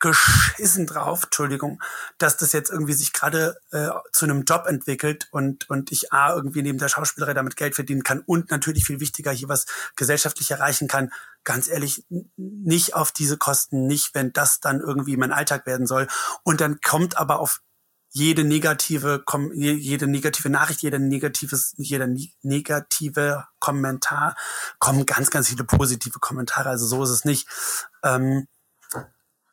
geschissen 0.00 0.86
drauf, 0.86 1.24
Entschuldigung, 1.24 1.80
dass 2.18 2.36
das 2.36 2.52
jetzt 2.52 2.70
irgendwie 2.70 2.92
sich 2.92 3.12
gerade 3.12 3.56
äh, 3.70 3.88
zu 4.12 4.26
einem 4.26 4.42
Job 4.42 4.66
entwickelt 4.66 5.28
und, 5.30 5.70
und 5.70 5.92
ich 5.92 6.12
A, 6.12 6.34
irgendwie 6.34 6.62
neben 6.62 6.78
der 6.78 6.88
Schauspielerei 6.88 7.32
damit 7.32 7.56
Geld 7.56 7.74
verdienen 7.74 8.02
kann 8.02 8.20
und 8.20 8.50
natürlich 8.50 8.84
viel 8.84 9.00
wichtiger 9.00 9.30
hier 9.30 9.48
was 9.48 9.66
gesellschaftlich 9.96 10.50
erreichen 10.50 10.88
kann. 10.88 11.10
Ganz 11.44 11.68
ehrlich, 11.68 12.06
nicht 12.36 12.94
auf 12.94 13.12
diese 13.12 13.36
Kosten, 13.36 13.86
nicht, 13.86 14.14
wenn 14.14 14.32
das 14.32 14.60
dann 14.60 14.80
irgendwie 14.80 15.16
mein 15.16 15.32
Alltag 15.32 15.66
werden 15.66 15.86
soll. 15.86 16.08
Und 16.42 16.60
dann 16.60 16.80
kommt 16.80 17.18
aber 17.18 17.38
auf 17.38 17.60
jede 18.16 18.44
negative, 18.44 19.24
jede 19.52 20.06
negative 20.06 20.48
Nachricht, 20.48 20.82
jeder 20.82 21.00
negatives, 21.00 21.74
jeder 21.76 22.08
negative 22.42 23.44
Kommentar 23.58 24.36
kommen 24.78 25.04
ganz, 25.04 25.30
ganz 25.30 25.48
viele 25.48 25.64
positive 25.64 26.20
Kommentare. 26.20 26.68
Also 26.68 26.86
so 26.86 27.02
ist 27.02 27.10
es 27.10 27.24
nicht. 27.24 27.48
Ähm, 28.04 28.46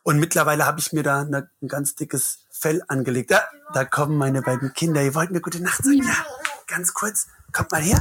und 0.03 0.19
mittlerweile 0.19 0.65
habe 0.65 0.79
ich 0.79 0.93
mir 0.93 1.03
da 1.03 1.21
eine, 1.21 1.49
ein 1.61 1.67
ganz 1.67 1.95
dickes 1.95 2.45
Fell 2.51 2.83
angelegt. 2.87 3.31
Ja, 3.31 3.41
da 3.73 3.83
kommen 3.83 4.17
meine 4.17 4.43
beiden 4.43 4.73
Kinder. 4.73 5.01
Ihr 5.01 5.15
wollt 5.15 5.31
mir 5.31 5.41
gute 5.41 5.61
Nacht 5.61 5.83
sagen? 5.83 6.03
Ja, 6.03 6.15
ganz 6.67 6.93
kurz. 6.93 7.27
Kommt 7.51 7.71
mal 7.71 7.81
her. 7.81 7.99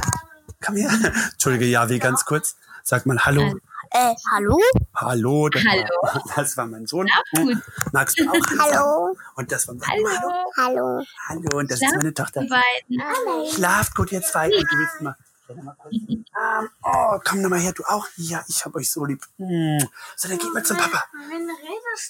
Komm 0.63 0.75
her. 0.75 0.91
Entschuldige, 1.31 1.65
Javi, 1.65 1.97
ganz 1.97 2.25
kurz. 2.25 2.55
Sag 2.83 3.07
mal 3.07 3.19
Hallo. 3.19 3.55
Äh, 3.93 4.15
hallo? 4.31 4.57
Hallo. 4.95 5.49
Das, 5.49 5.63
hallo. 5.65 5.83
War, 6.01 6.23
das 6.35 6.55
war 6.55 6.65
mein 6.65 6.87
Sohn. 6.87 7.09
gut. 7.35 7.57
Magst 7.91 8.17
du 8.17 8.29
auch 8.29 8.33
Hallo. 8.59 9.17
Und 9.35 9.51
das 9.51 9.67
war 9.67 9.75
mein 9.75 9.89
Hallo. 9.89 10.07
Hallo. 10.07 10.45
Hallo. 10.57 11.05
Hallo. 11.27 11.57
Und 11.59 11.69
das 11.69 11.79
Schlaf 11.79 11.91
ist 11.91 11.97
meine 11.97 12.13
Tochter. 12.13 12.41
Hallo. 12.49 13.51
Schlaft 13.51 13.95
gut, 13.95 14.11
ihr 14.13 14.21
zwei. 14.21 14.45
Und 14.45 14.71
du 14.71 14.77
willst 14.77 15.01
mal 15.01 15.15
oh, 16.83 17.19
komm 17.25 17.41
noch 17.41 17.49
mal 17.49 17.59
her, 17.59 17.73
du 17.73 17.83
auch. 17.83 18.07
Ja, 18.15 18.41
ich 18.47 18.63
hab 18.63 18.73
euch 18.75 18.89
so 18.89 19.03
lieb. 19.03 19.21
Hm. 19.37 19.85
So, 20.15 20.29
dann 20.29 20.37
geht 20.37 20.53
mal 20.53 20.63
zum 20.63 20.77
Papa. 20.77 21.03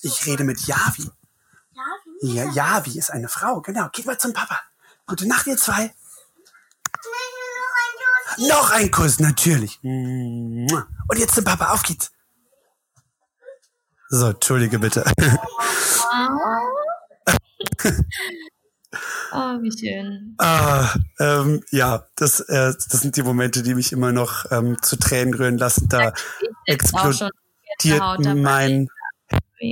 Ich 0.03 0.27
rede 0.27 0.43
mit 0.43 0.59
Javi. 0.61 1.09
Javi? 1.73 2.35
Ja, 2.35 2.51
Javi 2.51 2.99
ist 2.99 3.09
eine 3.09 3.27
Frau, 3.27 3.61
genau. 3.61 3.89
Geht 3.91 4.05
mal 4.05 4.19
zum 4.19 4.33
Papa. 4.33 4.59
Gute 5.07 5.27
Nacht, 5.27 5.47
ihr 5.47 5.57
zwei. 5.57 5.91
Noch 8.47 8.71
ein 8.71 8.91
Kuss, 8.91 9.19
natürlich. 9.19 9.79
Und 9.83 11.17
jetzt 11.17 11.35
zum 11.35 11.43
Papa, 11.43 11.71
auf 11.73 11.83
geht's. 11.83 12.11
So, 14.09 14.27
entschuldige 14.27 14.79
bitte. 14.79 15.05
Oh, 19.33 19.61
wie 19.61 19.71
schön. 19.71 20.35
Ah, 20.37 20.93
ähm, 21.19 21.63
ja, 21.71 22.05
das, 22.17 22.41
äh, 22.41 22.73
das 22.73 23.01
sind 23.01 23.15
die 23.15 23.23
Momente, 23.23 23.63
die 23.63 23.73
mich 23.73 23.93
immer 23.93 24.11
noch 24.11 24.51
ähm, 24.51 24.77
zu 24.81 24.97
Tränen 24.97 25.33
rühren 25.33 25.57
lassen. 25.57 25.87
Da 25.87 26.13
explodiert 26.65 27.31
mein 28.35 28.89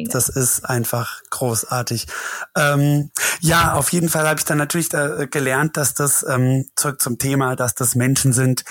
das 0.10 0.30
ist 0.30 0.66
einfach 0.66 1.22
großartig. 1.30 2.08
Ähm, 2.56 3.12
ja, 3.40 3.74
auf 3.74 3.92
jeden 3.92 4.10
Fall 4.10 4.28
habe 4.28 4.40
ich 4.40 4.46
dann 4.46 4.58
natürlich 4.58 4.90
da 4.90 5.26
gelernt, 5.26 5.78
dass 5.78 5.94
das 5.94 6.26
ähm, 6.28 6.66
zurück 6.76 7.02
zum 7.02 7.18
Thema, 7.18 7.56
dass 7.56 7.76
das 7.76 7.96
Menschen 7.96 8.34
sind, 8.34 8.64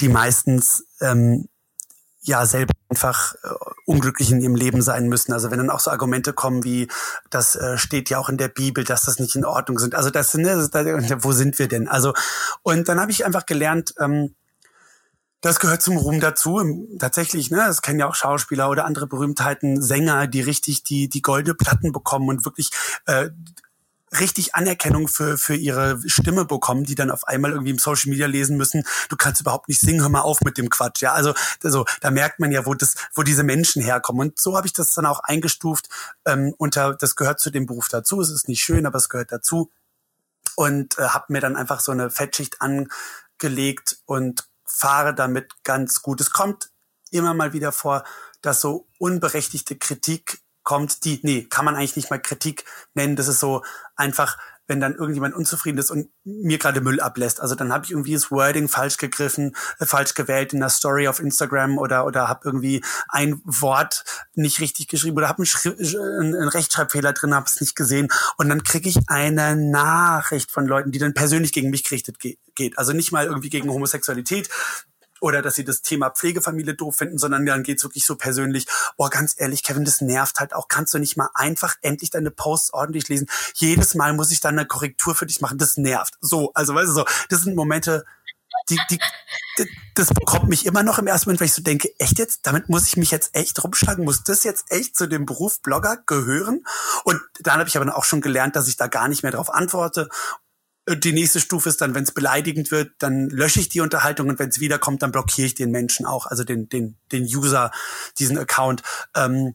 die 0.00 0.08
meistens 0.08 0.86
ähm, 1.00 1.48
ja 2.20 2.46
selber 2.46 2.72
einfach 2.88 3.34
äh, 3.42 3.48
unglücklich 3.86 4.30
in 4.30 4.40
ihrem 4.40 4.54
Leben 4.54 4.82
sein 4.82 5.08
müssen. 5.08 5.32
Also 5.32 5.50
wenn 5.50 5.58
dann 5.58 5.70
auch 5.70 5.80
so 5.80 5.90
Argumente 5.90 6.32
kommen 6.32 6.64
wie, 6.64 6.88
das 7.30 7.54
äh, 7.56 7.78
steht 7.78 8.10
ja 8.10 8.18
auch 8.18 8.28
in 8.28 8.38
der 8.38 8.48
Bibel, 8.48 8.84
dass 8.84 9.04
das 9.04 9.18
nicht 9.18 9.36
in 9.36 9.44
Ordnung 9.44 9.78
sind. 9.78 9.94
Also 9.94 10.10
das, 10.10 10.34
ne, 10.34 10.68
das 10.70 11.24
wo 11.24 11.32
sind 11.32 11.58
wir 11.58 11.68
denn? 11.68 11.88
Also 11.88 12.14
und 12.62 12.88
dann 12.88 13.00
habe 13.00 13.10
ich 13.10 13.24
einfach 13.24 13.46
gelernt, 13.46 13.94
ähm, 14.00 14.34
das 15.44 15.60
gehört 15.60 15.82
zum 15.82 15.98
Ruhm 15.98 16.20
dazu. 16.20 16.88
Tatsächlich, 16.98 17.50
ne, 17.50 17.58
das 17.58 17.82
kennen 17.82 17.98
ja 17.98 18.08
auch 18.08 18.14
Schauspieler 18.14 18.70
oder 18.70 18.86
andere 18.86 19.06
Berühmtheiten, 19.06 19.82
Sänger, 19.82 20.26
die 20.26 20.40
richtig 20.40 20.84
die 20.84 21.08
die 21.10 21.20
goldene 21.20 21.54
Platten 21.54 21.92
bekommen 21.92 22.30
und 22.30 22.46
wirklich 22.46 22.70
äh, 23.04 23.28
richtig 24.18 24.54
Anerkennung 24.54 25.06
für, 25.06 25.36
für 25.36 25.54
ihre 25.54 26.00
Stimme 26.06 26.46
bekommen, 26.46 26.84
die 26.84 26.94
dann 26.94 27.10
auf 27.10 27.28
einmal 27.28 27.50
irgendwie 27.50 27.72
im 27.72 27.78
Social 27.78 28.08
Media 28.08 28.26
lesen 28.26 28.56
müssen, 28.56 28.84
du 29.10 29.16
kannst 29.16 29.42
überhaupt 29.42 29.68
nicht 29.68 29.80
singen, 29.80 30.00
hör 30.00 30.08
mal 30.08 30.22
auf 30.22 30.40
mit 30.40 30.56
dem 30.56 30.70
Quatsch. 30.70 31.02
Ja, 31.02 31.12
also, 31.12 31.34
also 31.62 31.84
da 32.00 32.10
merkt 32.10 32.40
man 32.40 32.50
ja, 32.50 32.64
wo 32.64 32.72
das, 32.72 32.94
wo 33.12 33.22
diese 33.22 33.42
Menschen 33.42 33.82
herkommen. 33.82 34.28
Und 34.28 34.40
so 34.40 34.56
habe 34.56 34.66
ich 34.66 34.72
das 34.72 34.94
dann 34.94 35.04
auch 35.04 35.20
eingestuft 35.20 35.90
ähm, 36.24 36.54
unter, 36.56 36.94
das 36.94 37.16
gehört 37.16 37.40
zu 37.40 37.50
dem 37.50 37.66
Beruf 37.66 37.88
dazu. 37.88 38.20
Es 38.22 38.30
ist 38.30 38.48
nicht 38.48 38.62
schön, 38.62 38.86
aber 38.86 38.96
es 38.96 39.10
gehört 39.10 39.30
dazu. 39.30 39.70
Und 40.56 40.96
äh, 40.98 41.08
habe 41.08 41.26
mir 41.32 41.40
dann 41.40 41.56
einfach 41.56 41.80
so 41.80 41.92
eine 41.92 42.08
Fettschicht 42.08 42.62
an 42.62 42.88
gelegt 43.38 43.98
und 44.06 44.44
fahre 44.74 45.14
damit 45.14 45.62
ganz 45.62 46.02
gut. 46.02 46.20
Es 46.20 46.30
kommt 46.30 46.70
immer 47.10 47.32
mal 47.32 47.52
wieder 47.52 47.72
vor, 47.72 48.04
dass 48.42 48.60
so 48.60 48.88
unberechtigte 48.98 49.76
Kritik 49.76 50.42
kommt, 50.64 51.04
die, 51.04 51.20
nee, 51.22 51.44
kann 51.44 51.64
man 51.64 51.76
eigentlich 51.76 51.96
nicht 51.96 52.10
mal 52.10 52.20
Kritik 52.20 52.64
nennen. 52.94 53.16
Das 53.16 53.28
ist 53.28 53.38
so 53.38 53.62
einfach, 53.96 54.38
wenn 54.66 54.80
dann 54.80 54.94
irgendjemand 54.94 55.34
unzufrieden 55.34 55.78
ist 55.78 55.90
und 55.90 56.08
mir 56.24 56.58
gerade 56.58 56.80
Müll 56.80 57.00
ablässt. 57.00 57.40
Also 57.40 57.54
dann 57.54 57.72
habe 57.72 57.84
ich 57.84 57.90
irgendwie 57.90 58.14
das 58.14 58.30
Wording 58.30 58.68
falsch 58.68 58.96
gegriffen, 58.96 59.54
äh, 59.78 59.86
falsch 59.86 60.14
gewählt 60.14 60.52
in 60.52 60.60
der 60.60 60.70
Story 60.70 61.08
auf 61.08 61.20
Instagram 61.20 61.78
oder 61.78 62.06
oder 62.06 62.28
habe 62.28 62.40
irgendwie 62.44 62.84
ein 63.08 63.40
Wort 63.44 64.04
nicht 64.34 64.60
richtig 64.60 64.88
geschrieben 64.88 65.16
oder 65.16 65.28
habe 65.28 65.42
einen, 65.42 66.34
einen 66.34 66.48
Rechtschreibfehler 66.48 67.12
drin, 67.12 67.34
habe 67.34 67.46
es 67.46 67.60
nicht 67.60 67.76
gesehen 67.76 68.08
und 68.36 68.48
dann 68.48 68.62
kriege 68.62 68.88
ich 68.88 68.98
eine 69.08 69.56
Nachricht 69.56 70.50
von 70.50 70.66
Leuten, 70.66 70.92
die 70.92 70.98
dann 70.98 71.14
persönlich 71.14 71.52
gegen 71.52 71.70
mich 71.70 71.84
gerichtet 71.84 72.18
ge 72.18 72.36
geht. 72.56 72.78
Also 72.78 72.92
nicht 72.92 73.10
mal 73.10 73.24
irgendwie 73.26 73.50
gegen 73.50 73.68
Homosexualität, 73.68 74.48
oder 75.24 75.40
dass 75.40 75.54
sie 75.54 75.64
das 75.64 75.80
Thema 75.80 76.10
Pflegefamilie 76.10 76.74
doof 76.74 76.96
finden, 76.96 77.16
sondern 77.16 77.46
dann 77.46 77.62
geht's 77.62 77.82
wirklich 77.82 78.04
so 78.04 78.14
persönlich, 78.14 78.66
oh, 78.98 79.08
ganz 79.08 79.34
ehrlich, 79.38 79.62
Kevin, 79.62 79.86
das 79.86 80.02
nervt 80.02 80.38
halt 80.38 80.54
auch. 80.54 80.68
Kannst 80.68 80.92
du 80.92 80.98
nicht 80.98 81.16
mal 81.16 81.30
einfach 81.32 81.76
endlich 81.80 82.10
deine 82.10 82.30
Posts 82.30 82.74
ordentlich 82.74 83.08
lesen? 83.08 83.26
Jedes 83.54 83.94
Mal 83.94 84.12
muss 84.12 84.30
ich 84.32 84.40
dann 84.40 84.58
eine 84.58 84.66
Korrektur 84.66 85.14
für 85.14 85.24
dich 85.24 85.40
machen. 85.40 85.56
Das 85.56 85.78
nervt. 85.78 86.12
So, 86.20 86.52
also 86.52 86.74
weißt 86.74 86.90
du 86.90 86.92
so, 86.92 87.04
das 87.30 87.40
sind 87.40 87.56
Momente, 87.56 88.04
die, 88.68 88.78
die, 88.90 88.98
das 89.94 90.08
bekommt 90.08 90.50
mich 90.50 90.66
immer 90.66 90.82
noch 90.82 90.98
im 90.98 91.06
ersten 91.06 91.30
Moment, 91.30 91.40
weil 91.40 91.46
ich 91.46 91.54
so 91.54 91.62
denke, 91.62 91.88
echt 91.98 92.18
jetzt, 92.18 92.46
damit 92.46 92.68
muss 92.68 92.86
ich 92.86 92.98
mich 92.98 93.10
jetzt 93.10 93.34
echt 93.34 93.64
rumschlagen, 93.64 94.04
muss 94.04 94.24
das 94.24 94.44
jetzt 94.44 94.70
echt 94.70 94.94
zu 94.94 95.06
dem 95.06 95.24
Beruf 95.24 95.62
Blogger 95.62 95.96
gehören? 96.04 96.66
Und 97.04 97.18
dann 97.40 97.60
habe 97.60 97.68
ich 97.68 97.78
aber 97.78 97.96
auch 97.96 98.04
schon 98.04 98.20
gelernt, 98.20 98.56
dass 98.56 98.68
ich 98.68 98.76
da 98.76 98.88
gar 98.88 99.08
nicht 99.08 99.22
mehr 99.22 99.32
drauf 99.32 99.48
antworte 99.48 100.10
die 100.88 101.12
nächste 101.12 101.40
Stufe 101.40 101.68
ist 101.68 101.80
dann, 101.80 101.94
wenn 101.94 102.04
es 102.04 102.12
beleidigend 102.12 102.70
wird, 102.70 102.92
dann 102.98 103.30
lösche 103.30 103.60
ich 103.60 103.68
die 103.68 103.80
Unterhaltung 103.80 104.28
und 104.28 104.38
wenn 104.38 104.50
es 104.50 104.60
wiederkommt, 104.60 105.02
dann 105.02 105.12
blockiere 105.12 105.46
ich 105.46 105.54
den 105.54 105.70
Menschen 105.70 106.04
auch, 106.04 106.26
also 106.26 106.44
den, 106.44 106.68
den, 106.68 106.96
den 107.10 107.24
User, 107.24 107.70
diesen 108.18 108.38
Account. 108.38 108.82
Ähm, 109.14 109.54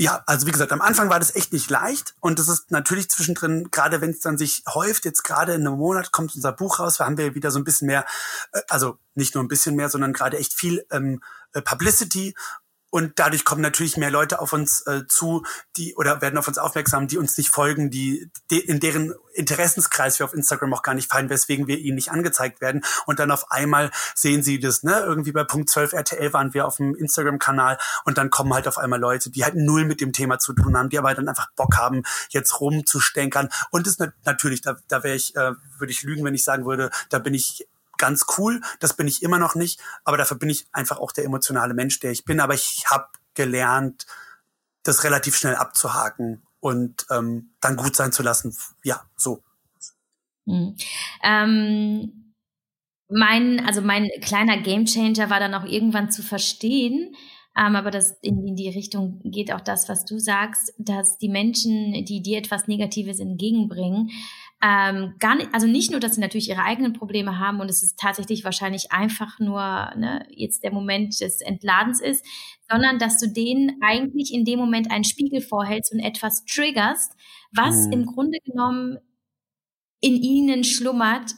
ja, 0.00 0.22
also 0.26 0.46
wie 0.46 0.52
gesagt, 0.52 0.70
am 0.70 0.80
Anfang 0.80 1.10
war 1.10 1.18
das 1.18 1.34
echt 1.34 1.52
nicht 1.52 1.70
leicht 1.70 2.14
und 2.20 2.38
das 2.38 2.48
ist 2.48 2.70
natürlich 2.70 3.10
zwischendrin, 3.10 3.70
gerade 3.70 4.00
wenn 4.00 4.10
es 4.10 4.20
dann 4.20 4.38
sich 4.38 4.62
häuft, 4.72 5.04
jetzt 5.04 5.24
gerade 5.24 5.54
in 5.54 5.66
einem 5.66 5.78
Monat 5.78 6.12
kommt 6.12 6.34
unser 6.36 6.52
Buch 6.52 6.78
raus, 6.78 6.98
da 6.98 7.06
haben 7.06 7.18
wir 7.18 7.34
wieder 7.34 7.50
so 7.50 7.58
ein 7.58 7.64
bisschen 7.64 7.86
mehr, 7.86 8.04
äh, 8.52 8.60
also 8.68 8.98
nicht 9.14 9.34
nur 9.34 9.42
ein 9.42 9.48
bisschen 9.48 9.74
mehr, 9.74 9.88
sondern 9.88 10.12
gerade 10.12 10.38
echt 10.38 10.52
viel 10.52 10.84
ähm, 10.90 11.20
äh, 11.52 11.62
Publicity 11.62 12.34
und 12.90 13.18
dadurch 13.18 13.44
kommen 13.44 13.60
natürlich 13.60 13.96
mehr 13.96 14.10
Leute 14.10 14.40
auf 14.40 14.52
uns 14.52 14.80
äh, 14.86 15.06
zu, 15.08 15.44
die 15.76 15.94
oder 15.96 16.22
werden 16.22 16.38
auf 16.38 16.48
uns 16.48 16.58
aufmerksam, 16.58 17.06
die 17.06 17.18
uns 17.18 17.36
nicht 17.36 17.50
folgen, 17.50 17.90
die, 17.90 18.30
die 18.50 18.60
in 18.60 18.80
deren 18.80 19.14
Interessenskreis 19.34 20.18
wir 20.18 20.24
auf 20.24 20.34
Instagram 20.34 20.72
auch 20.72 20.82
gar 20.82 20.94
nicht 20.94 21.10
fallen, 21.10 21.28
weswegen 21.28 21.66
wir 21.66 21.78
ihnen 21.78 21.96
nicht 21.96 22.10
angezeigt 22.10 22.60
werden. 22.60 22.82
Und 23.06 23.18
dann 23.18 23.30
auf 23.30 23.50
einmal 23.50 23.90
sehen 24.14 24.42
sie 24.42 24.58
das, 24.58 24.82
ne? 24.82 25.00
Irgendwie 25.00 25.32
bei 25.32 25.44
Punkt 25.44 25.68
12 25.68 25.92
RTL 25.92 26.32
waren 26.32 26.54
wir 26.54 26.66
auf 26.66 26.76
dem 26.76 26.94
Instagram-Kanal 26.94 27.78
und 28.04 28.18
dann 28.18 28.30
kommen 28.30 28.54
halt 28.54 28.66
auf 28.66 28.78
einmal 28.78 28.98
Leute, 28.98 29.30
die 29.30 29.44
halt 29.44 29.54
null 29.54 29.84
mit 29.84 30.00
dem 30.00 30.12
Thema 30.12 30.38
zu 30.38 30.54
tun 30.54 30.76
haben, 30.76 30.88
die 30.88 30.98
aber 30.98 31.14
dann 31.14 31.28
einfach 31.28 31.50
Bock 31.56 31.76
haben, 31.76 32.02
jetzt 32.30 32.60
rumzustänkern. 32.60 33.50
Und 33.70 33.86
das 33.86 33.98
natürlich, 34.24 34.62
da, 34.62 34.76
da 34.88 35.02
wäre 35.04 35.14
ich, 35.16 35.36
äh, 35.36 35.52
würde 35.78 35.92
ich 35.92 36.02
lügen, 36.02 36.24
wenn 36.24 36.34
ich 36.34 36.44
sagen 36.44 36.64
würde, 36.64 36.90
da 37.10 37.18
bin 37.18 37.34
ich 37.34 37.68
ganz 37.98 38.26
cool. 38.38 38.60
Das 38.80 38.96
bin 38.96 39.06
ich 39.06 39.22
immer 39.22 39.38
noch 39.38 39.54
nicht, 39.54 39.80
aber 40.04 40.16
dafür 40.16 40.38
bin 40.38 40.50
ich 40.50 40.66
einfach 40.72 40.98
auch 40.98 41.12
der 41.12 41.24
emotionale 41.24 41.74
Mensch, 41.74 42.00
der 42.00 42.12
ich 42.12 42.24
bin. 42.24 42.40
Aber 42.40 42.54
ich 42.54 42.84
habe 42.90 43.08
gelernt, 43.34 44.06
das 44.82 45.04
relativ 45.04 45.36
schnell 45.36 45.56
abzuhaken 45.56 46.42
und 46.60 47.06
ähm, 47.10 47.50
dann 47.60 47.76
gut 47.76 47.94
sein 47.94 48.12
zu 48.12 48.22
lassen. 48.22 48.56
Ja, 48.82 49.02
so. 49.16 49.42
Mhm. 50.46 50.76
Ähm, 51.22 52.34
mein, 53.08 53.64
also 53.64 53.80
mein 53.80 54.08
kleiner 54.22 54.58
Gamechanger 54.58 55.30
war 55.30 55.40
dann 55.40 55.54
auch 55.54 55.64
irgendwann 55.64 56.10
zu 56.10 56.22
verstehen, 56.22 57.14
ähm, 57.56 57.74
aber 57.74 57.90
das 57.90 58.16
in, 58.22 58.46
in 58.46 58.56
die 58.56 58.68
Richtung 58.68 59.20
geht 59.24 59.52
auch 59.52 59.60
das, 59.60 59.88
was 59.88 60.04
du 60.04 60.18
sagst, 60.18 60.72
dass 60.78 61.18
die 61.18 61.28
Menschen, 61.28 62.04
die 62.04 62.22
dir 62.22 62.38
etwas 62.38 62.68
Negatives 62.68 63.18
entgegenbringen, 63.18 64.10
ähm, 64.60 65.14
gar 65.20 65.36
nicht, 65.36 65.50
also 65.52 65.68
nicht 65.68 65.92
nur, 65.92 66.00
dass 66.00 66.16
sie 66.16 66.20
natürlich 66.20 66.48
ihre 66.48 66.64
eigenen 66.64 66.92
Probleme 66.92 67.38
haben 67.38 67.60
und 67.60 67.70
es 67.70 67.82
ist 67.82 67.98
tatsächlich 67.98 68.44
wahrscheinlich 68.44 68.90
einfach 68.90 69.38
nur 69.38 69.60
ne, 69.96 70.26
jetzt 70.30 70.64
der 70.64 70.72
Moment 70.72 71.20
des 71.20 71.40
Entladens 71.40 72.00
ist, 72.00 72.26
sondern 72.68 72.98
dass 72.98 73.18
du 73.18 73.28
denen 73.28 73.80
eigentlich 73.82 74.34
in 74.34 74.44
dem 74.44 74.58
Moment 74.58 74.90
einen 74.90 75.04
Spiegel 75.04 75.40
vorhältst 75.40 75.92
und 75.92 76.00
etwas 76.00 76.44
triggerst, 76.44 77.12
was 77.52 77.86
mhm. 77.86 77.92
im 77.92 78.06
Grunde 78.06 78.38
genommen 78.44 78.98
in 80.00 80.14
ihnen 80.14 80.64
schlummert 80.64 81.34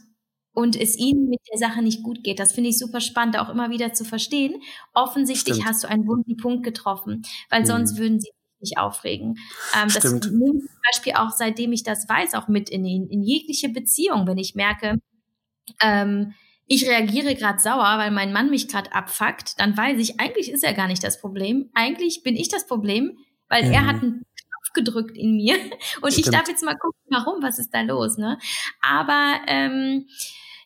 und 0.53 0.75
es 0.75 0.97
ihnen 0.99 1.29
mit 1.29 1.41
der 1.53 1.59
Sache 1.59 1.83
nicht 1.83 2.03
gut 2.03 2.25
geht. 2.25 2.39
Das 2.39 2.53
finde 2.53 2.71
ich 2.71 2.79
super 2.79 3.01
spannend, 3.01 3.39
auch 3.39 3.51
immer 3.51 3.71
wieder 3.71 3.93
zu 3.93 4.05
verstehen. 4.05 4.63
Offensichtlich 4.95 5.57
Stimmt. 5.57 5.69
hast 5.69 5.85
du 5.85 5.89
einen 5.89 6.07
wunden 6.07 6.37
Punkt 6.37 6.65
getroffen, 6.65 7.23
weil 7.51 7.61
mhm. 7.61 7.67
sonst 7.67 7.99
würden 7.99 8.19
sie 8.19 8.31
nicht 8.61 8.79
aufregen. 8.79 9.39
Ähm, 9.81 9.89
das 9.93 10.05
nehme 10.05 10.21
zum 10.21 10.69
Beispiel 10.93 11.15
auch, 11.15 11.31
seitdem 11.31 11.73
ich 11.73 11.83
das 11.83 12.09
weiß, 12.09 12.35
auch 12.35 12.49
mit 12.49 12.71
in, 12.71 12.85
in 12.85 13.23
jegliche 13.23 13.69
Beziehung, 13.69 14.27
wenn 14.27 14.39
ich 14.39 14.55
merke, 14.55 14.97
ähm, 15.81 16.35
ich 16.73 16.89
reagiere 16.89 17.35
gerade 17.35 17.59
sauer, 17.59 17.99
weil 17.99 18.13
mein 18.13 18.33
Mann 18.33 18.49
mich 18.49 18.69
gerade 18.69 18.93
abfuckt, 18.93 19.59
dann 19.59 19.77
weiß 19.77 19.99
ich, 19.99 20.21
eigentlich 20.21 20.53
ist 20.53 20.63
er 20.63 20.73
gar 20.73 20.87
nicht 20.87 21.03
das 21.03 21.21
Problem. 21.21 21.69
Eigentlich 21.75 22.23
bin 22.23 22.37
ich 22.37 22.49
das 22.49 22.65
Problem, 22.67 23.19
weil 23.49 23.67
mhm. 23.67 23.73
er 23.73 23.87
hat 23.87 23.97
einen 23.97 24.25
Knopf 24.25 24.73
gedrückt 24.73 25.19
in 25.19 25.37
mir 25.37 25.55
und 26.01 26.13
Stimmt. 26.13 26.27
ich 26.27 26.31
darf 26.31 26.49
jetzt 26.49 26.63
mal 26.63 26.77
gucken, 26.77 27.01
warum, 27.11 27.43
was 27.43 27.59
ist 27.59 27.75
da 27.75 27.81
los, 27.81 28.19
ne? 28.19 28.39
Aber 28.81 29.41
ähm, 29.49 30.07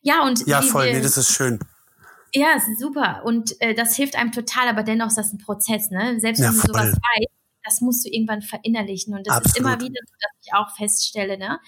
ja 0.02 0.26
und 0.26 0.46
ja 0.46 0.60
voll, 0.60 0.92
nee, 0.92 1.00
das 1.00 1.16
ist 1.16 1.32
schön. 1.32 1.58
Ja, 2.34 2.58
super 2.78 3.22
und 3.24 3.58
äh, 3.60 3.74
das 3.74 3.96
hilft 3.96 4.16
einem 4.16 4.32
total, 4.32 4.68
aber 4.68 4.82
dennoch 4.82 5.06
ist 5.06 5.16
das 5.16 5.32
ein 5.32 5.38
Prozess, 5.38 5.90
ne? 5.90 6.20
Selbst 6.20 6.40
wenn 6.40 6.52
ja, 6.52 6.52
du 6.52 6.58
sowas 6.58 6.92
weißt, 6.92 7.28
das 7.64 7.80
musst 7.80 8.04
du 8.04 8.10
irgendwann 8.10 8.42
verinnerlichen. 8.42 9.14
Und 9.14 9.26
das 9.26 9.38
Absolut. 9.38 9.56
ist 9.56 9.58
immer 9.58 9.80
wieder 9.80 10.00
so, 10.06 10.14
dass 10.20 10.32
ich 10.44 10.54
auch 10.54 10.76
feststelle, 10.76 11.38
ne? 11.38 11.58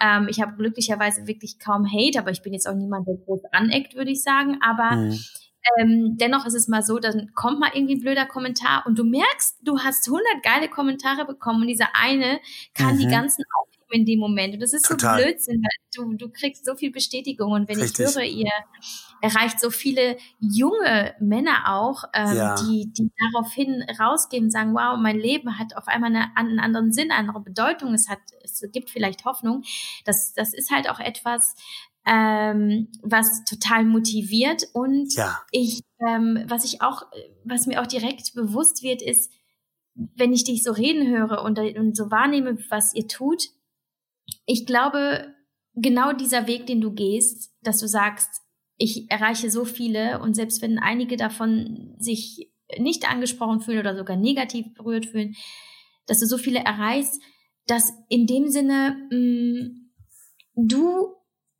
Ähm, 0.00 0.26
ich 0.28 0.40
habe 0.40 0.56
glücklicherweise 0.56 1.26
wirklich 1.26 1.58
kaum 1.58 1.86
Hate, 1.86 2.18
aber 2.18 2.30
ich 2.30 2.42
bin 2.42 2.52
jetzt 2.52 2.68
auch 2.68 2.74
niemand, 2.74 3.06
der 3.06 3.16
groß 3.16 3.40
aneckt, 3.52 3.94
würde 3.94 4.10
ich 4.10 4.22
sagen. 4.22 4.58
Aber 4.60 4.96
mhm. 4.96 5.18
ähm, 5.78 6.16
dennoch 6.18 6.44
ist 6.46 6.54
es 6.54 6.68
mal 6.68 6.82
so, 6.82 6.98
dann 6.98 7.32
kommt 7.34 7.60
mal 7.60 7.70
irgendwie 7.72 7.94
ein 7.96 8.00
blöder 8.00 8.26
Kommentar 8.26 8.84
und 8.86 8.98
du 8.98 9.04
merkst, 9.04 9.58
du 9.62 9.78
hast 9.78 10.08
100 10.08 10.42
geile 10.42 10.68
Kommentare 10.68 11.24
bekommen 11.24 11.62
und 11.62 11.68
dieser 11.68 11.88
eine 11.94 12.40
kann 12.74 12.96
mhm. 12.96 13.00
die 13.00 13.08
ganzen 13.08 13.44
aufheben 13.60 13.73
in 13.94 14.04
dem 14.04 14.18
Moment. 14.18 14.54
Und 14.54 14.60
das 14.60 14.72
ist 14.72 14.84
Total. 14.84 15.18
so 15.18 15.24
Blödsinn, 15.24 15.62
weil 15.62 15.94
du, 15.94 16.16
du 16.16 16.28
kriegst 16.30 16.64
so 16.64 16.74
viel 16.74 16.90
Bestätigung. 16.90 17.52
Und 17.52 17.68
wenn 17.68 17.80
Richtig. 17.80 18.06
ich 18.06 18.14
höre, 18.14 18.24
ihr 18.24 18.50
erreicht 19.22 19.60
so 19.60 19.70
viele 19.70 20.16
junge 20.40 21.14
Männer 21.20 21.72
auch, 21.74 22.04
ähm, 22.12 22.36
ja. 22.36 22.54
die, 22.56 22.92
die 22.92 23.10
daraufhin 23.32 23.84
rausgehen 23.98 24.44
und 24.44 24.50
sagen, 24.50 24.74
wow, 24.74 24.98
mein 24.98 25.18
Leben 25.18 25.58
hat 25.58 25.76
auf 25.76 25.86
einmal 25.86 26.10
eine, 26.10 26.36
einen 26.36 26.58
anderen 26.58 26.92
Sinn, 26.92 27.10
eine 27.10 27.20
andere 27.20 27.40
Bedeutung, 27.40 27.94
es 27.94 28.08
hat, 28.08 28.18
es 28.42 28.62
gibt 28.72 28.90
vielleicht 28.90 29.24
Hoffnung. 29.24 29.62
Das, 30.04 30.34
das 30.34 30.52
ist 30.52 30.70
halt 30.70 30.90
auch 30.90 31.00
etwas, 31.00 31.54
ähm, 32.06 32.88
was 33.02 33.44
total 33.44 33.84
motiviert 33.84 34.64
und 34.74 35.14
ja. 35.14 35.40
ich, 35.52 35.80
ähm, 36.06 36.44
was 36.48 36.64
ich 36.64 36.82
auch, 36.82 37.02
was 37.44 37.66
mir 37.66 37.80
auch 37.80 37.86
direkt 37.86 38.34
bewusst 38.34 38.82
wird, 38.82 39.00
ist, 39.00 39.32
wenn 39.94 40.32
ich 40.32 40.44
dich 40.44 40.62
so 40.62 40.72
reden 40.72 41.08
höre 41.08 41.42
und, 41.42 41.58
und 41.58 41.96
so 41.96 42.10
wahrnehme, 42.10 42.58
was 42.68 42.94
ihr 42.94 43.08
tut, 43.08 43.48
ich 44.46 44.66
glaube, 44.66 45.34
genau 45.74 46.12
dieser 46.12 46.46
Weg, 46.46 46.66
den 46.66 46.80
du 46.80 46.92
gehst, 46.92 47.52
dass 47.62 47.78
du 47.78 47.88
sagst, 47.88 48.42
ich 48.76 49.10
erreiche 49.10 49.50
so 49.50 49.64
viele 49.64 50.20
und 50.20 50.34
selbst 50.34 50.60
wenn 50.62 50.78
einige 50.78 51.16
davon 51.16 51.94
sich 51.98 52.50
nicht 52.78 53.08
angesprochen 53.10 53.60
fühlen 53.60 53.78
oder 53.78 53.96
sogar 53.96 54.16
negativ 54.16 54.74
berührt 54.74 55.06
fühlen, 55.06 55.34
dass 56.06 56.20
du 56.20 56.26
so 56.26 56.38
viele 56.38 56.60
erreichst, 56.60 57.20
dass 57.66 57.92
in 58.08 58.26
dem 58.26 58.48
Sinne 58.48 59.08
mh, 59.10 59.18
mm, 59.18 59.90
du 60.56 61.14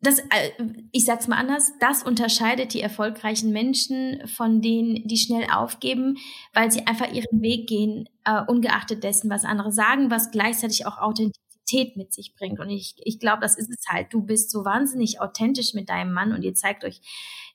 das, 0.05 0.19
äh, 0.19 0.51
ich 0.93 1.05
sag's 1.05 1.29
mal 1.29 1.39
anders, 1.39 1.73
das 1.81 2.03
unterscheidet 2.03 2.75
die 2.75 2.81
erfolgreichen 2.81 3.53
Menschen 3.53 4.27
von 4.29 4.61
denen, 4.61 5.07
die 5.09 5.17
schnell 5.17 5.47
aufgeben, 5.51 6.17
weil 6.53 6.71
sie 6.71 6.87
einfach 6.87 7.11
ihren 7.11 7.41
Weg 7.41 7.67
gehen, 7.69 8.09
uh, 8.29 8.43
ungeachtet 8.47 9.03
dessen, 9.03 9.31
was 9.31 9.45
andere 9.45 9.73
sagen, 9.73 10.11
was 10.11 10.31
gleichzeitig 10.31 10.87
auch 10.87 10.99
authentisch 10.99 11.41
Authentizität 11.65 11.97
mit 11.97 12.13
sich 12.13 12.35
bringt. 12.35 12.61
Und 12.61 12.71
ich, 12.71 12.95
ich 12.99 13.19
glaube, 13.19 13.41
das 13.41 13.57
ist 13.57 13.71
es 13.71 13.87
halt. 13.89 14.13
Du 14.13 14.23
bist 14.23 14.51
so 14.51 14.65
wahnsinnig 14.65 15.21
authentisch 15.21 15.75
mit 15.75 15.89
deinem 15.89 16.13
Mann 16.13 16.33
und 16.33 16.43
ihr 16.43 16.55
zeigt 16.55 16.85
euch 16.85 17.01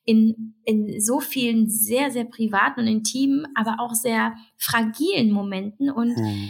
in, 0.05 0.55
in 0.65 0.99
so 1.01 1.19
vielen 1.19 1.69
sehr, 1.69 2.11
sehr 2.11 2.25
privaten 2.25 2.81
und 2.81 2.87
intimen, 2.87 3.47
aber 3.55 3.77
auch 3.79 3.93
sehr 3.93 4.35
fragilen 4.57 5.31
Momenten. 5.31 5.89
Und 5.89 6.17
mhm 6.17 6.49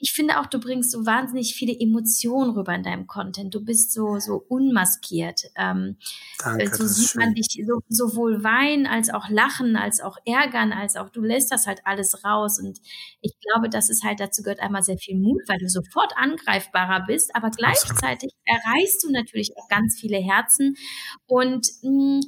ich 0.00 0.12
finde 0.12 0.40
auch, 0.40 0.46
du 0.46 0.58
bringst 0.58 0.90
so 0.90 1.04
wahnsinnig 1.04 1.54
viele 1.54 1.78
Emotionen 1.78 2.50
rüber 2.50 2.74
in 2.74 2.82
deinem 2.82 3.06
Content. 3.06 3.54
Du 3.54 3.64
bist 3.64 3.92
so, 3.92 4.18
so 4.18 4.44
unmaskiert. 4.48 5.42
Ähm, 5.56 5.96
Danke, 6.38 6.74
so 6.74 6.86
sieht 6.86 7.16
man 7.16 7.34
dich 7.34 7.62
so, 7.66 7.80
sowohl 7.88 8.42
weinen 8.42 8.86
als 8.86 9.10
auch 9.10 9.28
lachen, 9.28 9.76
als 9.76 10.00
auch 10.00 10.16
ärgern, 10.24 10.72
als 10.72 10.96
auch 10.96 11.10
du 11.10 11.20
lässt 11.20 11.52
das 11.52 11.66
halt 11.66 11.80
alles 11.84 12.24
raus. 12.24 12.58
Und 12.58 12.80
ich 13.20 13.34
glaube, 13.40 13.68
dass 13.68 13.90
es 13.90 14.02
halt 14.02 14.20
dazu 14.20 14.42
gehört 14.42 14.60
einmal 14.60 14.82
sehr 14.82 14.98
viel 14.98 15.18
Mut, 15.18 15.42
weil 15.46 15.58
du 15.58 15.68
sofort 15.68 16.12
angreifbarer 16.16 17.04
bist, 17.06 17.34
aber 17.34 17.50
gleichzeitig 17.50 18.32
erreichst 18.44 19.04
du 19.04 19.10
natürlich 19.10 19.52
auch 19.56 19.68
ganz 19.68 19.98
viele 19.98 20.18
Herzen 20.18 20.76
und 21.26 21.68
mh, 21.82 21.90
hm, 21.90 22.20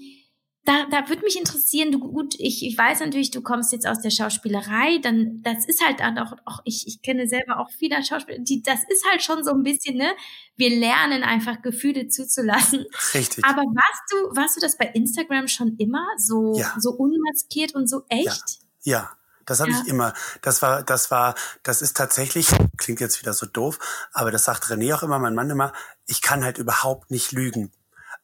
da, 0.64 0.86
da 0.90 1.08
würde 1.08 1.22
mich 1.22 1.36
interessieren, 1.36 1.90
du 1.90 1.98
gut, 1.98 2.34
ich, 2.38 2.64
ich 2.64 2.78
weiß 2.78 3.00
natürlich, 3.00 3.32
du 3.32 3.42
kommst 3.42 3.72
jetzt 3.72 3.86
aus 3.86 4.00
der 4.00 4.10
Schauspielerei, 4.10 4.98
dann 5.02 5.42
das 5.42 5.66
ist 5.66 5.84
halt 5.84 5.98
dann 6.00 6.18
auch, 6.18 6.32
auch 6.44 6.60
ich, 6.64 6.86
ich 6.86 7.02
kenne 7.02 7.26
selber 7.26 7.58
auch 7.58 7.68
viele 7.76 8.02
Schauspieler, 8.04 8.38
die, 8.38 8.62
das 8.62 8.80
ist 8.88 9.04
halt 9.10 9.22
schon 9.22 9.42
so 9.42 9.50
ein 9.50 9.64
bisschen, 9.64 9.96
ne? 9.96 10.12
Wir 10.56 10.70
lernen 10.70 11.24
einfach 11.24 11.62
Gefühle 11.62 12.06
zuzulassen. 12.08 12.84
Richtig. 13.14 13.44
Aber 13.44 13.62
warst 13.62 14.02
du, 14.10 14.16
warst 14.36 14.56
du 14.56 14.60
das 14.60 14.76
bei 14.78 14.86
Instagram 14.86 15.48
schon 15.48 15.76
immer 15.78 16.06
so, 16.16 16.56
Ja. 16.56 16.74
so 16.78 16.90
unmaskiert 16.92 17.74
und 17.74 17.88
so 17.88 18.02
echt? 18.08 18.60
Ja, 18.82 19.10
das 19.46 19.58
habe 19.60 19.72
Ja. 19.72 19.82
ich 19.82 19.88
immer. 19.88 20.14
Das 20.42 20.62
war, 20.62 20.84
das 20.84 21.10
war, 21.10 21.34
das 21.64 21.82
ist 21.82 21.96
tatsächlich, 21.96 22.46
klingt 22.76 23.00
jetzt 23.00 23.20
wieder 23.20 23.32
so 23.32 23.46
doof, 23.46 23.80
aber 24.12 24.30
das 24.30 24.44
sagt 24.44 24.64
René 24.66 24.94
auch 24.94 25.02
immer, 25.02 25.18
mein 25.18 25.34
Mann 25.34 25.50
immer, 25.50 25.72
ich 26.06 26.22
kann 26.22 26.44
halt 26.44 26.58
überhaupt 26.58 27.10
nicht 27.10 27.32
lügen. 27.32 27.72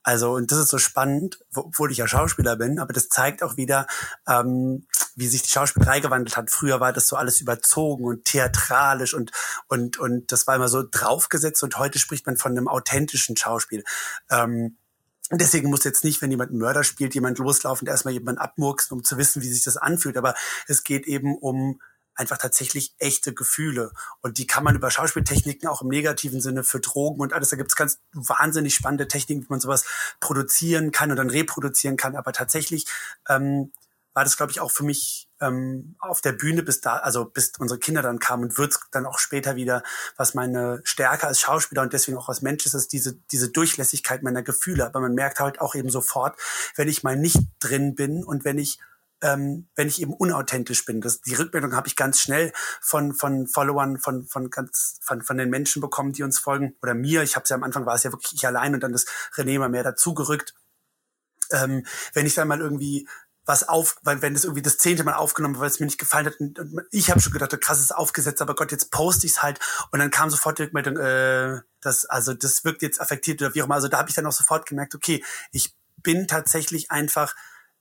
Also, 0.03 0.33
und 0.33 0.51
das 0.53 0.59
ist 0.59 0.69
so 0.69 0.79
spannend, 0.79 1.41
wo- 1.51 1.63
obwohl 1.63 1.91
ich 1.93 1.99
ja 1.99 2.09
Schauspieler 2.09 2.57
bin, 2.57 2.79
aber 2.79 2.93
das 2.93 3.09
zeigt 3.09 3.43
auch 3.43 3.57
wieder, 3.57 3.87
ähm, 4.27 4.87
wie 5.17 5.27
sich 5.27 5.43
die 5.43 5.51
Schauspielerei 5.51 6.01
gewandelt 6.01 6.37
hat. 6.37 6.51
Früher 6.51 6.81
war 6.81 6.93
das 6.93 7.09
so 7.09 7.17
alles 7.17 7.41
überzogen 7.41 8.05
und 8.05 8.25
theatralisch 8.25 9.13
und, 9.15 9.33
und, 9.67 9.99
und 9.99 10.31
das 10.33 10.47
war 10.47 10.55
immer 10.55 10.69
so 10.69 10.85
draufgesetzt 10.89 11.63
und 11.63 11.79
heute 11.79 11.99
spricht 11.99 12.27
man 12.27 12.37
von 12.37 12.53
einem 12.53 12.69
authentischen 12.69 13.37
Schauspiel. 13.37 13.85
Ähm, 14.31 14.77
deswegen 15.31 15.69
muss 15.69 15.85
jetzt 15.85 16.05
nicht, 16.05 16.23
wenn 16.23 16.31
jemand 16.31 16.51
einen 16.51 16.61
Mörder 16.61 16.85
spielt, 16.85 17.15
jemand 17.15 17.39
loslaufen, 17.39 17.87
und 17.87 17.91
erstmal 17.91 18.15
jemanden 18.15 18.41
abmurksen, 18.41 18.97
um 18.97 19.05
zu 19.05 19.19
wissen, 19.19 19.43
wie 19.43 19.53
sich 19.53 19.65
das 19.65 19.77
anfühlt. 19.77 20.17
Aber 20.17 20.35
es 20.69 20.85
geht 20.85 21.07
eben 21.07 21.37
um 21.37 21.81
einfach 22.19 22.39
tatsächlich 22.39 22.95
echte 22.99 23.33
Gefühle. 23.33 23.93
Und 24.21 24.39
die 24.39 24.47
kann 24.47 24.65
man 24.65 24.77
über 24.77 24.91
Schauspieltechniken 24.91 25.69
auch 25.69 25.83
im 25.83 25.89
negativen 25.89 26.41
Sinne 26.41 26.65
für 26.65 26.81
Drogen 26.81 27.21
und 27.21 27.33
alles. 27.33 27.51
Da 27.51 27.57
gibt 27.57 27.71
es 27.71 27.77
ganz 27.77 28.01
wahnsinnig 28.13 28.75
spannende 28.75 29.09
Techniken, 29.09 29.43
wie 29.43 29.49
man 29.49 29.61
sowas 29.61 29.85
produzieren 30.21 30.91
kann 30.93 31.11
und 31.11 31.17
dann 31.17 31.31
reproduzieren 31.31 31.97
kann. 31.97 32.17
Aber 32.17 32.33
tatsächlich 32.33 32.87
ähm, 33.29 33.73
war 34.15 34.25
das, 34.25 34.37
glaube 34.37 34.51
ich, 34.51 34.59
auch 34.59 34.73
für 34.73 34.83
mich 34.83 35.29
ähm, 35.41 35.95
auf 36.01 36.21
der 36.21 36.33
Bühne 36.33 36.65
bis 36.65 36.81
da, 36.81 36.97
also 36.97 37.25
bis 37.25 37.53
unsere 37.61 37.79
Kinder 37.79 38.03
dann 38.03 38.19
kamen 38.19 38.45
und 38.45 38.59
wird's 38.59 38.81
dann 38.91 39.07
auch 39.07 39.21
später 39.21 39.55
wieder, 39.55 39.85
was 40.17 40.35
meine 40.35 40.81
Stärke 40.83 41.29
als 41.29 41.39
Schauspieler 41.39 41.83
und 41.83 41.93
deswegen 41.93 42.19
auch 42.19 42.29
als 42.29 42.43
Mensch 42.43 42.67
ist, 42.67 42.75
ist 42.75 42.93
diese, 42.93 43.15
diese 43.31 43.51
Durchlässigkeit 43.51 44.25
meiner 44.25 44.43
Gefühle. 44.43 44.87
Aber 44.87 44.99
man 44.99 45.15
merkt 45.15 45.39
halt 45.39 45.61
auch 45.61 45.77
eben 45.77 45.91
sofort, 45.91 46.37
wenn 46.75 46.89
ich 46.89 47.05
mal 47.05 47.17
nicht 47.17 47.39
drin 47.61 47.95
bin 47.95 48.25
und 48.25 48.45
wenn 48.45 48.59
ich 48.59 48.81
ähm, 49.23 49.69
wenn 49.75 49.89
ich 49.89 50.01
eben 50.01 50.15
unauthentisch 50.15 50.85
bin. 50.85 51.01
Das, 51.01 51.21
die 51.21 51.35
Rückmeldung 51.35 51.75
habe 51.75 51.89
ich 51.89 51.97
ganz 51.97 52.21
schnell 52.21 52.53
von, 52.81 53.15
von 53.15 53.47
Followern, 53.47 53.99
von, 53.99 54.27
von, 54.27 54.51
ganz, 54.51 54.99
von, 55.03 55.23
von 55.23 55.39
den 55.39 55.51
Menschen 55.51 55.81
bekommen, 55.81 56.13
die 56.13 56.23
uns 56.23 56.39
folgen. 56.39 56.77
Oder 56.83 56.95
mir. 56.95 57.23
Ich 57.23 57.37
habe 57.37 57.45
es 57.45 57.51
ja 57.51 57.57
am 57.57 57.65
Anfang 57.65 57.87
war 57.87 57.95
es 57.95 58.05
ja 58.05 58.13
wirklich 58.13 58.33
ich 58.33 58.47
allein 58.47 58.75
und 58.75 58.83
dann 58.83 58.95
ist 58.95 59.09
René 59.35 59.55
immer 59.55 59.69
mehr 59.69 59.83
dazugerückt. 59.83 60.55
Ähm, 61.51 61.85
wenn 62.13 62.27
ich 62.27 62.35
dann 62.35 62.49
mal 62.49 62.61
irgendwie 62.61 63.09
was 63.49 63.67
auf, 63.67 63.97
weil 64.03 64.21
wenn 64.21 64.35
das 64.35 64.45
irgendwie 64.45 64.61
das 64.61 64.77
zehnte 64.77 65.05
Mal 65.05 65.15
aufgenommen 65.15 65.55
wird, 65.55 65.63
weil 65.63 65.71
es 65.71 65.81
mir 65.81 65.87
nicht 65.87 65.99
gefallen 65.99 66.27
hat, 66.27 66.39
und, 66.39 66.59
und 66.59 66.83
ich 66.91 67.11
habe 67.11 67.21
schon 67.21 67.33
gedacht, 67.33 67.55
oh, 67.55 67.57
krass, 67.59 67.81
ist 67.81 67.97
aufgesetzt, 67.97 68.43
aber 68.43 68.55
Gott, 68.55 68.73
jetzt 68.73 68.91
poste 68.91 69.27
ich's 69.27 69.43
halt 69.43 69.59
und 69.91 70.01
dann 70.01 70.11
kam 70.11 70.29
sofort 70.29 70.59
die 70.59 70.65
Rückmeldung, 70.65 70.99
äh, 70.99 71.63
das, 71.81 72.05
also 72.05 72.35
das 72.35 72.63
wirkt 72.67 72.83
jetzt 72.83 73.01
affektiert 73.01 73.41
oder 73.41 73.55
wie 73.55 73.63
auch 73.63 73.65
immer. 73.65 73.77
Also 73.77 73.89
da 73.89 73.97
habe 73.97 74.11
ich 74.11 74.15
dann 74.15 74.27
auch 74.27 74.33
sofort 74.33 74.67
gemerkt, 74.67 74.95
okay, 74.95 75.25
ich 75.51 75.75
bin 75.97 76.29
tatsächlich 76.29 76.91
einfach 76.91 77.35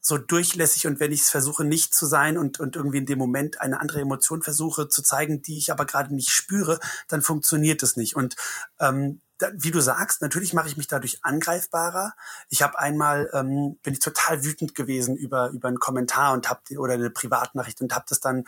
so 0.08 0.18
durchlässig 0.18 0.88
und 0.88 1.02
wenn 1.02 1.12
ich 1.12 1.24
es 1.24 1.30
versuche 1.30 1.66
nicht 1.66 1.94
zu 1.94 2.06
sein 2.06 2.38
und, 2.38 2.62
und 2.62 2.78
irgendwie 2.78 3.00
in 3.00 3.06
dem 3.06 3.20
Moment 3.20 3.60
eine 3.60 3.82
andere 3.82 4.00
Emotion 4.00 4.42
versuche 4.42 4.88
zu 4.88 5.02
zeigen, 5.02 5.42
die 5.42 5.58
ich 5.58 5.70
aber 5.70 5.86
gerade 5.86 6.16
nicht 6.16 6.30
spüre, 6.30 6.80
dann 7.10 7.22
funktioniert 7.22 7.84
es 7.84 7.98
nicht. 7.98 8.16
Und 8.16 8.38
ähm, 8.80 9.20
da, 9.38 9.50
wie 9.54 9.70
du 9.70 9.82
sagst, 9.82 10.22
natürlich 10.22 10.54
mache 10.54 10.70
ich 10.70 10.78
mich 10.78 10.88
dadurch 10.88 11.26
angreifbarer. 11.26 12.14
Ich 12.48 12.62
habe 12.62 12.80
einmal 12.80 13.30
ähm, 13.34 13.80
bin 13.84 13.94
ich 13.94 14.00
total 14.00 14.46
wütend 14.46 14.76
gewesen 14.76 15.18
über 15.18 15.50
über 15.50 15.68
einen 15.68 15.80
Kommentar 15.80 16.32
und 16.32 16.50
habe 16.50 16.62
oder 16.78 16.94
eine 16.94 17.10
Privatnachricht 17.10 17.82
und 17.82 17.94
habe 17.94 18.06
das 18.08 18.22
dann 18.22 18.46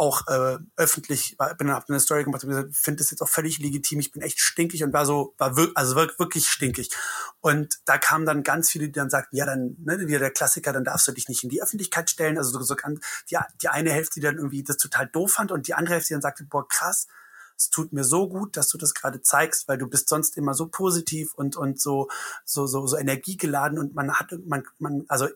auch 0.00 0.26
äh, 0.28 0.58
öffentlich, 0.76 1.34
war- 1.38 1.54
bin 1.54 1.66
dann 1.66 1.76
hab 1.76 1.88
eine 1.88 2.00
Story 2.00 2.24
gemacht 2.24 2.42
und 2.42 2.48
gesagt, 2.50 2.74
finde 2.74 2.98
das 2.98 3.10
jetzt 3.10 3.20
auch 3.20 3.28
völlig 3.28 3.58
legitim. 3.58 4.00
Ich 4.00 4.12
bin 4.12 4.22
echt 4.22 4.40
stinkig 4.40 4.82
und 4.82 4.92
war 4.94 5.04
so, 5.04 5.34
war 5.36 5.56
wir, 5.56 5.70
also 5.74 5.94
wir- 5.94 6.10
wirklich 6.18 6.48
stinkig. 6.48 6.90
Und 7.40 7.78
da 7.84 7.98
kamen 7.98 8.24
dann 8.24 8.42
ganz 8.42 8.70
viele, 8.70 8.86
die 8.86 8.92
dann 8.92 9.10
sagten, 9.10 9.36
ja, 9.36 9.44
dann, 9.44 9.76
ne, 9.78 9.98
wieder 10.08 10.18
der 10.18 10.30
Klassiker, 10.30 10.72
dann 10.72 10.84
darfst 10.84 11.06
du 11.06 11.12
dich 11.12 11.28
nicht 11.28 11.44
in 11.44 11.50
die 11.50 11.62
Öffentlichkeit 11.62 12.08
stellen. 12.08 12.38
Also 12.38 12.50
so, 12.50 12.62
so 12.62 12.76
kann, 12.76 12.98
die, 13.30 13.36
die 13.60 13.68
eine 13.68 13.92
Hälfte, 13.92 14.14
die 14.20 14.24
dann 14.26 14.36
irgendwie 14.36 14.62
das 14.62 14.78
total 14.78 15.06
doof 15.06 15.32
fand 15.32 15.52
und 15.52 15.68
die 15.68 15.74
andere 15.74 15.94
Hälfte, 15.96 16.08
die 16.08 16.14
dann 16.14 16.22
sagte, 16.22 16.44
boah, 16.44 16.66
krass, 16.66 17.06
es 17.60 17.68
tut 17.68 17.92
mir 17.92 18.04
so 18.04 18.28
gut, 18.28 18.56
dass 18.56 18.68
du 18.68 18.78
das 18.78 18.94
gerade 18.94 19.20
zeigst, 19.20 19.68
weil 19.68 19.76
du 19.76 19.86
bist 19.86 20.08
sonst 20.08 20.36
immer 20.38 20.54
so 20.54 20.68
positiv 20.68 21.34
und 21.34 21.56
und 21.56 21.80
so 21.80 22.08
so 22.44 22.66
so 22.66 22.86
so 22.86 22.96
energiegeladen 22.96 23.78
und 23.78 23.94
man 23.94 24.12
hat 24.14 24.32
man 24.46 24.64
man 24.78 25.04
also 25.08 25.28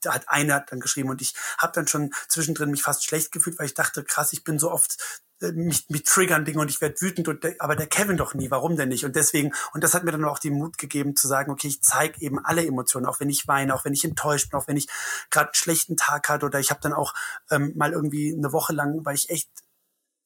da 0.00 0.14
hat 0.14 0.28
einer 0.28 0.60
dann 0.60 0.80
geschrieben 0.80 1.10
und 1.10 1.20
ich 1.20 1.34
habe 1.58 1.72
dann 1.74 1.88
schon 1.88 2.12
zwischendrin 2.28 2.70
mich 2.70 2.82
fast 2.82 3.04
schlecht 3.04 3.32
gefühlt, 3.32 3.58
weil 3.58 3.66
ich 3.66 3.74
dachte, 3.74 4.04
krass, 4.04 4.32
ich 4.32 4.44
bin 4.44 4.60
so 4.60 4.70
oft 4.70 4.96
äh, 5.40 5.50
mich, 5.50 5.88
mich 5.88 6.04
triggern 6.04 6.44
Dinge 6.44 6.60
und 6.60 6.70
ich 6.70 6.80
werde 6.80 7.00
wütend 7.00 7.26
und 7.26 7.42
der, 7.42 7.56
aber 7.58 7.74
der 7.74 7.88
Kevin 7.88 8.16
doch 8.16 8.34
nie, 8.34 8.50
warum 8.52 8.76
denn 8.76 8.88
nicht? 8.88 9.04
Und 9.04 9.16
deswegen 9.16 9.52
und 9.74 9.82
das 9.82 9.94
hat 9.94 10.04
mir 10.04 10.12
dann 10.12 10.24
auch 10.24 10.38
den 10.38 10.54
Mut 10.54 10.78
gegeben 10.78 11.16
zu 11.16 11.26
sagen, 11.26 11.50
okay, 11.50 11.66
ich 11.66 11.82
zeige 11.82 12.20
eben 12.20 12.38
alle 12.44 12.64
Emotionen, 12.64 13.06
auch 13.06 13.18
wenn 13.18 13.30
ich 13.30 13.48
weine, 13.48 13.74
auch 13.74 13.84
wenn 13.84 13.92
ich 13.92 14.04
enttäuscht 14.04 14.50
bin, 14.50 14.60
auch 14.60 14.68
wenn 14.68 14.76
ich 14.76 14.88
gerade 15.30 15.48
einen 15.48 15.54
schlechten 15.54 15.96
Tag 15.96 16.28
hatte 16.28 16.46
oder 16.46 16.60
ich 16.60 16.70
habe 16.70 16.80
dann 16.80 16.92
auch 16.92 17.12
ähm, 17.50 17.72
mal 17.74 17.92
irgendwie 17.92 18.32
eine 18.32 18.52
Woche 18.52 18.72
lang, 18.72 19.04
weil 19.04 19.16
ich 19.16 19.30
echt 19.30 19.48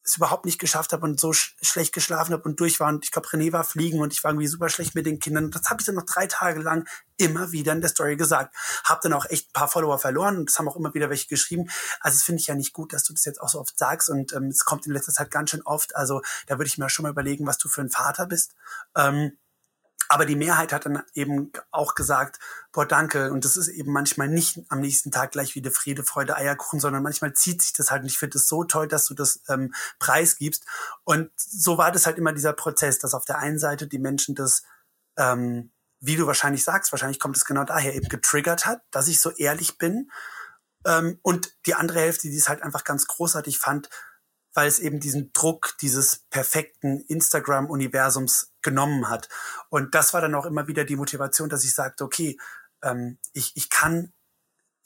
es 0.07 0.17
überhaupt 0.17 0.47
nicht 0.47 0.59
geschafft 0.59 0.93
habe 0.93 1.05
und 1.05 1.21
so 1.21 1.33
sch 1.33 1.57
schlecht 1.61 1.93
geschlafen 1.93 2.33
habe 2.33 2.45
und 2.45 2.61
durch 2.61 2.81
war 2.81 2.89
und 2.89 3.05
ich 3.05 3.11
glaube 3.11 3.29
René 3.29 3.53
war 3.53 3.65
fliegen 3.65 4.01
und 4.01 4.13
ich 4.13 4.23
war 4.23 4.31
irgendwie 4.31 4.47
super 4.47 4.69
schlecht 4.69 4.95
mit 4.95 5.05
den 5.05 5.19
Kindern 5.19 5.51
das 5.51 5.69
habe 5.69 5.81
ich 5.81 5.87
dann 5.87 5.97
noch 5.97 6.07
drei 6.07 6.27
Tage 6.27 6.61
lang 6.61 6.87
immer 7.19 7.53
wieder 7.53 7.73
in 7.73 7.81
der 7.81 7.91
Story 7.91 8.17
gesagt. 8.17 8.55
Habe 8.85 9.01
dann 9.03 9.13
auch 9.13 9.25
echt 9.27 9.49
ein 9.49 9.53
paar 9.53 9.69
Follower 9.69 9.99
verloren 9.99 10.39
und 10.39 10.51
das 10.51 10.59
haben 10.59 10.69
auch 10.69 10.77
immer 10.77 10.95
wieder 10.95 11.11
welche 11.11 11.29
geschrieben. 11.29 11.69
Also 12.01 12.17
das 12.17 12.23
finde 12.23 12.41
ich 12.41 12.47
ja 12.47 12.55
nicht 12.55 12.73
gut, 12.73 12.93
dass 12.93 13.05
du 13.05 13.13
das 13.13 13.25
jetzt 13.25 13.41
auch 13.41 13.49
so 13.49 13.61
oft 13.61 13.79
sagst 13.79 14.09
und 14.11 14.33
ähm, 14.33 14.49
es 14.49 14.65
kommt 14.65 14.87
in 14.87 14.93
letzter 14.93 15.13
Zeit 15.13 15.31
ganz 15.31 15.51
schön 15.51 15.63
oft. 15.63 15.97
Also 15.97 16.23
da 16.47 16.59
würde 16.59 16.69
ich 16.69 16.79
mir 16.79 16.91
schon 16.91 17.05
mal 17.05 17.11
überlegen, 17.11 17.47
was 17.47 17.59
du 17.59 17.69
für 17.69 17.81
ein 17.81 17.91
Vater 17.91 18.27
bist. 18.27 18.55
Ähm, 18.95 19.33
aber 20.09 20.27
die 20.27 20.37
Mehrheit 20.37 20.73
hat 20.73 20.87
dann 20.87 21.03
eben 21.15 21.53
auch 21.71 21.95
gesagt, 21.95 22.39
boah, 22.73 22.87
danke. 22.87 23.33
Und 23.33 23.45
das 23.45 23.57
ist 23.57 23.69
eben 23.69 23.93
manchmal 23.93 24.29
nicht 24.29 24.61
am 24.69 24.81
nächsten 24.81 25.11
Tag 25.11 25.33
gleich 25.33 25.55
wieder 25.55 25.71
Friede, 25.71 26.05
Freude, 26.05 26.37
Eierkuchen, 26.37 26.81
sondern 26.81 27.03
manchmal 27.03 27.33
zieht 27.33 27.63
sich 27.63 27.73
das 27.73 27.91
halt. 27.91 28.03
Und 28.03 28.09
ich 28.09 28.19
finde 28.19 28.39
es 28.39 28.49
so 28.49 28.65
toll, 28.65 28.89
dass 28.89 29.07
du 29.07 29.15
das 29.15 29.41
ähm, 29.49 29.75
preisgibst. 29.99 30.65
Und 31.05 31.31
so 31.37 31.79
war 31.79 31.91
das 31.93 32.07
halt 32.07 32.19
immer 32.19 32.33
dieser 32.33 32.53
Prozess, 32.53 32.99
dass 32.99 33.15
auf 33.15 33.25
der 33.25 33.39
einen 33.39 33.59
Seite 33.59 33.87
die 33.87 33.99
Menschen 33.99 34.35
das, 34.35 34.63
ähm, 35.17 35.71
wie 36.01 36.17
du 36.17 36.27
wahrscheinlich 36.27 36.63
sagst, 36.63 36.93
wahrscheinlich 36.93 37.21
kommt 37.21 37.37
es 37.37 37.45
genau 37.45 37.65
daher, 37.65 37.95
eben 37.95 38.09
getriggert 38.09 38.67
hat, 38.67 38.83
dass 38.91 39.09
ich 39.09 39.21
so 39.21 39.31
ehrlich 39.31 39.79
bin. 39.79 40.11
Ähm, 40.85 41.19
und 41.23 41.53
die 41.67 41.75
andere 41.75 42.01
Hälfte, 42.01 42.29
die 42.29 42.37
es 42.37 42.49
halt 42.49 42.63
einfach 42.63 42.85
ganz 42.85 43.07
großartig 43.07 43.59
fand, 43.59 43.91
weil 44.57 44.69
es 44.69 44.79
eben 44.79 45.01
diesen 45.01 45.35
Druck 45.35 45.77
dieses 45.83 46.25
perfekten 46.31 47.01
Instagram-Universums 47.03 48.55
genommen 48.63 49.11
hat. 49.11 49.29
Und 49.69 49.95
das 49.95 50.15
war 50.15 50.23
dann 50.23 50.35
auch 50.35 50.47
immer 50.47 50.67
wieder 50.67 50.85
die 50.87 50.97
Motivation, 50.97 51.51
dass 51.51 51.63
ich 51.63 51.75
sagte, 51.75 52.05
okay, 52.05 52.39
ähm, 52.83 53.19
ich, 53.35 53.53
ich 53.55 53.69
kann 53.69 54.15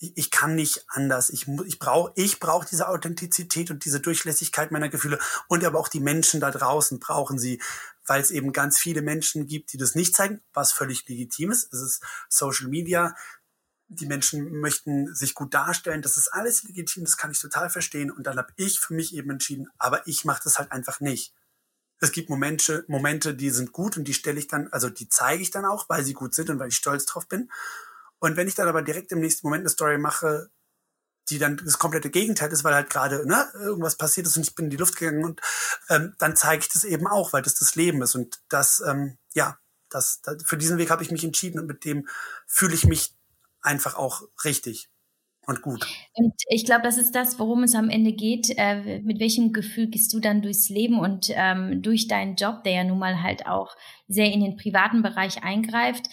ich 0.00 0.30
kann 0.30 0.54
nicht 0.54 0.86
anders. 0.88 1.28
Ich, 1.28 1.46
ich 1.66 1.78
brauche 1.78 2.10
ich 2.16 2.40
brauch 2.40 2.64
diese 2.64 2.88
Authentizität 2.88 3.70
und 3.70 3.84
diese 3.84 4.00
Durchlässigkeit 4.00 4.70
meiner 4.70 4.88
Gefühle. 4.88 5.18
Und 5.46 5.62
aber 5.62 5.78
auch 5.78 5.88
die 5.88 6.00
Menschen 6.00 6.40
da 6.40 6.50
draußen 6.50 6.98
brauchen 6.98 7.38
sie, 7.38 7.60
weil 8.06 8.22
es 8.22 8.30
eben 8.30 8.52
ganz 8.52 8.78
viele 8.78 9.02
Menschen 9.02 9.46
gibt, 9.46 9.74
die 9.74 9.76
das 9.76 9.94
nicht 9.94 10.16
zeigen, 10.16 10.40
was 10.54 10.72
völlig 10.72 11.06
legitim 11.06 11.50
ist. 11.50 11.72
Es 11.72 11.82
ist 11.82 12.02
Social 12.30 12.68
Media. 12.68 13.14
Die 13.92 14.06
Menschen 14.06 14.60
möchten 14.60 15.12
sich 15.14 15.34
gut 15.34 15.52
darstellen. 15.52 16.00
Das 16.00 16.16
ist 16.16 16.28
alles 16.28 16.62
legitim, 16.62 17.04
das 17.04 17.16
kann 17.16 17.32
ich 17.32 17.40
total 17.40 17.70
verstehen. 17.70 18.10
Und 18.10 18.26
dann 18.26 18.38
habe 18.38 18.52
ich 18.56 18.78
für 18.78 18.94
mich 18.94 19.14
eben 19.14 19.30
entschieden, 19.30 19.68
aber 19.78 20.06
ich 20.06 20.24
mache 20.24 20.42
das 20.44 20.58
halt 20.58 20.70
einfach 20.70 21.00
nicht. 21.00 21.34
Es 21.98 22.12
gibt 22.12 22.30
Momente, 22.30 22.84
Momente, 22.88 23.34
die 23.34 23.50
sind 23.50 23.72
gut 23.72 23.96
und 23.96 24.04
die 24.04 24.14
stelle 24.14 24.38
ich 24.38 24.46
dann, 24.48 24.68
also 24.68 24.88
die 24.88 25.08
zeige 25.08 25.42
ich 25.42 25.50
dann 25.50 25.66
auch, 25.66 25.88
weil 25.88 26.04
sie 26.04 26.14
gut 26.14 26.34
sind 26.34 26.48
und 26.48 26.58
weil 26.58 26.68
ich 26.68 26.76
stolz 26.76 27.04
drauf 27.04 27.28
bin. 27.28 27.50
Und 28.20 28.36
wenn 28.36 28.48
ich 28.48 28.54
dann 28.54 28.68
aber 28.68 28.82
direkt 28.82 29.12
im 29.12 29.20
nächsten 29.20 29.46
Moment 29.46 29.62
eine 29.62 29.70
Story 29.70 29.98
mache, 29.98 30.50
die 31.28 31.38
dann 31.38 31.58
das 31.58 31.78
komplette 31.78 32.10
Gegenteil 32.10 32.50
ist, 32.52 32.64
weil 32.64 32.74
halt 32.74 32.90
gerade 32.90 33.26
ne, 33.26 33.48
irgendwas 33.54 33.96
passiert 33.96 34.26
ist 34.26 34.36
und 34.36 34.42
ich 34.42 34.54
bin 34.54 34.66
in 34.66 34.70
die 34.70 34.76
Luft 34.76 34.96
gegangen 34.96 35.24
und 35.24 35.40
ähm, 35.88 36.14
dann 36.18 36.36
zeige 36.36 36.62
ich 36.62 36.68
das 36.68 36.84
eben 36.84 37.06
auch, 37.06 37.32
weil 37.32 37.42
das 37.42 37.54
das 37.54 37.74
Leben 37.74 38.02
ist 38.02 38.14
und 38.14 38.40
das 38.48 38.80
ähm, 38.86 39.18
ja, 39.32 39.58
das, 39.90 40.22
das 40.22 40.42
für 40.44 40.56
diesen 40.56 40.78
Weg 40.78 40.90
habe 40.90 41.02
ich 41.02 41.10
mich 41.10 41.24
entschieden 41.24 41.60
und 41.60 41.66
mit 41.66 41.84
dem 41.84 42.08
fühle 42.46 42.74
ich 42.74 42.86
mich 42.86 43.14
einfach 43.62 43.96
auch 43.96 44.22
richtig 44.44 44.88
und 45.46 45.62
gut. 45.62 45.86
Und 46.14 46.34
ich 46.48 46.64
glaube, 46.64 46.82
das 46.82 46.96
ist 46.96 47.12
das, 47.12 47.38
worum 47.38 47.62
es 47.62 47.74
am 47.74 47.90
Ende 47.90 48.12
geht. 48.12 48.52
Äh, 48.56 49.00
mit 49.00 49.20
welchem 49.20 49.52
Gefühl 49.52 49.88
gehst 49.88 50.12
du 50.12 50.20
dann 50.20 50.42
durchs 50.42 50.68
Leben 50.68 50.98
und 50.98 51.28
ähm, 51.30 51.82
durch 51.82 52.08
deinen 52.08 52.36
Job, 52.36 52.62
der 52.64 52.72
ja 52.72 52.84
nun 52.84 52.98
mal 52.98 53.22
halt 53.22 53.46
auch 53.46 53.74
sehr 54.08 54.32
in 54.32 54.40
den 54.40 54.56
privaten 54.56 55.02
Bereich 55.02 55.42
eingreift. 55.42 56.06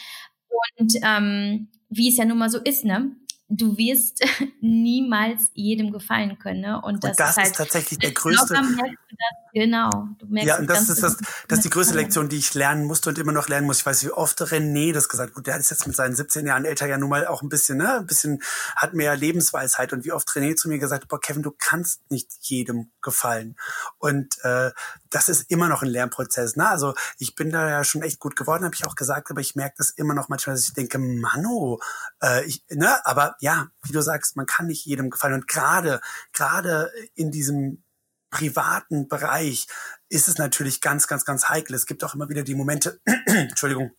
Und 0.77 0.93
ähm, 1.03 1.69
wie 1.89 2.09
es 2.09 2.17
ja 2.17 2.25
nun 2.25 2.37
mal 2.37 2.49
so 2.49 2.59
ist, 2.59 2.85
ne? 2.85 3.15
Du 3.49 3.77
wirst 3.77 4.25
niemals 4.61 5.51
jedem 5.53 5.91
gefallen 5.91 6.37
können, 6.39 6.61
ne? 6.61 6.81
Und 6.81 7.03
das, 7.03 7.11
und 7.11 7.19
das 7.19 7.29
ist 7.31 7.37
halt 7.37 7.47
ist 7.47 7.57
tatsächlich 7.57 7.99
der 7.99 8.11
größte. 8.13 8.53
Locker 8.53 8.67
merkst 8.67 9.03
du 9.09 9.15
das, 9.15 9.46
Genau. 9.57 9.89
Du 10.19 10.27
merkst 10.27 10.47
ja, 10.47 10.57
und 10.59 10.69
das 10.69 10.87
ist 10.87 11.01
das, 11.01 11.17
das 11.47 11.57
ist 11.57 11.65
die 11.65 11.71
größte 11.71 11.95
Lektion, 11.95 12.29
die 12.29 12.37
ich 12.37 12.53
lernen 12.53 12.85
musste 12.85 13.09
und 13.09 13.17
immer 13.17 13.31
noch 13.31 13.47
lernen 13.47 13.65
muss. 13.65 13.79
Ich 13.79 13.85
weiß, 13.87 14.05
wie 14.05 14.11
oft 14.11 14.39
René 14.39 14.93
das 14.93 15.09
gesagt 15.09 15.33
Gut, 15.33 15.47
der 15.47 15.57
ist 15.57 15.71
jetzt 15.71 15.87
mit 15.87 15.95
seinen 15.95 16.15
17 16.15 16.45
Jahren 16.45 16.63
älter 16.63 16.85
ja 16.85 16.99
nun 16.99 17.09
mal 17.09 17.25
auch 17.25 17.41
ein 17.41 17.49
bisschen, 17.49 17.79
ne, 17.79 17.97
ein 17.97 18.05
bisschen, 18.05 18.43
hat 18.75 18.93
mehr 18.93 19.15
Lebensweisheit. 19.15 19.93
Und 19.93 20.05
wie 20.05 20.11
oft 20.11 20.29
René 20.29 20.55
zu 20.55 20.69
mir 20.69 20.77
gesagt 20.77 21.05
hat, 21.05 21.09
boah, 21.09 21.19
Kevin, 21.19 21.41
du 21.41 21.49
kannst 21.57 22.11
nicht 22.11 22.31
jedem 22.41 22.91
gefallen. 23.01 23.55
Und 23.97 24.37
äh, 24.43 24.69
das 25.09 25.27
ist 25.27 25.49
immer 25.49 25.69
noch 25.69 25.81
ein 25.81 25.89
Lernprozess. 25.89 26.55
Ne? 26.55 26.69
Also 26.69 26.93
ich 27.17 27.33
bin 27.33 27.49
da 27.49 27.67
ja 27.67 27.83
schon 27.83 28.03
echt 28.03 28.19
gut 28.19 28.35
geworden, 28.35 28.63
habe 28.63 28.75
ich 28.75 28.85
auch 28.85 28.95
gesagt, 28.95 29.31
aber 29.31 29.41
ich 29.41 29.55
merke 29.55 29.73
das 29.79 29.89
immer 29.89 30.13
noch 30.13 30.29
manchmal, 30.29 30.55
dass 30.55 30.65
ich 30.65 30.73
denke, 30.75 30.99
Mano, 30.99 31.79
äh, 32.21 32.45
ich, 32.45 32.63
ne, 32.69 33.03
aber 33.07 33.37
ja, 33.39 33.69
wie 33.81 33.91
du 33.91 34.01
sagst, 34.01 34.35
man 34.35 34.45
kann 34.45 34.67
nicht 34.67 34.85
jedem 34.85 35.09
gefallen. 35.09 35.33
Und 35.33 35.47
gerade, 35.47 35.99
gerade 36.31 36.91
in 37.15 37.31
diesem 37.31 37.81
privaten 38.29 39.07
Bereich 39.07 39.67
ist 40.09 40.27
es 40.27 40.37
natürlich 40.37 40.81
ganz, 40.81 41.07
ganz, 41.07 41.25
ganz 41.25 41.49
heikel. 41.49 41.75
Es 41.75 41.85
gibt 41.85 42.03
auch 42.03 42.15
immer 42.15 42.29
wieder 42.29 42.43
die 42.43 42.55
Momente, 42.55 42.99
Entschuldigung, 43.25 43.91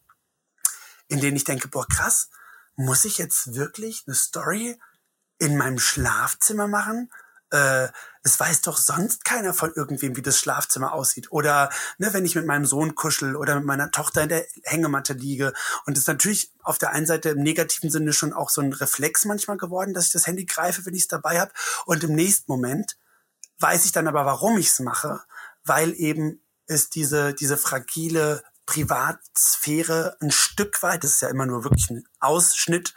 in 1.08 1.20
denen 1.20 1.36
ich 1.36 1.44
denke, 1.44 1.68
boah, 1.68 1.86
krass, 1.86 2.30
muss 2.76 3.04
ich 3.04 3.18
jetzt 3.18 3.54
wirklich 3.54 4.04
eine 4.06 4.14
Story 4.14 4.78
in 5.38 5.56
meinem 5.56 5.78
Schlafzimmer 5.78 6.68
machen? 6.68 7.10
Äh, 7.50 7.88
es 8.22 8.38
weiß 8.38 8.60
doch 8.62 8.76
sonst 8.76 9.24
keiner 9.24 9.54
von 9.54 9.72
irgendwem, 9.72 10.16
wie 10.16 10.22
das 10.22 10.38
Schlafzimmer 10.38 10.92
aussieht. 10.92 11.32
Oder 11.32 11.70
ne, 11.96 12.12
wenn 12.12 12.26
ich 12.26 12.34
mit 12.34 12.44
meinem 12.44 12.66
Sohn 12.66 12.94
kuschel 12.94 13.36
oder 13.36 13.56
mit 13.56 13.64
meiner 13.64 13.90
Tochter 13.90 14.22
in 14.22 14.28
der 14.28 14.46
Hängematte 14.64 15.14
liege. 15.14 15.54
Und 15.86 15.94
es 15.94 16.00
ist 16.00 16.08
natürlich 16.08 16.52
auf 16.62 16.76
der 16.76 16.90
einen 16.90 17.06
Seite 17.06 17.30
im 17.30 17.42
negativen 17.42 17.90
Sinne 17.90 18.12
schon 18.12 18.34
auch 18.34 18.50
so 18.50 18.60
ein 18.60 18.72
Reflex 18.72 19.24
manchmal 19.24 19.56
geworden, 19.56 19.94
dass 19.94 20.06
ich 20.06 20.12
das 20.12 20.26
Handy 20.26 20.44
greife, 20.44 20.84
wenn 20.84 20.94
ich 20.94 21.02
es 21.02 21.08
dabei 21.08 21.40
habe. 21.40 21.52
Und 21.86 22.04
im 22.04 22.14
nächsten 22.14 22.52
Moment 22.52 22.98
weiß 23.58 23.84
ich 23.84 23.92
dann 23.92 24.08
aber, 24.08 24.24
warum 24.24 24.58
ich 24.58 24.68
es 24.68 24.80
mache, 24.80 25.20
weil 25.64 25.94
eben 25.94 26.42
ist 26.66 26.94
diese, 26.94 27.34
diese 27.34 27.56
fragile 27.56 28.42
Privatsphäre 28.66 30.16
ein 30.20 30.30
Stück 30.30 30.82
weit, 30.82 31.02
das 31.02 31.12
ist 31.12 31.22
ja 31.22 31.28
immer 31.28 31.46
nur 31.46 31.64
wirklich 31.64 31.90
ein 31.90 32.06
Ausschnitt, 32.20 32.94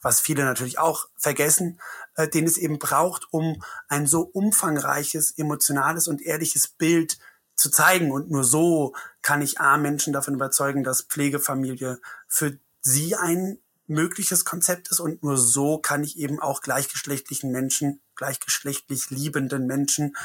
was 0.00 0.20
viele 0.20 0.44
natürlich 0.44 0.78
auch 0.78 1.08
vergessen, 1.16 1.80
äh, 2.16 2.28
den 2.28 2.44
es 2.44 2.58
eben 2.58 2.78
braucht, 2.78 3.32
um 3.32 3.62
ein 3.88 4.06
so 4.06 4.22
umfangreiches, 4.22 5.38
emotionales 5.38 6.08
und 6.08 6.20
ehrliches 6.20 6.66
Bild 6.68 7.18
zu 7.54 7.70
zeigen. 7.70 8.10
Und 8.10 8.30
nur 8.30 8.42
so 8.42 8.94
kann 9.22 9.42
ich 9.42 9.60
A, 9.60 9.76
Menschen 9.76 10.12
davon 10.12 10.34
überzeugen, 10.34 10.82
dass 10.82 11.02
Pflegefamilie 11.02 12.00
für 12.26 12.58
sie 12.80 13.14
ein 13.14 13.58
mögliches 13.86 14.44
Konzept 14.44 14.90
ist 14.90 15.00
und 15.00 15.22
nur 15.22 15.38
so 15.38 15.78
kann 15.78 16.02
ich 16.02 16.18
eben 16.18 16.40
auch 16.40 16.62
gleichgeschlechtlichen 16.62 17.52
Menschen, 17.52 18.01
gleichgeschlechtlich 18.16 19.10
liebenden 19.10 19.66
Menschen 19.66 20.16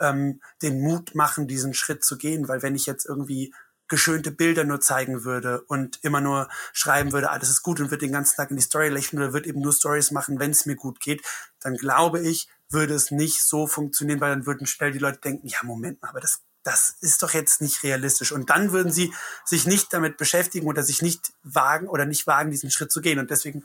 ähm, 0.00 0.40
den 0.62 0.80
Mut 0.80 1.14
machen, 1.14 1.48
diesen 1.48 1.74
Schritt 1.74 2.04
zu 2.04 2.18
gehen. 2.18 2.48
Weil 2.48 2.62
wenn 2.62 2.74
ich 2.74 2.86
jetzt 2.86 3.06
irgendwie 3.06 3.54
geschönte 3.88 4.30
Bilder 4.30 4.64
nur 4.64 4.80
zeigen 4.80 5.24
würde 5.24 5.60
und 5.62 5.98
immer 6.02 6.20
nur 6.20 6.48
schreiben 6.72 7.12
würde, 7.12 7.30
alles 7.30 7.50
ist 7.50 7.62
gut 7.62 7.80
und 7.80 7.90
würde 7.90 8.06
den 8.06 8.12
ganzen 8.12 8.36
Tag 8.36 8.50
in 8.50 8.56
die 8.56 8.62
Story 8.62 8.88
lächeln 8.88 9.22
oder 9.22 9.32
würde 9.32 9.48
eben 9.48 9.60
nur 9.60 9.72
Stories 9.72 10.10
machen, 10.10 10.40
wenn 10.40 10.52
es 10.52 10.66
mir 10.66 10.76
gut 10.76 11.00
geht, 11.00 11.22
dann 11.60 11.76
glaube 11.76 12.20
ich, 12.20 12.48
würde 12.70 12.94
es 12.94 13.10
nicht 13.10 13.42
so 13.42 13.66
funktionieren, 13.66 14.20
weil 14.20 14.30
dann 14.30 14.46
würden 14.46 14.66
schnell 14.66 14.92
die 14.92 14.98
Leute 14.98 15.20
denken, 15.20 15.46
ja, 15.46 15.58
Moment 15.62 16.00
mal, 16.00 16.08
aber 16.08 16.20
das 16.20 16.40
das 16.64 16.96
ist 17.00 17.22
doch 17.22 17.34
jetzt 17.34 17.60
nicht 17.60 17.82
realistisch. 17.82 18.32
Und 18.32 18.50
dann 18.50 18.72
würden 18.72 18.90
sie 18.90 19.12
sich 19.44 19.66
nicht 19.66 19.92
damit 19.92 20.16
beschäftigen 20.16 20.66
oder 20.66 20.82
sich 20.82 21.02
nicht 21.02 21.34
wagen 21.42 21.88
oder 21.88 22.06
nicht 22.06 22.26
wagen, 22.26 22.50
diesen 22.50 22.70
Schritt 22.70 22.90
zu 22.90 23.02
gehen. 23.02 23.18
Und 23.18 23.30
deswegen 23.30 23.64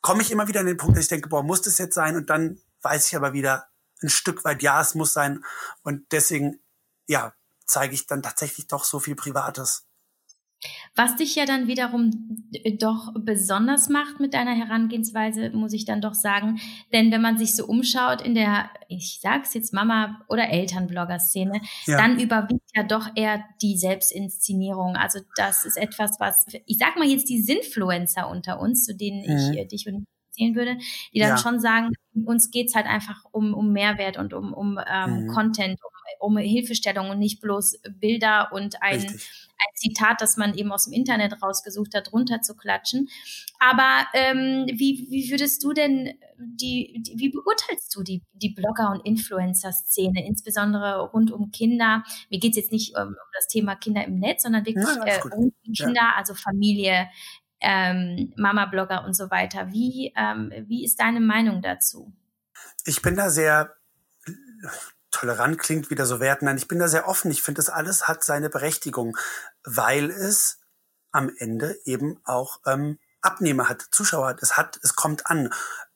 komme 0.00 0.22
ich 0.22 0.32
immer 0.32 0.48
wieder 0.48 0.60
an 0.60 0.66
den 0.66 0.76
Punkt, 0.76 0.96
dass 0.96 1.04
ich 1.04 1.08
denke, 1.08 1.28
boah, 1.28 1.42
muss 1.42 1.62
das 1.62 1.78
jetzt 1.78 1.94
sein? 1.94 2.16
Und 2.16 2.28
dann 2.28 2.60
weiß 2.82 3.08
ich 3.08 3.16
aber 3.16 3.32
wieder 3.32 3.66
ein 4.02 4.08
Stück 4.08 4.44
weit, 4.44 4.62
ja, 4.62 4.80
es 4.80 4.94
muss 4.94 5.12
sein. 5.12 5.44
Und 5.82 6.10
deswegen, 6.12 6.60
ja, 7.06 7.34
zeige 7.66 7.94
ich 7.94 8.06
dann 8.06 8.22
tatsächlich 8.22 8.66
doch 8.66 8.84
so 8.84 8.98
viel 8.98 9.14
Privates. 9.14 9.86
Was 10.94 11.16
dich 11.16 11.36
ja 11.36 11.46
dann 11.46 11.68
wiederum 11.68 12.10
doch 12.78 13.14
besonders 13.18 13.88
macht 13.88 14.20
mit 14.20 14.34
deiner 14.34 14.54
Herangehensweise, 14.54 15.50
muss 15.50 15.72
ich 15.72 15.86
dann 15.86 16.02
doch 16.02 16.12
sagen. 16.12 16.60
Denn 16.92 17.10
wenn 17.10 17.22
man 17.22 17.38
sich 17.38 17.56
so 17.56 17.64
umschaut 17.64 18.20
in 18.20 18.34
der, 18.34 18.68
ich 18.88 19.20
sag's 19.22 19.54
jetzt 19.54 19.72
Mama- 19.72 20.20
oder 20.28 20.50
Elternblogger-Szene, 20.50 21.62
ja. 21.86 21.96
dann 21.96 22.20
überwiegt 22.20 22.68
ja 22.74 22.82
doch 22.82 23.08
eher 23.14 23.42
die 23.62 23.78
Selbstinszenierung. 23.78 24.96
Also 24.96 25.20
das 25.34 25.64
ist 25.64 25.78
etwas, 25.78 26.20
was, 26.20 26.44
ich 26.66 26.76
sag 26.76 26.96
mal 26.96 27.08
jetzt 27.08 27.30
die 27.30 27.42
Sinfluencer 27.42 28.28
unter 28.28 28.60
uns, 28.60 28.84
zu 28.84 28.94
denen 28.94 29.20
mhm. 29.20 29.36
ich 29.36 29.58
äh, 29.58 29.64
dich 29.64 29.86
und 29.86 30.04
erzählen 30.30 30.54
würde, 30.54 30.76
die 31.14 31.20
dann 31.20 31.30
ja. 31.30 31.38
schon 31.38 31.60
sagen, 31.60 31.90
uns 32.24 32.50
geht's 32.50 32.74
halt 32.74 32.86
einfach 32.86 33.24
um, 33.32 33.54
um 33.54 33.72
Mehrwert 33.72 34.16
und 34.16 34.34
um, 34.34 34.52
um 34.52 34.78
ähm, 34.86 35.24
mhm. 35.24 35.28
Content, 35.28 35.78
um, 36.20 36.30
um 36.30 36.36
Hilfestellung 36.38 37.10
und 37.10 37.18
nicht 37.18 37.40
bloß 37.40 37.80
Bilder 38.00 38.50
und 38.52 38.82
ein 38.82 39.00
Richtig 39.00 39.50
ein 39.60 39.76
Zitat, 39.76 40.20
das 40.20 40.36
man 40.36 40.54
eben 40.54 40.72
aus 40.72 40.84
dem 40.84 40.92
Internet 40.92 41.42
rausgesucht 41.42 41.94
hat, 41.94 42.12
runter 42.12 42.40
zu 42.40 42.56
klatschen. 42.56 43.08
Aber 43.58 44.06
ähm, 44.14 44.66
wie, 44.72 45.06
wie 45.10 45.30
würdest 45.30 45.62
du 45.62 45.72
denn 45.72 46.14
die, 46.38 47.02
die, 47.06 47.18
wie 47.18 47.28
beurteilst 47.28 47.94
du 47.94 48.02
die, 48.02 48.22
die 48.32 48.54
Blogger- 48.54 48.90
und 48.92 49.04
Influencer-Szene, 49.04 50.26
insbesondere 50.26 51.10
rund 51.10 51.30
um 51.30 51.50
Kinder? 51.50 52.02
Mir 52.30 52.40
geht 52.40 52.52
es 52.52 52.56
jetzt 52.56 52.72
nicht 52.72 52.96
um, 52.96 53.08
um, 53.08 53.14
das 53.34 53.48
Thema 53.48 53.76
Kinder 53.76 54.04
im 54.04 54.18
Netz, 54.18 54.44
sondern 54.44 54.64
wirklich 54.64 54.86
Nein, 54.86 55.06
äh, 55.06 55.20
rund 55.20 55.54
um 55.66 55.72
Kinder, 55.74 55.94
ja. 55.94 56.14
also 56.16 56.34
Familie, 56.34 57.08
ähm, 57.60 58.32
Mama-Blogger 58.36 59.04
und 59.04 59.14
so 59.14 59.30
weiter. 59.30 59.72
Wie, 59.72 60.12
ähm, 60.16 60.52
wie 60.66 60.84
ist 60.84 61.00
deine 61.00 61.20
Meinung 61.20 61.62
dazu? 61.62 62.12
Ich 62.84 63.02
bin 63.02 63.16
da 63.16 63.30
sehr 63.30 63.74
tolerant 65.10 65.58
klingt 65.58 65.90
wieder 65.90 66.06
so 66.06 66.20
werten. 66.20 66.46
Nein, 66.46 66.56
ich 66.56 66.68
bin 66.68 66.78
da 66.78 66.88
sehr 66.88 67.08
offen. 67.08 67.30
Ich 67.30 67.42
finde, 67.42 67.58
das 67.58 67.68
alles 67.68 68.08
hat 68.08 68.24
seine 68.24 68.48
Berechtigung, 68.48 69.16
weil 69.64 70.10
es 70.10 70.60
am 71.12 71.30
Ende 71.38 71.76
eben 71.84 72.20
auch 72.24 72.60
ähm, 72.66 72.98
Abnehmer 73.20 73.68
hat, 73.68 73.82
Zuschauer 73.90 74.28
hat. 74.28 74.42
Es 74.42 74.56
hat, 74.56 74.78
es 74.82 74.94
kommt 74.94 75.26
an. 75.26 75.50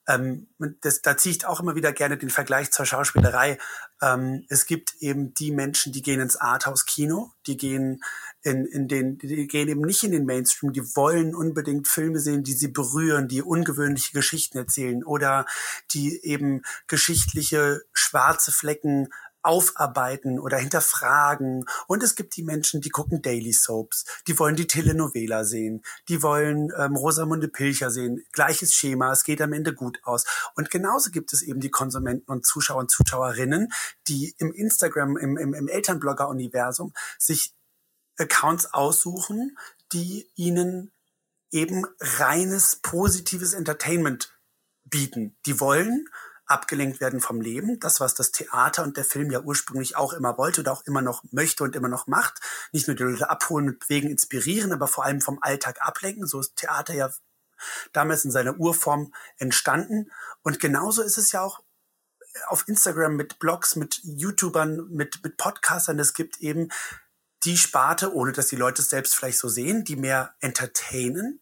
Ähm, 0.06 0.48
das, 0.82 1.00
da 1.00 1.16
ziehe 1.16 1.34
ich 1.34 1.46
auch 1.46 1.60
immer 1.60 1.74
wieder 1.76 1.92
gerne 1.92 2.18
den 2.18 2.30
Vergleich 2.30 2.72
zur 2.72 2.84
Schauspielerei. 2.84 3.58
Ähm, 4.02 4.44
es 4.48 4.66
gibt 4.66 4.94
eben 4.98 5.32
die 5.34 5.52
Menschen, 5.52 5.92
die 5.92 6.02
gehen 6.02 6.20
ins 6.20 6.36
Arthouse-Kino, 6.36 7.32
die 7.46 7.56
gehen 7.56 8.02
in, 8.44 8.66
in 8.66 8.88
den, 8.88 9.18
die 9.18 9.46
gehen 9.46 9.68
eben 9.68 9.80
nicht 9.80 10.04
in 10.04 10.12
den 10.12 10.26
Mainstream, 10.26 10.72
die 10.72 10.84
wollen 10.94 11.34
unbedingt 11.34 11.88
Filme 11.88 12.20
sehen, 12.20 12.44
die 12.44 12.52
sie 12.52 12.68
berühren, 12.68 13.26
die 13.26 13.42
ungewöhnliche 13.42 14.12
Geschichten 14.12 14.58
erzählen 14.58 15.02
oder 15.02 15.46
die 15.92 16.22
eben 16.24 16.62
geschichtliche 16.86 17.82
schwarze 17.92 18.52
Flecken 18.52 19.08
aufarbeiten 19.44 20.38
oder 20.38 20.58
hinterfragen. 20.58 21.64
Und 21.86 22.02
es 22.02 22.16
gibt 22.16 22.36
die 22.36 22.42
Menschen, 22.42 22.80
die 22.80 22.88
gucken 22.90 23.22
Daily 23.22 23.52
Soaps, 23.52 24.04
die 24.26 24.38
wollen 24.38 24.56
die 24.56 24.66
Telenovela 24.66 25.44
sehen, 25.44 25.82
die 26.08 26.22
wollen 26.22 26.70
ähm, 26.78 26.96
Rosamunde 26.96 27.48
Pilcher 27.48 27.90
sehen. 27.90 28.24
Gleiches 28.32 28.74
Schema, 28.74 29.12
es 29.12 29.24
geht 29.24 29.40
am 29.42 29.52
Ende 29.52 29.74
gut 29.74 30.00
aus. 30.04 30.24
Und 30.54 30.70
genauso 30.70 31.10
gibt 31.10 31.32
es 31.32 31.42
eben 31.42 31.60
die 31.60 31.70
Konsumenten 31.70 32.30
und 32.30 32.46
Zuschauer 32.46 32.80
und 32.80 32.90
Zuschauerinnen, 32.90 33.72
die 34.08 34.34
im 34.38 34.52
Instagram, 34.52 35.16
im, 35.16 35.36
im, 35.36 35.54
im 35.54 35.68
Elternblogger-Universum 35.68 36.92
sich 37.18 37.54
Accounts 38.18 38.72
aussuchen, 38.72 39.56
die 39.92 40.30
ihnen 40.34 40.92
eben 41.50 41.86
reines 42.00 42.76
positives 42.76 43.52
Entertainment 43.52 44.36
bieten. 44.84 45.36
Die 45.46 45.60
wollen 45.60 46.08
abgelenkt 46.46 47.00
werden 47.00 47.20
vom 47.20 47.40
Leben. 47.40 47.80
Das, 47.80 48.00
was 48.00 48.14
das 48.14 48.32
Theater 48.32 48.82
und 48.82 48.96
der 48.96 49.04
Film 49.04 49.30
ja 49.30 49.40
ursprünglich 49.40 49.96
auch 49.96 50.12
immer 50.12 50.36
wollte 50.36 50.60
oder 50.60 50.72
auch 50.72 50.84
immer 50.84 51.00
noch 51.00 51.22
möchte 51.30 51.64
und 51.64 51.74
immer 51.74 51.88
noch 51.88 52.06
macht. 52.06 52.40
Nicht 52.72 52.86
nur 52.86 52.96
die 52.96 53.02
Leute 53.02 53.30
abholen 53.30 53.68
und 53.68 53.78
bewegen, 53.78 54.10
inspirieren, 54.10 54.72
aber 54.72 54.86
vor 54.86 55.04
allem 55.04 55.20
vom 55.20 55.38
Alltag 55.40 55.78
ablenken. 55.80 56.26
So 56.26 56.40
ist 56.40 56.56
Theater 56.56 56.94
ja 56.94 57.10
damals 57.92 58.24
in 58.24 58.30
seiner 58.30 58.58
Urform 58.58 59.14
entstanden. 59.38 60.10
Und 60.42 60.60
genauso 60.60 61.02
ist 61.02 61.18
es 61.18 61.32
ja 61.32 61.42
auch 61.42 61.62
auf 62.48 62.66
Instagram 62.66 63.16
mit 63.16 63.38
Blogs, 63.38 63.76
mit 63.76 64.00
YouTubern, 64.02 64.88
mit, 64.90 65.22
mit 65.22 65.36
Podcastern. 65.36 65.98
Es 65.98 66.14
gibt 66.14 66.38
eben 66.38 66.68
die 67.44 67.56
Sparte, 67.56 68.14
ohne 68.14 68.32
dass 68.32 68.48
die 68.48 68.56
Leute 68.56 68.82
es 68.82 68.90
selbst 68.90 69.14
vielleicht 69.14 69.38
so 69.38 69.48
sehen, 69.48 69.84
die 69.84 69.96
mehr 69.96 70.34
entertainen 70.40 71.40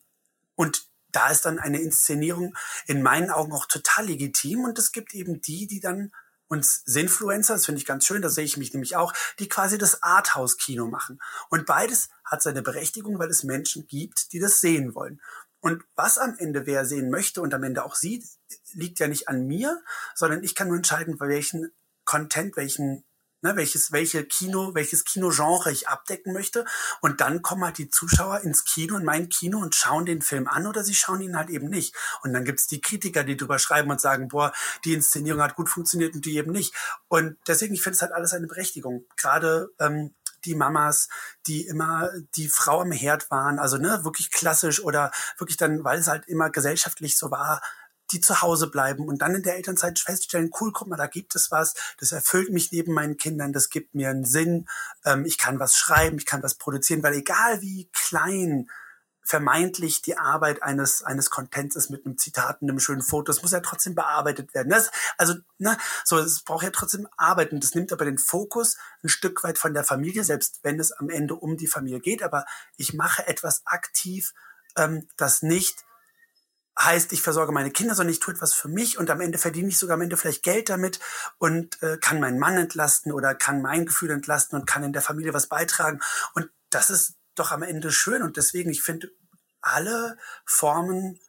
und 0.55 0.86
da 1.12 1.28
ist 1.28 1.44
dann 1.44 1.59
eine 1.59 1.80
Inszenierung 1.80 2.57
in 2.86 3.03
meinen 3.03 3.30
Augen 3.30 3.53
auch 3.53 3.66
total 3.66 4.07
legitim. 4.07 4.64
Und 4.64 4.78
es 4.78 4.92
gibt 4.92 5.14
eben 5.14 5.40
die, 5.42 5.66
die 5.66 5.80
dann 5.80 6.11
uns 6.48 6.82
Sinfluencer, 6.84 7.55
das 7.55 7.64
finde 7.64 7.78
ich 7.78 7.86
ganz 7.86 8.05
schön, 8.05 8.20
da 8.20 8.28
sehe 8.28 8.44
ich 8.44 8.59
mich 8.59 8.74
nämlich 8.74 8.96
auch, 8.96 9.14
die 9.38 9.48
quasi 9.48 9.78
das 9.78 10.03
Arthouse-Kino 10.03 10.86
machen. 10.86 11.20
Und 11.48 11.64
beides 11.64 12.11
hat 12.24 12.42
seine 12.42 12.62
Berechtigung, 12.62 13.18
weil 13.18 13.30
es 13.30 13.42
Menschen 13.42 13.86
gibt, 13.86 14.32
die 14.32 14.38
das 14.38 14.61
sehen 14.61 14.94
wollen. 14.94 15.20
Und 15.61 15.82
was 15.94 16.18
am 16.18 16.36
Ende 16.38 16.66
wer 16.66 16.84
sehen 16.84 17.09
möchte 17.11 17.40
und 17.40 17.55
am 17.55 17.62
Ende 17.62 17.84
auch 17.84 17.94
sieht, 17.94 18.26
liegt 18.72 18.98
ja 18.98 19.09
nicht 19.09 19.28
an 19.28 19.46
mir, 19.46 19.82
sondern 20.14 20.42
ich 20.42 20.55
kann 20.55 20.68
nur 20.68 20.76
entscheiden, 20.76 21.18
welchen 21.20 21.72
Content, 22.05 22.57
welchen 22.57 23.05
ne, 23.43 23.57
welches, 23.57 23.93
welche 23.93 24.24
Kino, 24.24 24.74
welches 24.74 25.05
Kinogenre 25.05 25.70
ich 25.70 25.88
abdecken 25.88 26.32
möchte. 26.32 26.64
Und 27.01 27.20
dann 27.20 27.43
kommen 27.43 27.64
halt 27.64 27.78
die 27.78 27.90
Zuschauer 27.90 28.40
ins 28.40 28.64
Kino, 28.64 28.97
in 28.97 29.05
mein 29.05 29.28
Kino 29.28 29.59
und 29.59 29.74
schauen 29.74 30.07
den 30.07 30.22
Film 30.22 30.49
an 30.49 30.66
oder 30.66 30.84
sie 30.84 30.95
schauen 30.95 31.20
ihn 31.20 31.36
halt 31.36 31.51
eben 31.51 31.68
nicht. 31.68 31.95
Und 32.22 32.32
dann 32.32 32.45
gibt's 32.45 32.66
die 32.66 32.80
Kritiker, 32.80 33.24
die 33.24 33.36
drüber 33.36 33.59
schreiben 33.59 33.90
und 33.90 34.01
sagen, 34.01 34.28
boah, 34.28 34.53
die 34.84 34.95
Inszenierung 34.95 35.43
hat 35.43 35.57
gut 35.57 35.68
funktioniert 35.68 36.14
und 36.14 36.24
die 36.24 36.36
eben 36.36 36.53
nicht. 36.53 36.74
Und 37.09 37.36
deswegen, 37.47 37.74
ich 37.74 37.82
finde 37.82 37.97
es 37.97 38.03
halt 38.03 38.12
alles 38.12 38.32
eine 38.32 38.47
Berechtigung. 38.47 39.05
Gerade 39.16 39.70
ähm, 39.78 40.14
die 40.45 40.55
Mamas, 40.55 41.09
die 41.47 41.66
immer 41.66 42.11
die 42.36 42.49
Frau 42.49 42.80
am 42.80 42.93
Herd 42.93 43.30
waren, 43.30 43.59
also 43.59 43.76
ne, 43.76 44.05
wirklich 44.05 44.30
klassisch 44.30 44.82
oder 44.82 45.11
wirklich 45.38 45.57
dann, 45.57 45.84
weil 45.84 45.99
es 45.99 46.09
halt 46.09 46.26
immer 46.26 46.51
gesellschaftlich 46.51 47.16
so 47.16 47.30
war, 47.30 47.61
die 48.12 48.20
zu 48.20 48.42
Hause 48.42 48.68
bleiben 48.68 49.08
und 49.08 49.18
dann 49.22 49.34
in 49.34 49.42
der 49.42 49.56
Elternzeit 49.56 49.98
feststellen, 49.98 50.50
cool, 50.60 50.72
guck 50.72 50.88
mal, 50.88 50.96
da 50.96 51.06
gibt 51.06 51.34
es 51.34 51.50
was, 51.50 51.74
das 51.98 52.12
erfüllt 52.12 52.50
mich 52.50 52.72
neben 52.72 52.92
meinen 52.92 53.16
Kindern, 53.16 53.52
das 53.52 53.70
gibt 53.70 53.94
mir 53.94 54.10
einen 54.10 54.24
Sinn, 54.24 54.68
ähm, 55.04 55.24
ich 55.24 55.38
kann 55.38 55.58
was 55.58 55.76
schreiben, 55.76 56.18
ich 56.18 56.26
kann 56.26 56.42
was 56.42 56.54
produzieren, 56.54 57.02
weil 57.02 57.14
egal 57.14 57.60
wie 57.60 57.88
klein 57.92 58.68
vermeintlich 59.24 60.02
die 60.02 60.18
Arbeit 60.18 60.62
eines 60.62 61.02
eines 61.04 61.30
Contents 61.30 61.76
ist 61.76 61.90
mit 61.90 62.04
einem 62.04 62.18
Zitat 62.18 62.60
und 62.60 62.68
einem 62.68 62.80
schönen 62.80 63.02
Foto. 63.02 63.24
Das 63.24 63.42
muss 63.42 63.52
ja 63.52 63.60
trotzdem 63.60 63.94
bearbeitet 63.94 64.52
werden. 64.52 64.70
Das, 64.70 64.90
also, 65.16 65.34
ne, 65.58 65.76
so, 66.04 66.18
es 66.18 66.42
braucht 66.42 66.64
ja 66.64 66.70
trotzdem 66.70 67.06
Arbeit 67.16 67.52
und 67.52 67.62
das 67.62 67.74
nimmt 67.74 67.92
aber 67.92 68.04
den 68.04 68.18
Fokus 68.18 68.76
ein 69.02 69.08
Stück 69.08 69.44
weit 69.44 69.58
von 69.58 69.74
der 69.74 69.84
Familie, 69.84 70.24
selbst 70.24 70.60
wenn 70.62 70.80
es 70.80 70.92
am 70.92 71.08
Ende 71.08 71.36
um 71.36 71.56
die 71.56 71.68
Familie 71.68 72.00
geht. 72.00 72.22
Aber 72.22 72.44
ich 72.76 72.94
mache 72.94 73.26
etwas 73.26 73.62
aktiv, 73.64 74.34
ähm, 74.76 75.08
das 75.16 75.42
nicht 75.42 75.84
heißt, 76.78 77.12
ich 77.12 77.22
versorge 77.22 77.52
meine 77.52 77.70
Kinder, 77.70 77.94
sondern 77.94 78.12
ich 78.12 78.20
tue 78.20 78.34
etwas 78.34 78.54
für 78.54 78.68
mich 78.68 78.98
und 78.98 79.10
am 79.10 79.20
Ende 79.20 79.38
verdiene 79.38 79.68
ich 79.68 79.78
sogar 79.78 79.94
am 79.94 80.00
Ende 80.00 80.16
vielleicht 80.16 80.42
Geld 80.42 80.68
damit 80.68 81.00
und 81.38 81.82
äh, 81.82 81.98
kann 81.98 82.20
meinen 82.20 82.38
Mann 82.38 82.56
entlasten 82.56 83.12
oder 83.12 83.34
kann 83.34 83.62
mein 83.62 83.86
Gefühl 83.86 84.10
entlasten 84.10 84.58
und 84.58 84.66
kann 84.66 84.82
in 84.82 84.92
der 84.92 85.02
Familie 85.02 85.34
was 85.34 85.48
beitragen. 85.48 86.00
Und 86.34 86.50
das 86.70 86.90
ist 86.90 87.16
doch 87.34 87.52
am 87.52 87.62
Ende 87.62 87.92
schön 87.92 88.22
und 88.22 88.36
deswegen, 88.36 88.70
ich 88.70 88.82
finde 88.82 89.10
alle 89.60 90.18
Formen 90.44 91.20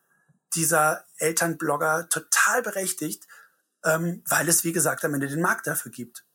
dieser 0.56 1.06
Elternblogger 1.18 2.08
total 2.10 2.62
berechtigt, 2.62 3.28
ähm, 3.84 4.24
weil 4.28 4.48
es, 4.48 4.64
wie 4.64 4.74
gesagt, 4.74 5.04
am 5.04 5.14
Ende 5.14 5.28
den 5.28 5.42
Markt 5.42 5.68
dafür 5.68 5.92
gibt. 5.92 6.26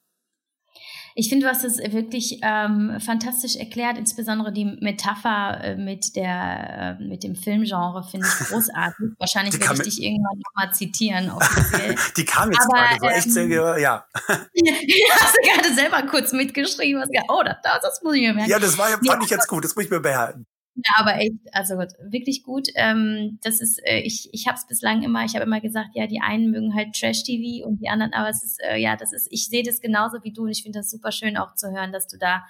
Ich 1.18 1.28
finde, 1.28 1.46
du 1.46 1.50
hast 1.50 1.64
es 1.64 1.78
wirklich 1.78 2.38
ähm, 2.44 2.96
fantastisch 3.00 3.56
erklärt, 3.56 3.98
insbesondere 3.98 4.52
die 4.52 4.64
Metapher 4.80 5.58
äh, 5.64 5.74
mit 5.74 6.14
der 6.14 6.96
äh, 7.00 7.02
mit 7.02 7.24
dem 7.24 7.34
Filmgenre 7.34 8.04
finde 8.08 8.28
ich 8.28 8.46
großartig. 8.48 9.16
Wahrscheinlich 9.18 9.60
werde 9.60 9.74
ich 9.74 9.82
dich 9.82 10.00
irgendwann 10.00 10.38
nochmal 10.38 10.72
zitieren. 10.72 11.32
Die 12.16 12.24
kam 12.24 12.52
jetzt 12.52 12.68
Aber, 12.70 12.78
gerade 12.78 13.00
so 13.00 13.06
echt 13.08 13.32
sehr, 13.32 13.46
ähm, 13.46 13.50
ja. 13.82 14.06
hast 14.12 15.34
du 15.34 15.50
gerade 15.50 15.74
selber 15.74 16.02
kurz 16.02 16.32
mitgeschrieben. 16.32 17.02
Hast 17.02 17.10
gesagt, 17.10 17.30
oh, 17.32 17.42
das, 17.44 17.56
das 17.82 18.00
muss 18.04 18.14
ich 18.14 18.20
mir 18.20 18.34
merken. 18.34 18.50
Ja, 18.52 18.60
das 18.60 18.78
war, 18.78 18.86
fand 18.86 19.04
ja, 19.04 19.18
ich 19.20 19.30
jetzt 19.30 19.48
gut. 19.48 19.64
Das 19.64 19.74
muss 19.74 19.86
ich 19.86 19.90
mir 19.90 19.98
behalten. 19.98 20.46
Ja, 20.80 20.92
aber 21.00 21.16
echt, 21.18 21.32
also 21.52 21.74
wirklich 21.76 22.44
gut. 22.44 22.68
Ähm, 22.76 23.38
das 23.42 23.60
ist, 23.60 23.80
äh, 23.84 23.98
ich, 24.00 24.28
ich 24.32 24.46
habe 24.46 24.56
es 24.56 24.66
bislang 24.66 25.02
immer, 25.02 25.24
ich 25.24 25.34
habe 25.34 25.44
immer 25.44 25.60
gesagt, 25.60 25.90
ja, 25.94 26.06
die 26.06 26.20
einen 26.20 26.50
mögen 26.52 26.72
halt 26.74 26.94
Trash-TV 26.94 27.66
und 27.66 27.78
die 27.82 27.88
anderen, 27.88 28.12
aber 28.12 28.28
es 28.28 28.44
ist, 28.44 28.60
äh, 28.62 28.76
ja, 28.76 28.96
das 28.96 29.12
ist, 29.12 29.26
ich 29.32 29.46
sehe 29.48 29.64
das 29.64 29.80
genauso 29.80 30.22
wie 30.22 30.32
du 30.32 30.42
und 30.42 30.50
ich 30.50 30.62
finde 30.62 30.78
das 30.78 30.90
super 30.90 31.10
schön 31.10 31.36
auch 31.36 31.54
zu 31.56 31.72
hören, 31.72 31.90
dass 31.92 32.06
du 32.06 32.16
da 32.16 32.44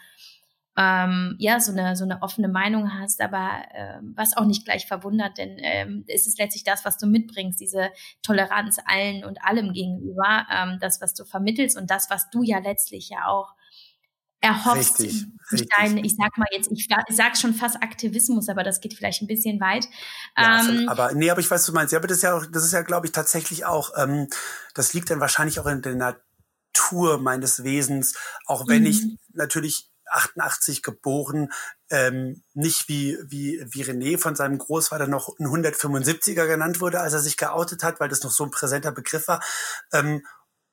ähm, 0.76 1.36
ja 1.38 1.58
so 1.60 1.72
eine 1.72 1.96
so 1.96 2.04
eine 2.04 2.22
offene 2.22 2.48
Meinung 2.48 2.92
hast, 3.00 3.20
aber 3.22 3.62
äh, 3.72 3.98
was 4.14 4.36
auch 4.36 4.44
nicht 4.44 4.64
gleich 4.64 4.86
verwundert, 4.86 5.38
denn 5.38 5.56
ähm, 5.60 6.04
es 6.08 6.26
ist 6.26 6.38
letztlich 6.38 6.64
das, 6.64 6.84
was 6.84 6.98
du 6.98 7.06
mitbringst, 7.06 7.58
diese 7.60 7.90
Toleranz 8.22 8.78
allen 8.86 9.24
und 9.24 9.42
allem 9.44 9.72
gegenüber, 9.72 10.46
ähm, 10.54 10.78
das, 10.80 11.00
was 11.00 11.14
du 11.14 11.24
vermittelst 11.24 11.78
und 11.78 11.90
das, 11.90 12.10
was 12.10 12.30
du 12.30 12.42
ja 12.42 12.58
letztlich 12.58 13.08
ja 13.08 13.26
auch 13.26 13.54
erhoffst 14.40 15.00
richtig, 15.00 15.26
richtig. 15.50 15.68
dein, 15.76 15.98
ich 15.98 16.16
sag 16.16 16.36
mal 16.38 16.46
jetzt, 16.52 16.70
ich, 16.70 16.88
ich 17.08 17.16
sag 17.16 17.36
schon 17.36 17.54
fast 17.54 17.82
Aktivismus, 17.82 18.48
aber 18.48 18.62
das 18.62 18.80
geht 18.80 18.94
vielleicht 18.94 19.22
ein 19.22 19.26
bisschen 19.26 19.60
weit. 19.60 19.86
Ja, 20.36 20.64
ähm, 20.68 20.88
aber 20.88 21.12
nee, 21.14 21.30
aber 21.30 21.40
ich 21.40 21.50
weiß, 21.50 21.60
was 21.60 21.66
du 21.66 21.72
meinst. 21.72 21.92
Ja, 21.92 21.98
aber 21.98 22.08
das 22.08 22.18
ist 22.18 22.22
ja 22.22 22.36
auch, 22.36 22.46
das 22.46 22.64
ist 22.64 22.72
ja, 22.72 22.82
glaube 22.82 23.06
ich, 23.06 23.12
tatsächlich 23.12 23.64
auch, 23.64 23.90
ähm, 23.96 24.28
das 24.74 24.92
liegt 24.92 25.10
dann 25.10 25.20
wahrscheinlich 25.20 25.58
auch 25.60 25.66
in 25.66 25.82
der 25.82 25.94
Natur 25.94 27.18
meines 27.18 27.64
Wesens, 27.64 28.16
auch 28.46 28.68
wenn 28.68 28.86
ich 28.86 29.02
mhm. 29.02 29.18
natürlich 29.32 29.90
88 30.10 30.82
geboren, 30.82 31.50
ähm, 31.90 32.42
nicht 32.54 32.88
wie, 32.88 33.18
wie, 33.26 33.64
wie 33.70 33.84
René 33.84 34.18
von 34.18 34.36
seinem 34.36 34.58
Großvater 34.58 35.06
noch 35.06 35.38
ein 35.38 35.46
175er 35.46 36.46
genannt 36.46 36.80
wurde, 36.80 37.00
als 37.00 37.12
er 37.12 37.20
sich 37.20 37.36
geoutet 37.36 37.82
hat, 37.82 38.00
weil 38.00 38.08
das 38.08 38.22
noch 38.22 38.30
so 38.30 38.44
ein 38.44 38.50
präsenter 38.50 38.92
Begriff 38.92 39.28
war. 39.28 39.42
Ähm, 39.92 40.22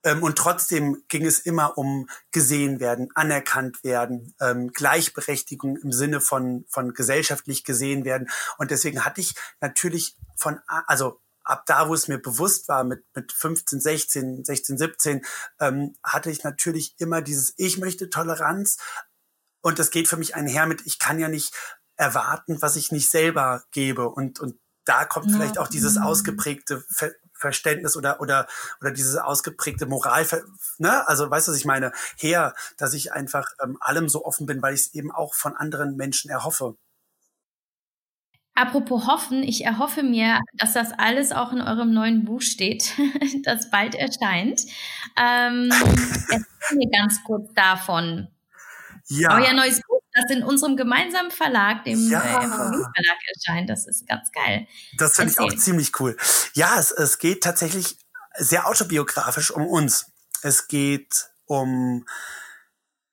ähm, 0.06 0.24
und 0.24 0.38
trotzdem 0.38 1.04
ging 1.10 1.26
es 1.26 1.40
immer 1.40 1.78
um 1.78 2.08
gesehen 2.32 2.80
werden, 2.80 3.10
anerkannt 3.16 3.84
werden, 3.84 4.34
ähm, 4.40 4.72
Gleichberechtigung 4.72 5.76
im 5.78 5.92
Sinne 5.92 6.22
von, 6.22 6.66
von 6.70 6.94
gesellschaftlich 6.94 7.66
gesehen 7.66 8.06
werden. 8.06 8.30
Und 8.58 8.72
deswegen 8.72 9.04
hatte 9.04 9.20
ich 9.20 9.34
natürlich 9.60 10.16
von, 10.38 10.60
also 10.68 11.20
ab 11.44 11.66
da, 11.66 11.90
wo 11.90 11.94
es 11.94 12.08
mir 12.08 12.20
bewusst 12.20 12.68
war, 12.68 12.84
mit, 12.84 13.04
mit 13.16 13.32
15, 13.32 13.82
16, 13.82 14.46
16, 14.46 14.78
17, 14.78 15.26
ähm, 15.60 15.96
hatte 16.04 16.30
ich 16.30 16.44
natürlich 16.44 16.96
immer 17.00 17.22
dieses, 17.22 17.54
ich 17.58 17.78
möchte 17.78 18.10
Toleranz. 18.10 18.78
Und 19.62 19.80
das 19.80 19.90
geht 19.90 20.08
für 20.08 20.18
mich 20.18 20.36
einher 20.36 20.68
mit, 20.68 20.86
ich 20.86 21.00
kann 21.00 21.20
ja 21.20 21.30
nicht 21.30 21.54
erwarten, 21.96 22.62
was 22.62 22.76
ich 22.76 22.92
nicht 22.92 23.10
selber 23.10 23.64
gebe. 23.72 24.08
Und, 24.10 24.40
und 24.40 24.60
da 24.84 25.06
kommt 25.06 25.32
ja. 25.32 25.38
vielleicht 25.38 25.58
auch 25.58 25.68
dieses 25.68 25.98
ausgeprägte 25.98 26.86
Verständnis 27.46 27.96
oder 27.96 28.20
oder 28.22 28.48
oder 28.82 28.92
diese 28.92 29.24
ausgeprägte 29.24 29.86
Moral, 29.86 30.26
ne? 30.80 31.08
Also 31.08 31.30
weißt 31.30 31.48
du, 31.48 31.52
was 31.52 31.60
ich 31.60 31.66
meine? 31.66 31.92
Her, 32.18 32.56
dass 32.78 32.94
ich 32.94 33.14
einfach 33.14 33.50
ähm, 33.64 33.78
allem 33.82 34.10
so 34.10 34.26
offen 34.26 34.48
bin, 34.48 34.62
weil 34.64 34.74
ich 34.74 34.82
es 34.82 34.94
eben 34.96 35.12
auch 35.12 35.36
von 35.36 35.56
anderen 35.56 35.96
Menschen 35.96 36.32
erhoffe. 36.32 36.76
Apropos 38.56 39.06
hoffen, 39.06 39.44
ich 39.44 39.66
erhoffe 39.66 40.02
mir, 40.02 40.40
dass 40.54 40.74
das 40.74 40.94
alles 40.98 41.34
auch 41.34 41.52
in 41.52 41.62
eurem 41.62 41.94
neuen 41.94 42.24
Buch 42.24 42.42
steht, 42.42 42.94
das 43.44 43.70
bald 43.70 43.96
erscheint. 43.96 44.62
Ähm, 45.18 45.70
erzähl 46.32 46.78
mir 46.78 46.90
ganz 46.90 47.22
kurz 47.26 47.54
davon. 47.54 48.30
Ja. 49.08 49.38
Euer 49.38 49.54
neues 49.54 49.82
Buch 49.88 49.95
das 50.16 50.32
in 50.32 50.44
unserem 50.44 50.78
gemeinsamen 50.78 51.30
Verlag, 51.30 51.84
dem 51.84 52.10
ja. 52.10 52.20
äh, 52.20 52.48
Verlag 52.48 53.20
erscheint. 53.36 53.70
Das 53.70 53.86
ist 53.86 54.08
ganz 54.08 54.32
geil. 54.32 54.68
Das 54.98 55.16
finde 55.16 55.34
ich 55.34 55.40
auch 55.40 55.56
ziemlich 55.56 56.00
cool. 56.00 56.16
Ja, 56.54 56.80
es, 56.80 56.92
es 56.92 57.20
geht 57.20 57.44
tatsächlich 57.44 57.98
sehr 58.38 58.68
autobiografisch 58.68 59.52
um 59.52 59.68
uns. 59.68 60.08
Es 60.42 60.68
geht 60.68 61.30
um 61.46 62.06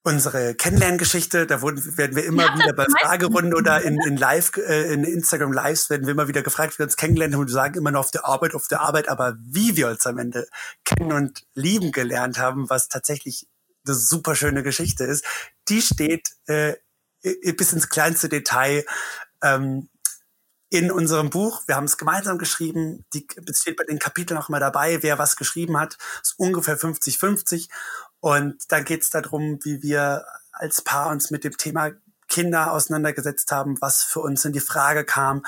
unsere 0.05 0.55
Kennenlerngeschichte, 0.55 1.47
da 1.47 1.61
wurden, 1.61 1.97
werden 1.97 2.17
wir 2.17 2.25
immer 2.25 2.47
ja, 2.47 2.59
wieder 2.59 2.73
bei 2.73 2.87
Fragerunden 2.87 3.55
oder 3.55 3.83
in, 3.83 4.01
in 4.01 4.17
Live, 4.17 4.53
äh, 4.57 4.93
in 4.93 5.05
Instagram 5.05 5.53
Lives 5.53 5.91
werden 5.91 6.07
wir 6.07 6.13
immer 6.13 6.27
wieder 6.27 6.43
gefragt, 6.43 6.75
wie 6.75 6.79
wir 6.81 6.87
uns 6.87 6.97
kennengelernt 6.97 7.35
haben 7.35 7.43
und 7.43 7.49
wir 7.49 7.55
sagen 7.55 7.79
immer 7.79 7.93
nur 7.93 8.01
auf 8.01 8.11
der 8.11 8.27
Arbeit, 8.27 8.55
auf 8.55 8.67
der 8.67 8.81
Arbeit, 8.81 9.09
aber 9.09 9.37
wie 9.41 9.77
wir 9.77 9.89
uns 9.89 10.05
am 10.07 10.19
Ende 10.19 10.49
kennen 10.85 11.13
und 11.13 11.45
lieben 11.55 11.93
gelernt 11.93 12.39
haben, 12.39 12.69
was 12.69 12.89
tatsächlich 12.89 13.47
eine 13.87 13.95
super 13.95 14.35
schöne 14.35 14.65
Geschichte 14.65 15.05
ist, 15.05 15.25
die 15.69 15.83
steht 15.83 16.31
äh, 16.47 16.75
bis 17.23 17.73
ins 17.73 17.89
kleinste 17.89 18.29
Detail 18.29 18.85
ähm, 19.43 19.89
in 20.71 20.91
unserem 20.91 21.29
Buch. 21.29 21.63
Wir 21.67 21.77
haben 21.77 21.85
es 21.85 21.99
gemeinsam 21.99 22.39
geschrieben. 22.39 23.05
Die, 23.13 23.27
steht 23.53 23.77
bei 23.77 23.85
den 23.85 23.99
Kapiteln 23.99 24.41
auch 24.41 24.49
mal 24.49 24.61
dabei, 24.61 25.03
wer 25.03 25.19
was 25.19 25.37
geschrieben 25.37 25.79
hat. 25.79 25.99
Ist 26.23 26.39
ungefähr 26.39 26.79
50-50. 26.79 27.69
Und 28.21 28.73
dann 28.73 28.85
geht 28.85 29.03
es 29.03 29.11
darum, 29.11 29.59
wie 29.65 29.83
wir 29.83 30.25
als 30.53 30.83
Paar 30.83 31.11
uns 31.11 31.31
mit 31.31 31.45
dem 31.45 31.57
Thema 31.57 31.91
Kinder 32.33 32.73
auseinandergesetzt 32.73 33.53
haben, 33.53 33.77
was 33.83 34.03
für 34.03 34.21
uns 34.21 34.43
in 34.47 34.55
die 34.55 34.61
Frage 34.61 35.05
kam, 35.05 35.43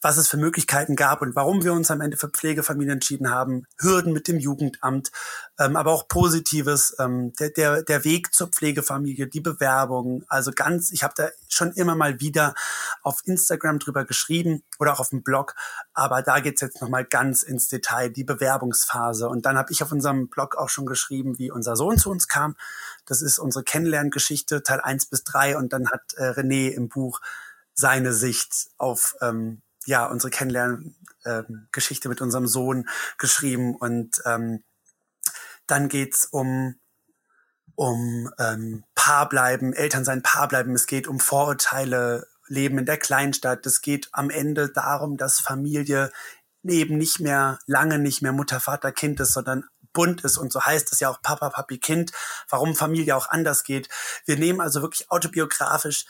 was 0.00 0.16
es 0.16 0.26
für 0.26 0.38
Möglichkeiten 0.38 0.96
gab 0.96 1.20
und 1.20 1.36
warum 1.36 1.62
wir 1.64 1.74
uns 1.74 1.90
am 1.90 2.00
Ende 2.00 2.16
für 2.16 2.30
Pflegefamilien 2.30 2.94
entschieden 2.94 3.28
haben, 3.28 3.66
Hürden 3.78 4.14
mit 4.14 4.26
dem 4.26 4.38
Jugendamt, 4.38 5.12
ähm, 5.58 5.76
aber 5.76 5.92
auch 5.92 6.08
Positives, 6.08 6.96
ähm, 6.98 7.34
der, 7.38 7.50
der, 7.50 7.82
der 7.82 8.04
Weg 8.04 8.32
zur 8.32 8.48
Pflegefamilie, 8.48 9.26
die 9.26 9.42
Bewerbung, 9.42 10.24
also 10.28 10.50
ganz, 10.54 10.90
ich 10.92 11.02
habe 11.02 11.12
da 11.14 11.28
schon 11.50 11.72
immer 11.72 11.94
mal 11.94 12.20
wieder 12.20 12.54
auf 13.02 13.20
Instagram 13.26 13.78
drüber 13.78 14.06
geschrieben 14.06 14.62
oder 14.78 14.94
auch 14.94 15.00
auf 15.00 15.10
dem 15.10 15.22
Blog, 15.22 15.54
aber 15.92 16.22
da 16.22 16.40
geht's 16.40 16.62
jetzt 16.62 16.80
nochmal 16.80 17.04
ganz 17.04 17.42
ins 17.42 17.68
Detail, 17.68 18.08
die 18.08 18.24
Bewerbungsphase. 18.24 19.28
Und 19.28 19.44
dann 19.44 19.58
habe 19.58 19.72
ich 19.72 19.82
auf 19.82 19.92
unserem 19.92 20.28
Blog 20.28 20.56
auch 20.56 20.70
schon 20.70 20.86
geschrieben, 20.86 21.38
wie 21.38 21.50
unser 21.50 21.76
Sohn 21.76 21.98
zu 21.98 22.10
uns 22.10 22.28
kam. 22.28 22.56
Das 23.10 23.22
ist 23.22 23.40
unsere 23.40 23.64
Kennenlerngeschichte, 23.64 24.62
Teil 24.62 24.80
eins 24.80 25.04
bis 25.04 25.24
drei 25.24 25.56
Und 25.56 25.72
dann 25.72 25.90
hat 25.90 26.14
äh, 26.14 26.30
René 26.30 26.70
im 26.70 26.88
Buch 26.88 27.20
seine 27.74 28.12
Sicht 28.12 28.68
auf 28.78 29.16
ähm, 29.20 29.62
ja 29.84 30.06
unsere 30.06 30.30
Kennenlerngeschichte 30.30 32.06
ähm, 32.06 32.10
mit 32.10 32.20
unserem 32.20 32.46
Sohn 32.46 32.88
geschrieben 33.18 33.74
und 33.74 34.22
ähm, 34.26 34.62
dann 35.66 35.88
geht's 35.88 36.24
um 36.26 36.76
um 37.74 38.30
ähm, 38.38 38.84
Paar 38.94 39.28
bleiben, 39.28 39.72
Eltern 39.72 40.04
sein 40.04 40.22
Paar 40.22 40.46
bleiben. 40.46 40.74
Es 40.74 40.86
geht 40.86 41.08
um 41.08 41.18
Vorurteile, 41.18 42.28
Leben 42.46 42.78
in 42.78 42.86
der 42.86 42.98
Kleinstadt. 42.98 43.66
Es 43.66 43.80
geht 43.80 44.08
am 44.12 44.30
Ende 44.30 44.70
darum, 44.70 45.16
dass 45.16 45.40
Familie 45.40 46.12
eben 46.62 46.96
nicht 46.96 47.18
mehr 47.18 47.58
lange 47.66 47.98
nicht 47.98 48.22
mehr 48.22 48.32
Mutter, 48.32 48.60
Vater, 48.60 48.92
Kind 48.92 49.18
ist, 49.18 49.32
sondern 49.32 49.64
bunt 49.92 50.22
ist 50.24 50.38
und 50.38 50.52
so 50.52 50.62
heißt 50.62 50.92
es 50.92 51.00
ja 51.00 51.08
auch 51.08 51.22
Papa, 51.22 51.50
Papi, 51.50 51.78
Kind, 51.78 52.12
warum 52.48 52.74
Familie 52.74 53.16
auch 53.16 53.28
anders 53.28 53.64
geht. 53.64 53.88
Wir 54.26 54.36
nehmen 54.36 54.60
also 54.60 54.82
wirklich 54.82 55.10
autobiografisch 55.10 56.04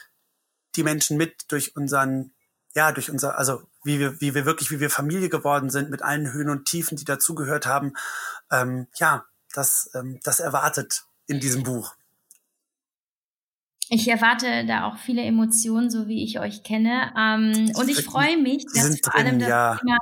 die 0.75 0.83
Menschen 0.83 1.17
mit 1.17 1.51
durch 1.51 1.75
unseren, 1.75 2.31
ja, 2.75 2.91
durch 2.91 3.09
unser, 3.11 3.37
also 3.37 3.63
wie 3.83 3.99
wir, 3.99 4.21
wie 4.21 4.33
wir 4.33 4.45
wirklich, 4.45 4.71
wie 4.71 4.79
wir 4.79 4.89
Familie 4.89 5.29
geworden 5.29 5.69
sind, 5.69 5.89
mit 5.89 6.01
allen 6.01 6.31
Höhen 6.31 6.49
und 6.49 6.65
Tiefen, 6.65 6.97
die 6.97 7.05
dazugehört 7.05 7.65
haben. 7.65 7.93
Ähm, 8.51 8.87
ja, 8.95 9.25
das, 9.53 9.89
ähm, 9.95 10.19
das 10.23 10.39
erwartet 10.39 11.03
in 11.27 11.39
diesem 11.39 11.63
Buch. 11.63 11.95
Ich 13.93 14.07
erwarte 14.07 14.65
da 14.65 14.85
auch 14.85 14.97
viele 14.97 15.21
Emotionen, 15.21 15.89
so 15.89 16.07
wie 16.07 16.23
ich 16.23 16.39
euch 16.39 16.63
kenne. 16.63 17.13
Ähm, 17.17 17.71
und 17.75 17.89
ich 17.89 18.05
freue 18.05 18.37
mich, 18.37 18.65
dass 18.73 18.97
vor 19.03 19.15
allem 19.15 19.37
das 19.37 19.49
ja. 19.49 19.77
Thema, 19.77 19.97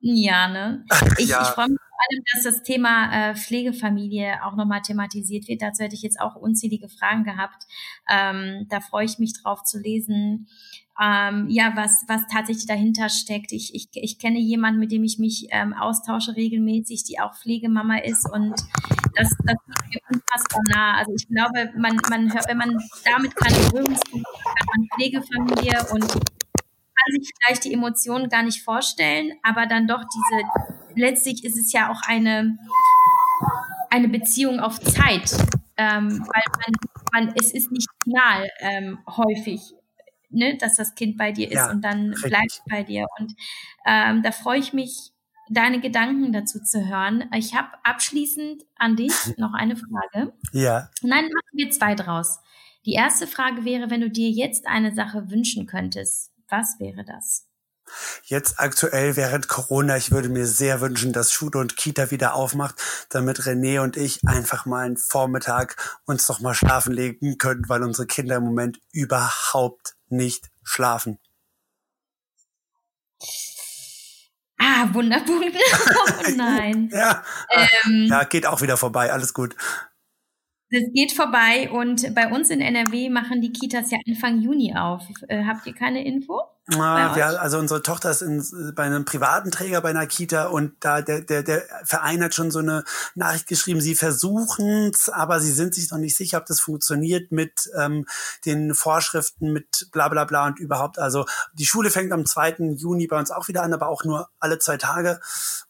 ja, 0.00 0.48
ne? 0.48 0.84
Ich, 1.18 1.28
ja. 1.28 1.42
ich 1.42 1.48
freue 1.48 1.68
mich 1.68 1.78
vor 1.78 1.98
allem, 2.10 2.24
dass 2.32 2.44
das 2.44 2.62
Thema 2.62 3.30
äh, 3.30 3.34
Pflegefamilie 3.34 4.44
auch 4.44 4.54
nochmal 4.54 4.82
thematisiert 4.82 5.48
wird. 5.48 5.62
Dazu 5.62 5.82
hätte 5.82 5.94
ich 5.94 6.02
jetzt 6.02 6.20
auch 6.20 6.36
unzählige 6.36 6.88
Fragen 6.88 7.24
gehabt. 7.24 7.64
Ähm, 8.08 8.66
da 8.68 8.80
freue 8.80 9.04
ich 9.04 9.18
mich 9.18 9.32
drauf 9.42 9.64
zu 9.64 9.78
lesen 9.78 10.46
ähm, 11.00 11.46
ja, 11.48 11.72
was, 11.76 12.04
was 12.08 12.26
tatsächlich 12.26 12.66
dahinter 12.66 13.08
steckt. 13.08 13.52
Ich, 13.52 13.72
ich, 13.74 13.88
ich 13.92 14.18
kenne 14.18 14.40
jemanden, 14.40 14.80
mit 14.80 14.90
dem 14.90 15.04
ich 15.04 15.18
mich 15.18 15.46
ähm, 15.50 15.72
austausche 15.72 16.34
regelmäßig, 16.34 17.04
die 17.04 17.20
auch 17.20 17.34
Pflegemama 17.36 17.98
ist 17.98 18.28
und 18.32 18.50
das, 19.14 19.28
das 19.44 19.56
ist 19.68 19.86
mir 19.88 20.00
unfassbar 20.10 20.62
nah. 20.70 20.96
Also 20.98 21.12
ich 21.14 21.28
glaube, 21.28 21.70
man, 21.78 22.00
man 22.10 22.32
hört, 22.32 22.48
wenn 22.48 22.58
man 22.58 22.76
damit 23.04 23.36
keine 23.36 23.56
Berührungspunkte 23.70 24.30
hat, 24.44 24.66
man 24.76 24.88
Pflegefamilie 24.96 25.86
und 25.92 26.37
sich 27.10 27.30
vielleicht 27.40 27.64
die 27.64 27.72
Emotionen 27.72 28.28
gar 28.28 28.42
nicht 28.42 28.62
vorstellen, 28.62 29.32
aber 29.42 29.66
dann 29.66 29.86
doch 29.86 30.04
diese, 30.04 30.42
letztlich 30.94 31.44
ist 31.44 31.58
es 31.58 31.72
ja 31.72 31.90
auch 31.90 32.02
eine, 32.06 32.58
eine 33.90 34.08
Beziehung 34.08 34.60
auf 34.60 34.80
Zeit, 34.80 35.32
ähm, 35.76 36.26
weil 36.26 36.42
man, 36.56 37.26
man, 37.26 37.34
es 37.38 37.52
ist 37.52 37.70
nicht 37.70 37.88
final 38.04 38.48
ähm, 38.60 38.98
häufig 39.06 39.60
ne, 40.30 40.56
dass 40.58 40.76
das 40.76 40.94
Kind 40.94 41.16
bei 41.16 41.32
dir 41.32 41.48
ist 41.48 41.54
ja, 41.54 41.70
und 41.70 41.82
dann 41.82 42.10
richtig. 42.10 42.30
bleibt 42.30 42.62
bei 42.68 42.82
dir. 42.82 43.06
Und 43.18 43.34
ähm, 43.86 44.22
da 44.22 44.32
freue 44.32 44.58
ich 44.58 44.72
mich, 44.72 45.12
deine 45.50 45.80
Gedanken 45.80 46.32
dazu 46.32 46.62
zu 46.62 46.86
hören. 46.86 47.24
Ich 47.34 47.54
habe 47.54 47.68
abschließend 47.82 48.64
an 48.76 48.96
dich 48.96 49.14
noch 49.38 49.54
eine 49.54 49.76
Frage. 49.76 50.32
Ja. 50.52 50.90
Nein, 51.02 51.24
machen 51.24 51.52
wir 51.52 51.70
zwei 51.70 51.94
draus. 51.94 52.40
Die 52.84 52.92
erste 52.92 53.26
Frage 53.26 53.64
wäre, 53.64 53.90
wenn 53.90 54.00
du 54.00 54.10
dir 54.10 54.30
jetzt 54.30 54.66
eine 54.66 54.94
Sache 54.94 55.30
wünschen 55.30 55.66
könntest, 55.66 56.32
was 56.50 56.76
wäre 56.78 57.04
das? 57.04 57.44
Jetzt 58.24 58.60
aktuell 58.60 59.16
während 59.16 59.48
Corona, 59.48 59.96
ich 59.96 60.10
würde 60.10 60.28
mir 60.28 60.46
sehr 60.46 60.80
wünschen, 60.80 61.12
dass 61.12 61.32
Schule 61.32 61.58
und 61.58 61.76
Kita 61.76 62.10
wieder 62.10 62.34
aufmacht, 62.34 62.74
damit 63.08 63.40
René 63.40 63.80
und 63.80 63.96
ich 63.96 64.20
einfach 64.26 64.66
mal 64.66 64.84
einen 64.84 64.96
Vormittag 64.96 66.00
uns 66.04 66.28
noch 66.28 66.40
mal 66.40 66.54
schlafen 66.54 66.92
legen 66.92 67.38
können, 67.38 67.68
weil 67.68 67.82
unsere 67.82 68.06
Kinder 68.06 68.36
im 68.36 68.44
Moment 68.44 68.78
überhaupt 68.92 69.96
nicht 70.08 70.50
schlafen. 70.62 71.18
Ah, 74.58 74.88
Wunderpunkt. 74.92 75.56
oh 75.56 76.30
nein. 76.36 76.90
ja, 76.92 77.22
ähm, 77.50 78.06
ja, 78.10 78.24
geht 78.24 78.46
auch 78.46 78.60
wieder 78.60 78.76
vorbei. 78.76 79.12
Alles 79.12 79.32
gut. 79.32 79.56
Das 80.70 80.82
geht 80.92 81.12
vorbei 81.12 81.70
und 81.70 82.14
bei 82.14 82.30
uns 82.30 82.50
in 82.50 82.60
NRW 82.60 83.08
machen 83.08 83.40
die 83.40 83.52
Kitas 83.52 83.90
ja 83.90 83.98
Anfang 84.06 84.42
Juni 84.42 84.74
auf. 84.76 85.02
Äh, 85.28 85.44
habt 85.44 85.66
ihr 85.66 85.74
keine 85.74 86.04
Info? 86.04 86.42
Ah, 86.76 87.16
ja, 87.16 87.28
also 87.28 87.58
unsere 87.58 87.82
Tochter 87.82 88.10
ist 88.10 88.20
in, 88.20 88.44
bei 88.74 88.82
einem 88.82 89.06
privaten 89.06 89.50
Träger 89.50 89.80
bei 89.80 89.88
einer 89.88 90.06
Kita 90.06 90.48
und 90.48 90.72
da 90.80 91.00
der, 91.00 91.22
der, 91.22 91.42
der 91.42 91.64
Verein 91.84 92.22
hat 92.22 92.34
schon 92.34 92.50
so 92.50 92.58
eine 92.58 92.84
Nachricht 93.14 93.46
geschrieben, 93.46 93.80
sie 93.80 93.94
versuchen 93.94 94.90
es, 94.92 95.08
aber 95.08 95.40
sie 95.40 95.52
sind 95.52 95.74
sich 95.74 95.90
noch 95.90 95.96
nicht 95.96 96.14
sicher, 96.14 96.36
ob 96.36 96.44
das 96.44 96.60
funktioniert 96.60 97.32
mit 97.32 97.70
ähm, 97.74 98.04
den 98.44 98.74
Vorschriften, 98.74 99.50
mit 99.52 99.88
bla 99.92 100.08
bla 100.08 100.24
bla 100.24 100.46
und 100.46 100.58
überhaupt. 100.58 100.98
Also 100.98 101.24
die 101.54 101.64
Schule 101.64 101.90
fängt 101.90 102.12
am 102.12 102.26
2. 102.26 102.56
Juni 102.76 103.06
bei 103.06 103.18
uns 103.18 103.30
auch 103.30 103.48
wieder 103.48 103.62
an, 103.62 103.72
aber 103.72 103.88
auch 103.88 104.04
nur 104.04 104.28
alle 104.38 104.58
zwei 104.58 104.76
Tage. 104.76 105.20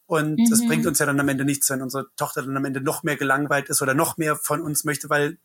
Und 0.05 0.37
mhm. 0.37 0.47
das 0.49 0.65
bringt 0.67 0.85
uns 0.85 0.99
ja 0.99 1.05
dann 1.05 1.19
am 1.19 1.29
Ende 1.29 1.45
nichts, 1.45 1.69
wenn 1.69 1.81
unsere 1.81 2.07
Tochter 2.17 2.41
dann 2.41 2.57
am 2.57 2.65
Ende 2.65 2.81
noch 2.81 3.03
mehr 3.03 3.15
gelangweilt 3.15 3.69
ist 3.69 3.81
oder 3.81 3.93
noch 3.93 4.17
mehr 4.17 4.35
von 4.35 4.61
uns 4.61 4.83
möchte, 4.83 5.09
weil 5.09 5.37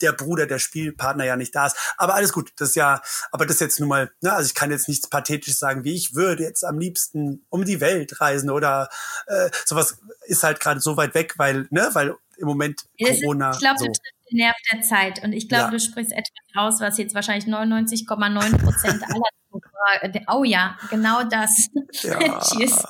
der 0.00 0.12
Bruder, 0.12 0.46
der 0.46 0.58
Spielpartner 0.58 1.24
ja 1.24 1.36
nicht 1.36 1.54
da 1.54 1.66
ist. 1.66 1.76
Aber 1.96 2.14
alles 2.14 2.32
gut, 2.32 2.52
das 2.56 2.70
ist 2.70 2.76
ja, 2.76 3.00
aber 3.30 3.46
das 3.46 3.56
ist 3.56 3.60
jetzt 3.60 3.80
nun 3.80 3.88
mal, 3.88 4.10
ne, 4.20 4.32
also 4.32 4.46
ich 4.46 4.54
kann 4.54 4.70
jetzt 4.70 4.88
nichts 4.88 5.08
pathetisch 5.08 5.54
sagen, 5.54 5.84
wie 5.84 5.94
ich 5.94 6.14
würde 6.14 6.42
jetzt 6.42 6.64
am 6.64 6.78
liebsten 6.78 7.44
um 7.48 7.64
die 7.64 7.80
Welt 7.80 8.20
reisen 8.20 8.50
oder 8.50 8.88
äh, 9.26 9.50
sowas 9.64 9.98
ist 10.26 10.42
halt 10.42 10.60
gerade 10.60 10.80
so 10.80 10.96
weit 10.96 11.14
weg, 11.14 11.34
weil, 11.36 11.66
ne, 11.70 11.90
weil 11.92 12.14
im 12.36 12.46
Moment 12.46 12.84
Corona. 13.00 13.50
Ist, 13.50 13.56
ich 13.56 13.62
glaube, 13.62 13.78
so. 13.78 13.86
du 13.86 13.92
triffst 13.92 14.30
den 14.30 14.38
Nerv 14.38 14.56
der 14.72 14.80
Zeit 14.82 15.24
und 15.24 15.32
ich 15.32 15.48
glaube, 15.48 15.64
ja. 15.64 15.70
du 15.70 15.80
sprichst 15.80 16.12
etwas 16.12 16.30
aus, 16.54 16.80
was 16.80 16.98
jetzt 16.98 17.14
wahrscheinlich 17.14 17.46
99,9 17.46 18.58
Prozent 18.62 19.02
aller 19.04 19.28
Oh 20.28 20.44
ja, 20.44 20.76
genau 20.90 21.22
das. 21.24 21.68
Ja. 22.02 22.40
Cheers. 22.40 22.84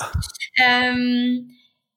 Ähm, 0.57 1.51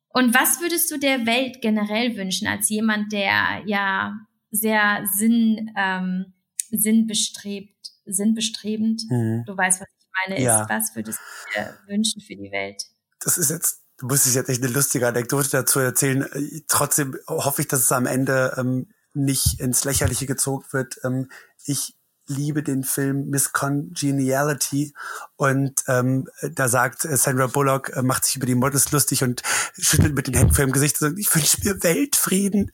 und 0.09 0.33
was 0.33 0.59
würdest 0.61 0.91
du 0.91 0.97
der 0.97 1.25
Welt 1.25 1.61
generell 1.61 2.17
wünschen, 2.17 2.47
als 2.47 2.69
jemand, 2.69 3.13
der 3.13 3.61
ja 3.65 4.13
sehr 4.51 5.05
Sinn, 5.13 5.71
ähm, 5.77 6.33
sinnbestrebt, 6.71 7.75
sinnbestrebend. 8.05 9.03
Mhm. 9.09 9.43
Du 9.45 9.55
weißt, 9.55 9.81
was 9.81 9.87
ich 9.87 10.05
meine. 10.27 10.41
Ja. 10.41 10.63
Ist, 10.63 10.69
was 10.69 10.95
würdest 10.95 11.19
du 11.19 11.59
dir 11.59 11.77
wünschen 11.87 12.21
für 12.21 12.35
die 12.35 12.51
Welt? 12.51 12.83
Das 13.19 13.37
ist 13.37 13.49
jetzt, 13.49 13.81
du 13.97 14.07
musst 14.07 14.33
jetzt 14.33 14.49
echt 14.49 14.63
eine 14.63 14.71
lustige 14.71 15.07
Anekdote 15.07 15.49
dazu 15.49 15.79
erzählen. 15.79 16.25
Trotzdem 16.67 17.15
hoffe 17.27 17.61
ich, 17.61 17.67
dass 17.67 17.81
es 17.81 17.91
am 17.91 18.05
Ende 18.05 18.55
ähm, 18.57 18.87
nicht 19.13 19.59
ins 19.59 19.83
Lächerliche 19.83 20.25
gezogen 20.25 20.65
wird. 20.71 20.99
Ähm, 21.03 21.29
ich 21.65 21.95
liebe 22.27 22.63
den 22.63 22.83
Film 22.83 23.29
Miss 23.29 23.53
Congeniality 23.53 24.93
und 25.35 25.83
ähm, 25.87 26.27
da 26.41 26.67
sagt 26.67 27.05
äh, 27.05 27.17
Sandra 27.17 27.47
Bullock, 27.47 27.95
äh, 27.95 28.01
macht 28.01 28.25
sich 28.25 28.35
über 28.35 28.45
die 28.45 28.55
Models 28.55 28.91
lustig 28.91 29.23
und 29.23 29.41
schüttelt 29.77 30.13
mit 30.13 30.27
den 30.27 30.35
Händen 30.35 30.53
vor 30.53 30.63
ihrem 30.63 30.71
Gesicht 30.71 31.01
und 31.01 31.09
sagt, 31.09 31.19
ich 31.19 31.33
wünsche 31.33 31.57
mir 31.63 31.83
Weltfrieden. 31.83 32.71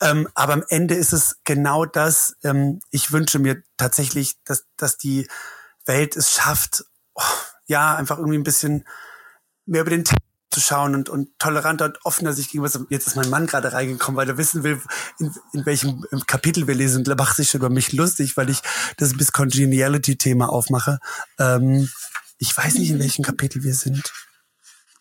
Ähm, 0.00 0.28
aber 0.34 0.52
am 0.52 0.64
Ende 0.68 0.94
ist 0.94 1.12
es 1.12 1.38
genau 1.44 1.84
das. 1.84 2.36
Ähm, 2.42 2.80
ich 2.90 3.12
wünsche 3.12 3.38
mir 3.38 3.62
tatsächlich, 3.76 4.36
dass, 4.44 4.66
dass 4.76 4.96
die 4.96 5.28
Welt 5.86 6.16
es 6.16 6.32
schafft, 6.32 6.84
oh, 7.14 7.22
ja, 7.66 7.96
einfach 7.96 8.18
irgendwie 8.18 8.38
ein 8.38 8.44
bisschen 8.44 8.84
mehr 9.66 9.82
über 9.82 9.90
den 9.90 10.04
Text 10.04 10.27
zu 10.50 10.60
schauen 10.60 10.94
und, 10.94 11.08
und 11.08 11.38
toleranter 11.38 11.86
und 11.86 12.04
offener 12.04 12.32
sich 12.32 12.50
gegenüber. 12.50 12.86
Jetzt 12.88 13.06
ist 13.06 13.16
mein 13.16 13.28
Mann 13.28 13.46
gerade 13.46 13.72
reingekommen, 13.72 14.16
weil 14.16 14.28
er 14.28 14.38
wissen 14.38 14.62
will, 14.62 14.80
in, 15.18 15.34
in 15.52 15.66
welchem 15.66 16.04
Kapitel 16.26 16.66
wir 16.66 16.74
lesen 16.74 17.06
und 17.06 17.18
macht 17.18 17.36
sich 17.36 17.50
schon 17.50 17.60
über 17.60 17.70
mich 17.70 17.92
lustig, 17.92 18.36
weil 18.36 18.48
ich 18.48 18.62
das 18.96 19.14
Miss 19.14 19.32
Congeniality-Thema 19.32 20.48
aufmache. 20.48 21.00
Ähm, 21.38 21.88
ich 22.38 22.56
weiß 22.56 22.74
nicht, 22.74 22.90
in 22.90 22.98
welchem 22.98 23.24
Kapitel 23.24 23.62
wir 23.62 23.74
sind. 23.74 24.12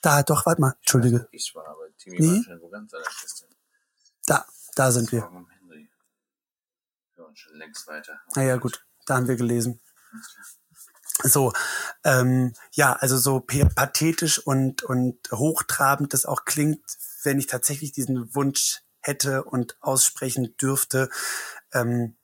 Da, 0.02 0.24
doch, 0.24 0.46
warte 0.46 0.62
mal, 0.62 0.74
entschuldige. 0.80 1.28
Ich 1.32 1.54
war, 1.56 1.68
aber 1.68 1.88
Timmy 1.98 2.20
nee? 2.20 2.38
war 2.38 2.44
schon 2.44 2.62
wo 2.62 2.70
ganz 2.70 2.92
Da, 4.26 4.46
da 4.76 4.92
sind 4.92 5.12
wir. 5.12 5.24
Henry. 5.24 5.90
Wir 7.16 7.24
waren 7.24 7.36
schon 7.36 7.56
längst 7.58 7.88
weiter. 7.88 8.20
Naja, 8.36 8.58
gut, 8.58 8.86
da 9.06 9.16
haben 9.16 9.28
wir 9.28 9.36
gelesen. 9.36 9.80
So, 11.24 11.52
ähm, 12.04 12.54
ja, 12.74 12.94
also 12.94 13.18
so 13.18 13.40
pathetisch 13.40 14.40
und, 14.40 14.84
und 14.84 15.18
hochtrabend 15.32 16.14
das 16.14 16.26
auch 16.26 16.46
klingt, 16.46 16.82
wenn 17.24 17.40
ich 17.40 17.48
tatsächlich 17.48 17.92
diesen 17.92 18.36
Wunsch 18.36 18.82
hätte 19.02 19.44
und 19.44 19.78
aussprechen 19.82 20.56
dürfte, 20.62 21.10
ähm, 21.74 22.16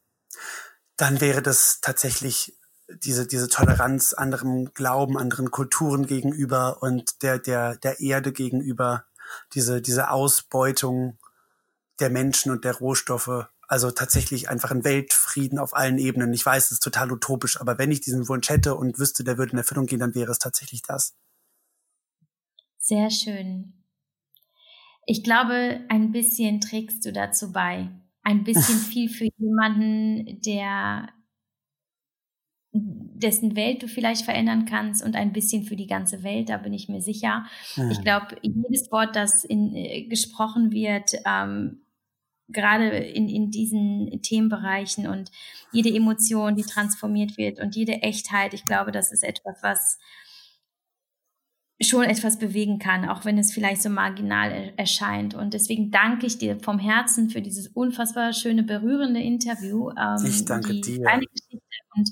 dann 0.96 1.22
wäre 1.22 1.42
das 1.42 1.80
tatsächlich 1.82 2.58
diese, 2.90 3.26
diese 3.26 3.48
Toleranz 3.48 4.14
anderem 4.14 4.74
Glauben, 4.74 5.18
anderen 5.18 5.50
Kulturen 5.50 6.06
gegenüber 6.06 6.84
und 6.84 7.24
der, 7.24 7.40
der, 7.40 7.76
der 7.78 8.00
Erde 8.00 8.32
gegenüber, 8.32 9.06
diese, 9.54 9.82
diese 9.82 10.12
Ausbeutung 10.12 11.18
der 12.00 12.10
Menschen 12.10 12.52
und 12.52 12.66
der 12.66 12.76
Rohstoffe 12.76 13.48
also 13.68 13.92
tatsächlich 13.92 14.50
einfach 14.50 14.72
ein 14.72 14.84
Weltfrieden 14.84 15.60
auf 15.60 15.76
allen 15.76 15.98
Ebenen. 15.98 16.34
Ich 16.34 16.46
weiß, 16.46 16.66
es 16.66 16.72
ist 16.74 16.84
total 16.84 17.12
utopisch, 17.12 17.60
aber 17.60 17.78
wenn 17.78 17.92
ich 17.92 18.02
diesen 18.02 18.28
Wunsch 18.28 18.50
hätte 18.50 18.76
und 18.76 19.00
wüsste, 19.00 19.24
der 19.24 19.38
würde 19.38 19.54
in 19.54 19.58
Erfüllung 19.58 19.86
gehen, 19.86 20.00
dann 20.00 20.16
wäre 20.16 20.32
es 20.32 20.40
tatsächlich 20.40 20.82
das. 20.82 21.16
Sehr 22.78 23.10
schön. 23.10 23.74
Ich 25.06 25.24
glaube, 25.24 25.82
ein 25.90 26.12
bisschen 26.12 26.62
trägst 26.62 27.06
du 27.06 27.12
dazu 27.14 27.52
bei. 27.52 27.90
Ein 28.24 28.44
bisschen 28.44 28.78
viel 28.92 29.10
für 29.10 29.30
jemanden, 29.38 30.42
der 30.42 31.10
dessen 32.74 33.56
Welt 33.56 33.84
du 33.84 33.88
vielleicht 33.88 34.26
verändern 34.26 34.66
kannst 34.66 35.04
und 35.04 35.16
ein 35.16 35.32
bisschen 35.32 35.64
für 35.64 35.76
die 35.76 35.86
ganze 35.86 36.24
Welt, 36.24 36.50
da 36.50 36.58
bin 36.58 36.74
ich 36.74 36.90
mir 36.90 37.02
sicher. 37.02 37.46
Mhm. 37.76 37.92
Ich 37.92 38.02
glaube, 38.02 38.36
jedes 38.42 38.92
Wort, 38.92 39.16
das 39.16 39.44
in, 39.44 39.76
äh, 39.76 40.08
gesprochen 40.08 40.72
wird, 40.72 41.12
ähm, 41.26 41.83
gerade 42.50 42.90
in, 42.90 43.30
in 43.30 43.52
diesen 43.52 44.22
Themenbereichen 44.22 45.08
und 45.08 45.32
jede 45.72 45.94
Emotion, 45.94 46.56
die 46.56 46.64
transformiert 46.64 47.38
wird 47.38 47.60
und 47.60 47.76
jede 47.76 48.02
Echtheit, 48.02 48.54
ich 48.54 48.66
glaube, 48.66 48.92
das 48.92 49.12
ist 49.12 49.24
etwas, 49.24 49.58
was 49.62 49.98
schon 51.82 52.04
etwas 52.04 52.40
bewegen 52.40 52.80
kann, 52.80 53.10
auch 53.10 53.26
wenn 53.26 53.38
es 53.38 53.52
vielleicht 53.52 53.82
so 53.82 53.90
marginal 53.90 54.74
erscheint. 54.78 55.34
Und 55.34 55.54
deswegen 55.54 55.92
danke 55.92 56.26
ich 56.26 56.38
dir 56.38 56.60
vom 56.60 56.80
Herzen 56.80 57.30
für 57.30 57.42
dieses 57.42 57.68
unfassbar 57.68 58.34
schöne, 58.34 58.64
berührende 58.64 59.22
Interview. 59.22 59.90
Ähm, 59.92 60.26
ich 60.26 60.46
danke 60.46 60.80
dir. 60.80 61.04
Deine 61.04 61.26
Geschichte 61.26 61.60
und 61.96 62.10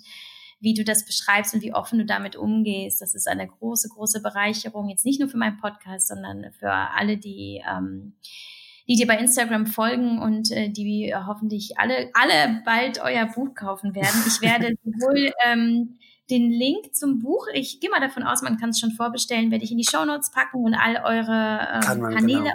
wie 0.59 0.73
du 0.75 0.83
das 0.83 1.05
beschreibst 1.05 1.53
und 1.53 1.63
wie 1.63 1.73
offen 1.73 1.99
du 1.99 2.05
damit 2.05 2.35
umgehst. 2.35 3.01
Das 3.01 3.15
ist 3.15 3.27
eine 3.27 3.47
große, 3.47 3.89
große 3.89 4.21
Bereicherung, 4.21 4.89
jetzt 4.89 5.05
nicht 5.05 5.19
nur 5.19 5.27
für 5.27 5.37
meinen 5.37 5.57
Podcast, 5.57 6.07
sondern 6.07 6.51
für 6.53 6.71
alle, 6.71 7.17
die, 7.17 7.63
ähm, 7.67 8.13
die 8.91 8.97
dir 8.97 9.07
bei 9.07 9.17
Instagram 9.17 9.67
folgen 9.67 10.19
und 10.19 10.51
äh, 10.51 10.67
die 10.67 11.13
hoffentlich 11.15 11.77
alle, 11.77 12.09
alle 12.13 12.61
bald 12.65 12.99
euer 13.01 13.25
Buch 13.25 13.55
kaufen 13.55 13.95
werden. 13.95 14.21
Ich 14.27 14.41
werde 14.41 14.75
sowohl 14.83 15.31
ähm, 15.45 15.97
den 16.29 16.51
Link 16.51 16.93
zum 16.93 17.19
Buch, 17.19 17.47
ich 17.53 17.79
gehe 17.79 17.89
mal 17.89 18.01
davon 18.01 18.23
aus, 18.23 18.41
man 18.41 18.57
kann 18.57 18.71
es 18.71 18.81
schon 18.81 18.91
vorbestellen, 18.91 19.49
werde 19.49 19.63
ich 19.63 19.71
in 19.71 19.77
die 19.77 19.87
Show 19.89 20.03
Notes 20.03 20.31
packen 20.31 20.65
und 20.65 20.73
all 20.73 20.97
eure 21.05 21.69
ähm, 21.73 22.03
Kanäle. 22.03 22.39
Genau. 22.39 22.51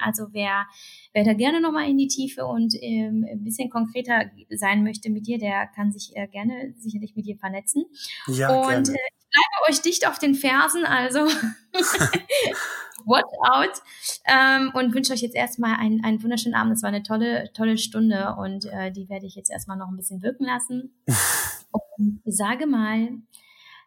Also 0.00 0.28
wer 0.32 0.66
Wer 1.14 1.24
da 1.24 1.34
gerne 1.34 1.60
nochmal 1.60 1.90
in 1.90 1.98
die 1.98 2.08
Tiefe 2.08 2.46
und 2.46 2.74
ähm, 2.80 3.26
ein 3.30 3.44
bisschen 3.44 3.68
konkreter 3.68 4.30
sein 4.48 4.82
möchte 4.82 5.10
mit 5.10 5.26
dir, 5.26 5.38
der 5.38 5.66
kann 5.66 5.92
sich 5.92 6.16
äh, 6.16 6.26
gerne 6.26 6.72
sicherlich 6.78 7.14
mit 7.14 7.26
dir 7.26 7.36
vernetzen. 7.36 7.84
Ja, 8.28 8.48
und 8.48 8.68
gerne. 8.68 8.88
Äh, 8.88 9.10
ich 9.18 9.26
bleibe 9.30 9.70
euch 9.70 9.82
dicht 9.82 10.08
auf 10.08 10.18
den 10.18 10.34
Fersen, 10.34 10.86
also 10.86 11.20
watch 13.04 13.28
out 13.42 13.82
ähm, 14.26 14.70
und 14.74 14.94
wünsche 14.94 15.12
euch 15.12 15.20
jetzt 15.20 15.36
erstmal 15.36 15.74
einen, 15.74 16.02
einen 16.02 16.22
wunderschönen 16.22 16.54
Abend. 16.54 16.76
Es 16.76 16.82
war 16.82 16.88
eine 16.88 17.02
tolle, 17.02 17.52
tolle 17.52 17.76
Stunde 17.76 18.34
und 18.38 18.64
äh, 18.64 18.90
die 18.90 19.10
werde 19.10 19.26
ich 19.26 19.34
jetzt 19.34 19.50
erstmal 19.50 19.76
noch 19.76 19.88
ein 19.88 19.96
bisschen 19.98 20.22
wirken 20.22 20.46
lassen. 20.46 20.94
und 21.98 22.22
sage 22.24 22.66
mal, 22.66 23.10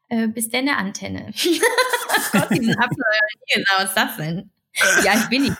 äh, 0.10 0.28
bis 0.28 0.50
denn 0.50 0.68
der 0.68 0.78
Antenne. 0.78 1.32
Gott, 2.32 2.52
diesen 2.52 2.78
Abschluss, 2.78 3.06
was 3.78 3.86
ist 3.86 3.98
das 3.98 4.18
denn? 4.18 4.52
Ja, 5.04 5.14
ich 5.16 5.28
bin 5.30 5.44
nicht 5.44 5.58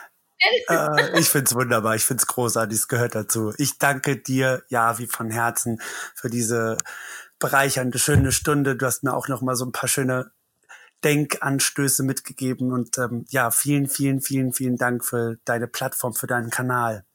äh, 0.68 1.20
ich 1.20 1.30
find's 1.30 1.56
wunderbar, 1.56 1.96
ich 1.96 2.04
find's 2.04 2.28
großartig, 2.28 2.78
es 2.78 2.88
gehört 2.88 3.16
dazu. 3.16 3.54
Ich 3.58 3.78
danke 3.78 4.18
dir, 4.18 4.64
ja, 4.70 4.98
wie 4.98 5.08
von 5.08 5.32
Herzen, 5.32 5.82
für 6.14 6.30
diese 6.30 6.78
bereichernde, 7.40 8.00
schöne 8.00 8.32
Stunde. 8.32 8.76
Du 8.76 8.86
hast 8.86 9.04
mir 9.04 9.14
auch 9.14 9.28
noch 9.28 9.42
mal 9.42 9.56
so 9.56 9.66
ein 9.66 9.72
paar 9.72 9.90
schöne 9.90 10.32
Denkanstöße 11.04 12.04
mitgegeben 12.04 12.72
und 12.72 12.98
ähm, 12.98 13.26
ja, 13.30 13.52
vielen, 13.52 13.88
vielen, 13.88 14.22
vielen, 14.22 14.54
vielen 14.54 14.78
Dank 14.78 15.06
für 15.06 15.38
deine 15.46 15.68
Plattform, 15.68 16.14
für 16.14 16.28
deinen 16.28 16.50
Kanal. 16.50 17.06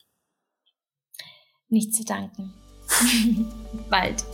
Nicht 1.69 1.95
zu 1.95 2.05
danken. 2.05 2.53
Bald. 3.91 4.25